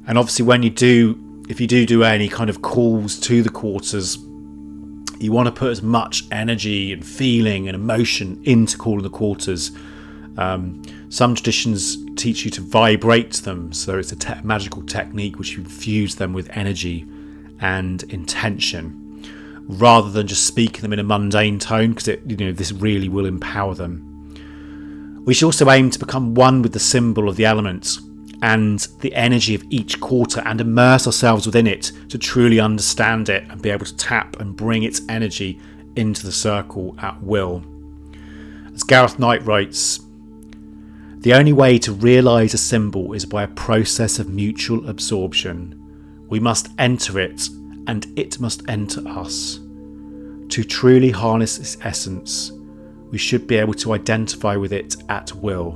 And 0.08 0.18
obviously, 0.18 0.46
when 0.46 0.64
you 0.64 0.70
do, 0.70 1.44
if 1.50 1.60
you 1.60 1.68
do 1.68 1.86
do 1.86 2.04
any 2.04 2.30
kind 2.30 2.50
of 2.50 2.62
calls 2.62 3.20
to 3.22 3.44
the 3.44 3.50
quarters, 3.50 4.18
you 5.20 5.34
want 5.34 5.48
to 5.48 5.52
put 5.52 5.70
as 5.70 5.82
much 5.82 6.24
energy 6.32 6.94
and 6.94 7.06
feeling 7.06 7.68
and 7.68 7.76
emotion 7.76 8.42
into 8.46 8.78
calling 8.78 9.04
the 9.04 9.10
quarters. 9.10 9.72
Um, 10.38 10.82
some 11.10 11.36
traditions 11.36 11.98
teach 12.16 12.46
you 12.46 12.52
to 12.52 12.62
vibrate 12.62 13.34
them, 13.34 13.74
so 13.74 14.00
it's 14.00 14.14
a 14.14 14.16
te- 14.16 14.42
magical 14.42 14.82
technique 14.84 15.38
which 15.38 15.52
you 15.52 15.64
infuse 15.64 16.16
them 16.16 16.32
with 16.32 16.50
energy 16.54 17.06
and 17.60 18.02
intention 18.04 18.98
rather 19.68 20.10
than 20.10 20.26
just 20.26 20.48
speaking 20.48 20.82
them 20.82 20.94
in 20.94 21.00
a 21.00 21.04
mundane 21.04 21.60
tone 21.60 21.90
because 21.90 22.08
it 22.08 22.22
you 22.26 22.36
know 22.38 22.52
this 22.54 22.72
really 22.72 23.10
will 23.10 23.26
empower 23.26 23.76
them. 23.76 24.11
We 25.24 25.34
should 25.34 25.46
also 25.46 25.70
aim 25.70 25.92
to 25.92 26.00
become 26.00 26.34
one 26.34 26.62
with 26.62 26.74
the 26.74 26.80
symbol 26.80 27.30
of 27.30 27.36
the 27.36 27.46
elements 27.46 28.02
and 28.42 28.80
the 29.02 29.14
energy 29.14 29.54
of 29.54 29.64
each 29.70 30.00
quarter 30.00 30.42
and 30.46 30.60
immerse 30.60 31.06
ourselves 31.06 31.46
within 31.46 31.68
it 31.68 31.92
to 32.10 32.18
truly 32.18 32.60
understand 32.60 33.30
it 33.30 33.44
and 33.50 33.62
be 33.62 33.70
able 33.70 33.86
to 33.86 33.96
tap 33.98 34.40
and 34.40 34.56
bring 34.56 34.84
its 34.84 35.02
energy 35.10 35.60
into 35.96 36.26
the 36.26 36.32
circle 36.32 36.96
at 37.00 37.22
will. 37.22 37.64
As 38.74 38.84
Gareth 38.84 39.20
Knight 39.20 39.46
writes, 39.46 40.00
the 41.20 41.36
only 41.36 41.54
way 41.54 41.78
to 41.78 41.94
realise 41.94 42.56
a 42.56 42.58
symbol 42.58 43.14
is 43.14 43.28
by 43.28 43.44
a 43.44 43.48
process 43.50 44.18
of 44.18 44.28
mutual 44.30 44.90
absorption. 44.90 45.78
We 46.30 46.40
must 46.40 46.70
enter 46.80 47.20
it, 47.20 47.48
and 47.86 48.08
it 48.18 48.40
must 48.40 48.68
enter 48.68 49.08
us. 49.08 49.60
To 50.50 50.64
truly 50.68 51.12
harness 51.12 51.60
its 51.60 51.78
essence, 51.84 52.52
we 53.12 53.18
should 53.18 53.46
be 53.46 53.58
able 53.58 53.74
to 53.76 53.94
identify 53.94 54.56
with 54.56 54.74
it 54.74 54.96
at 55.10 55.34
will, 55.36 55.76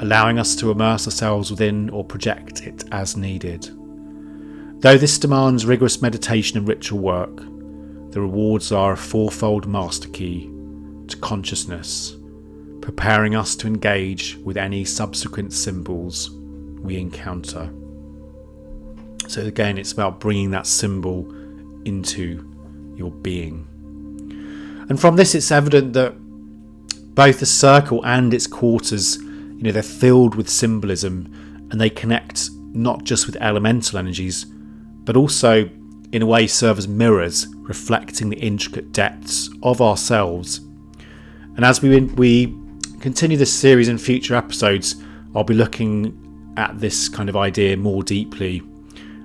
allowing 0.00 0.38
us 0.38 0.56
to 0.56 0.70
immerse 0.70 1.06
ourselves 1.06 1.50
within 1.50 1.90
or 1.90 2.04
project 2.04 2.66
it 2.66 2.84
as 2.90 3.16
needed. 3.16 3.70
Though 4.80 4.96
this 4.98 5.18
demands 5.18 5.66
rigorous 5.66 6.02
meditation 6.02 6.58
and 6.58 6.66
ritual 6.66 6.98
work, 6.98 7.36
the 8.10 8.20
rewards 8.20 8.72
are 8.72 8.94
a 8.94 8.96
fourfold 8.96 9.66
master 9.66 10.08
key 10.08 10.50
to 11.06 11.16
consciousness, 11.18 12.16
preparing 12.80 13.36
us 13.36 13.54
to 13.56 13.66
engage 13.66 14.36
with 14.38 14.56
any 14.56 14.84
subsequent 14.84 15.52
symbols 15.52 16.30
we 16.80 16.98
encounter. 16.98 17.72
So, 19.28 19.42
again, 19.46 19.78
it's 19.78 19.92
about 19.92 20.18
bringing 20.18 20.50
that 20.50 20.66
symbol 20.66 21.32
into 21.84 22.44
your 22.96 23.10
being. 23.10 23.68
And 24.88 25.00
from 25.00 25.16
this, 25.16 25.34
it's 25.34 25.52
evident 25.52 25.92
that 25.92 26.14
both 27.14 27.40
the 27.40 27.46
circle 27.46 28.04
and 28.04 28.32
its 28.32 28.46
quarters, 28.46 29.16
you 29.18 29.62
know, 29.62 29.72
they're 29.72 29.82
filled 29.82 30.34
with 30.34 30.48
symbolism 30.48 31.68
and 31.70 31.80
they 31.80 31.90
connect 31.90 32.50
not 32.72 33.04
just 33.04 33.26
with 33.26 33.36
elemental 33.36 33.98
energies, 33.98 34.46
but 35.04 35.16
also, 35.16 35.68
in 36.12 36.22
a 36.22 36.26
way, 36.26 36.46
serve 36.46 36.78
as 36.78 36.88
mirrors 36.88 37.46
reflecting 37.58 38.30
the 38.30 38.38
intricate 38.38 38.92
depths 38.92 39.50
of 39.62 39.80
ourselves. 39.80 40.58
And 41.56 41.64
as 41.64 41.82
we, 41.82 42.00
we 42.00 42.56
continue 43.00 43.36
this 43.36 43.52
series 43.52 43.88
in 43.88 43.98
future 43.98 44.34
episodes, 44.34 44.96
I'll 45.34 45.44
be 45.44 45.54
looking 45.54 46.54
at 46.56 46.78
this 46.78 47.08
kind 47.08 47.28
of 47.28 47.36
idea 47.36 47.76
more 47.76 48.02
deeply 48.02 48.62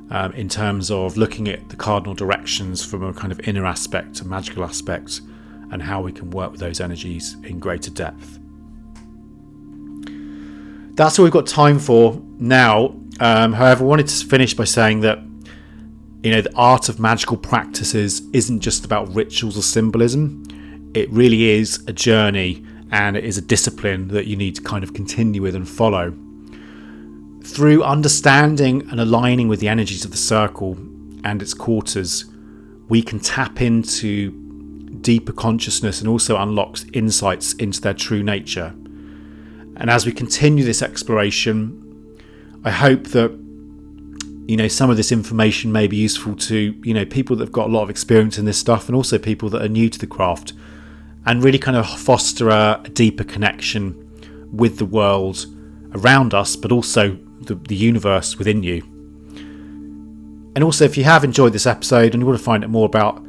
um, 0.10 0.32
in 0.34 0.50
terms 0.50 0.92
of 0.92 1.18
looking 1.18 1.48
at 1.48 1.70
the 1.70 1.76
cardinal 1.76 2.14
directions 2.14 2.84
from 2.84 3.04
a 3.04 3.14
kind 3.14 3.32
of 3.32 3.40
inner 3.42 3.66
aspect, 3.66 4.22
a 4.22 4.26
magical 4.26 4.64
aspect, 4.64 5.22
and 5.72 5.82
how 5.82 6.02
we 6.02 6.12
can 6.12 6.32
work 6.32 6.52
with 6.52 6.60
those 6.60 6.80
energies 6.80 7.36
in 7.44 7.60
greater 7.60 7.92
depth. 7.92 8.40
That's 10.96 11.20
all 11.20 11.24
we've 11.24 11.34
got 11.34 11.46
time 11.46 11.78
for 11.78 12.20
now. 12.40 12.96
Um, 13.20 13.54
however, 13.54 13.84
I 13.84 13.88
wanted 13.88 14.08
to 14.08 14.26
finish 14.26 14.54
by 14.54 14.64
saying 14.64 15.02
that 15.02 15.20
you 16.24 16.32
know 16.32 16.42
the 16.42 16.54
art 16.56 16.90
of 16.90 17.00
magical 17.00 17.38
practices 17.38 18.22
isn't 18.34 18.62
just 18.62 18.84
about 18.84 19.14
rituals 19.14 19.58
or 19.58 19.62
symbolism. 19.62 20.92
It 20.96 21.10
really 21.12 21.52
is 21.52 21.84
a 21.88 21.94
journey 21.94 22.66
and 22.92 23.16
it 23.16 23.24
is 23.24 23.38
a 23.38 23.42
discipline 23.42 24.08
that 24.10 24.28
you 24.28 24.36
need 24.36 24.56
to 24.56 24.62
kind 24.62 24.84
of 24.84 24.94
continue 24.94 25.42
with 25.42 25.56
and 25.56 25.68
follow. 25.68 26.16
Through 27.44 27.84
understanding 27.84 28.88
and 28.90 29.00
aligning 29.00 29.48
with 29.48 29.60
the 29.60 29.68
energies 29.68 30.04
of 30.04 30.12
the 30.12 30.18
circle 30.18 30.74
and 31.24 31.42
its 31.42 31.54
quarters, 31.54 32.26
we 32.90 33.02
can 33.02 33.20
tap 33.20 33.62
into 33.62 34.47
deeper 35.02 35.32
consciousness 35.32 36.00
and 36.00 36.10
also 36.10 36.38
unlocks 36.38 36.86
insights 36.94 37.54
into 37.54 37.82
their 37.82 37.94
true 37.94 38.24
nature. 38.24 38.74
And 39.78 39.90
as 39.90 40.06
we 40.06 40.12
continue 40.12 40.64
this 40.64 40.82
exploration, 40.82 41.84
I 42.64 42.72
hope 42.72 43.06
that 43.10 43.32
you 44.48 44.56
know 44.56 44.68
some 44.68 44.90
of 44.90 44.98
this 44.98 45.12
information 45.12 45.72
may 45.72 45.88
be 45.88 45.98
useful 45.98 46.36
to 46.36 46.80
you 46.84 46.94
know 46.94 47.06
people 47.06 47.36
that 47.36 47.44
have 47.44 47.52
got 47.52 47.68
a 47.68 47.72
lot 47.72 47.84
of 47.84 47.90
experience 47.90 48.38
in 48.38 48.46
this 48.46 48.58
stuff 48.58 48.88
and 48.88 48.96
also 48.96 49.18
people 49.18 49.50
that 49.50 49.62
are 49.62 49.68
new 49.68 49.90
to 49.90 50.00
the 50.00 50.08
craft 50.08 50.54
and 51.26 51.44
really 51.44 51.60
kind 51.60 51.76
of 51.76 51.88
foster 51.88 52.50
a, 52.50 52.82
a 52.84 52.90
deeper 52.90 53.26
connection 53.26 54.50
with 54.54 54.78
the 54.78 54.86
world 54.86 55.46
around 55.94 56.34
us 56.34 56.56
but 56.56 56.72
also 56.72 57.18
the, 57.42 57.56
the 57.56 57.76
universe 57.76 58.38
within 58.38 58.64
you 58.64 58.82
and 60.56 60.64
also 60.64 60.86
if 60.86 60.98
you 60.98 61.04
have 61.04 61.26
enjoyed 61.26 61.52
this 61.52 61.68
episode 61.68 62.14
and 62.14 62.22
you 62.22 62.26
want 62.26 62.38
to 62.38 62.44
find 62.44 62.64
out 62.64 62.70
more 62.70 62.86
about 62.86 63.22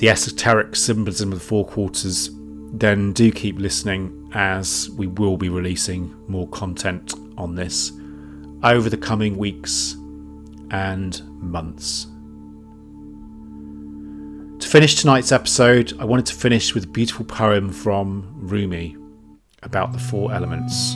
the 0.00 0.08
esoteric 0.08 0.74
symbolism 0.74 1.30
of 1.30 1.38
the 1.38 1.44
four 1.44 1.66
quarters, 1.66 2.30
then 2.72 3.12
do 3.12 3.30
keep 3.30 3.58
listening 3.58 4.30
as 4.32 4.88
we 4.96 5.06
will 5.06 5.36
be 5.36 5.50
releasing 5.50 6.16
more 6.26 6.48
content 6.48 7.12
on 7.36 7.54
this 7.54 7.92
over 8.62 8.88
the 8.88 8.96
coming 8.96 9.36
weeks 9.36 9.96
and 10.70 11.20
months. 11.38 12.06
To 14.64 14.66
finish 14.66 14.94
tonight's 14.94 15.32
episode, 15.32 15.92
I 16.00 16.06
wanted 16.06 16.24
to 16.26 16.34
finish 16.34 16.74
with 16.74 16.84
a 16.84 16.88
beautiful 16.88 17.26
poem 17.26 17.70
from 17.70 18.26
Rumi 18.36 18.96
about 19.62 19.92
the 19.92 19.98
four 19.98 20.32
elements, 20.32 20.94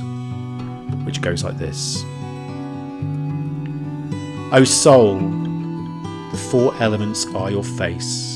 which 1.05 1.21
goes 1.21 1.45
like 1.45 1.59
this 1.59 2.03
O 4.51 4.65
soul, 4.65 5.19
the 5.19 6.49
four 6.51 6.75
elements 6.77 7.27
are 7.35 7.51
your 7.51 7.65
face 7.65 8.34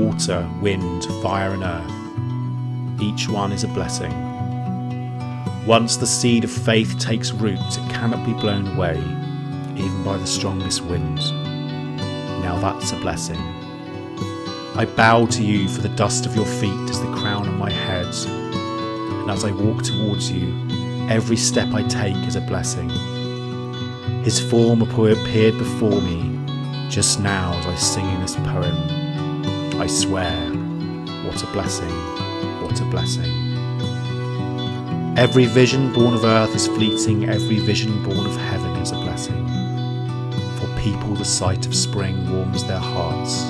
water, 0.00 0.48
wind, 0.62 1.04
fire, 1.22 1.52
and 1.52 1.62
earth. 1.62 3.02
Each 3.02 3.28
one 3.28 3.52
is 3.52 3.64
a 3.64 3.68
blessing. 3.68 4.12
Once 5.66 5.98
the 5.98 6.06
seed 6.06 6.42
of 6.42 6.50
faith 6.50 6.98
takes 6.98 7.32
root, 7.32 7.58
it 7.58 7.90
cannot 7.90 8.24
be 8.24 8.32
blown 8.32 8.66
away, 8.68 8.96
even 9.76 10.02
by 10.02 10.16
the 10.16 10.26
strongest 10.26 10.82
wind. 10.86 11.18
Now 12.40 12.58
that's 12.60 12.92
a 12.92 12.96
blessing. 12.96 13.38
I 14.74 14.86
bow 14.96 15.26
to 15.26 15.42
you, 15.42 15.68
for 15.68 15.82
the 15.82 15.90
dust 15.90 16.24
of 16.24 16.34
your 16.34 16.46
feet 16.46 16.90
is 16.90 16.98
the 17.00 17.12
crown 17.12 17.46
on 17.46 17.58
my 17.58 17.70
head. 17.70 18.06
And 18.26 19.30
as 19.30 19.44
I 19.44 19.50
walk 19.50 19.82
towards 19.82 20.32
you, 20.32 20.66
every 21.10 21.36
step 21.36 21.74
I 21.74 21.82
take 21.82 22.16
is 22.26 22.36
a 22.36 22.40
blessing. 22.40 22.88
His 24.24 24.40
form 24.40 24.80
appeared 24.80 25.58
before 25.58 26.00
me 26.00 26.38
just 26.88 27.20
now 27.20 27.52
as 27.58 27.66
I 27.66 27.74
sing 27.74 28.08
in 28.08 28.20
this 28.22 28.36
poem. 28.36 28.99
I 29.80 29.86
swear, 29.86 30.36
what 31.24 31.42
a 31.42 31.46
blessing, 31.54 31.88
what 32.62 32.78
a 32.82 32.84
blessing. 32.84 33.32
Every 35.16 35.46
vision 35.46 35.90
born 35.94 36.12
of 36.12 36.22
earth 36.22 36.54
is 36.54 36.66
fleeting, 36.66 37.30
every 37.30 37.60
vision 37.60 38.02
born 38.02 38.26
of 38.26 38.36
heaven 38.36 38.76
is 38.76 38.92
a 38.92 38.96
blessing. 38.96 39.48
For 40.58 40.66
people, 40.78 41.14
the 41.14 41.24
sight 41.24 41.64
of 41.64 41.74
spring 41.74 42.30
warms 42.30 42.62
their 42.66 42.78
hearts. 42.78 43.48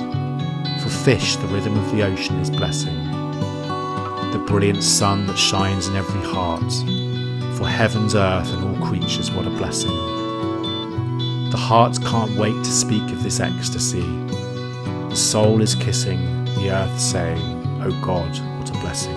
For 0.85 0.89
fish, 0.89 1.35
the 1.35 1.49
rhythm 1.49 1.77
of 1.77 1.91
the 1.91 2.05
ocean 2.05 2.39
is 2.39 2.49
blessing. 2.49 2.97
The 4.31 4.45
brilliant 4.47 4.85
sun 4.85 5.27
that 5.27 5.37
shines 5.37 5.89
in 5.89 5.97
every 5.97 6.23
heart. 6.23 6.73
For 7.59 7.67
heaven's 7.67 8.15
earth 8.15 8.53
and 8.53 8.63
all 8.63 8.87
creatures, 8.87 9.33
what 9.33 9.49
a 9.49 9.51
blessing. 9.51 9.91
The 11.51 11.57
heart 11.57 12.01
can't 12.05 12.37
wait 12.37 12.55
to 12.55 12.71
speak 12.71 13.03
of 13.11 13.25
this 13.25 13.41
ecstasy 13.41 14.20
the 15.11 15.17
soul 15.17 15.61
is 15.61 15.75
kissing 15.75 16.45
the 16.55 16.71
earth, 16.71 16.99
saying, 17.01 17.41
O 17.83 17.91
God, 18.01 18.31
what 18.59 18.71
a 18.71 18.73
blessing. 18.75 19.15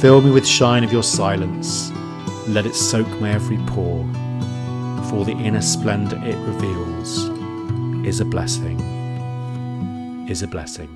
Fill 0.00 0.20
me 0.20 0.32
with 0.32 0.46
shine 0.46 0.82
of 0.82 0.92
your 0.92 1.04
silence, 1.04 1.92
let 2.48 2.66
it 2.66 2.74
soak 2.74 3.08
my 3.20 3.30
every 3.30 3.58
pore, 3.68 4.04
for 5.08 5.24
the 5.24 5.36
inner 5.38 5.62
splendour 5.62 6.18
it 6.24 6.36
reveals 6.38 7.30
is 8.04 8.20
a 8.20 8.24
blessing, 8.24 8.80
is 10.28 10.42
a 10.42 10.48
blessing. 10.48 10.95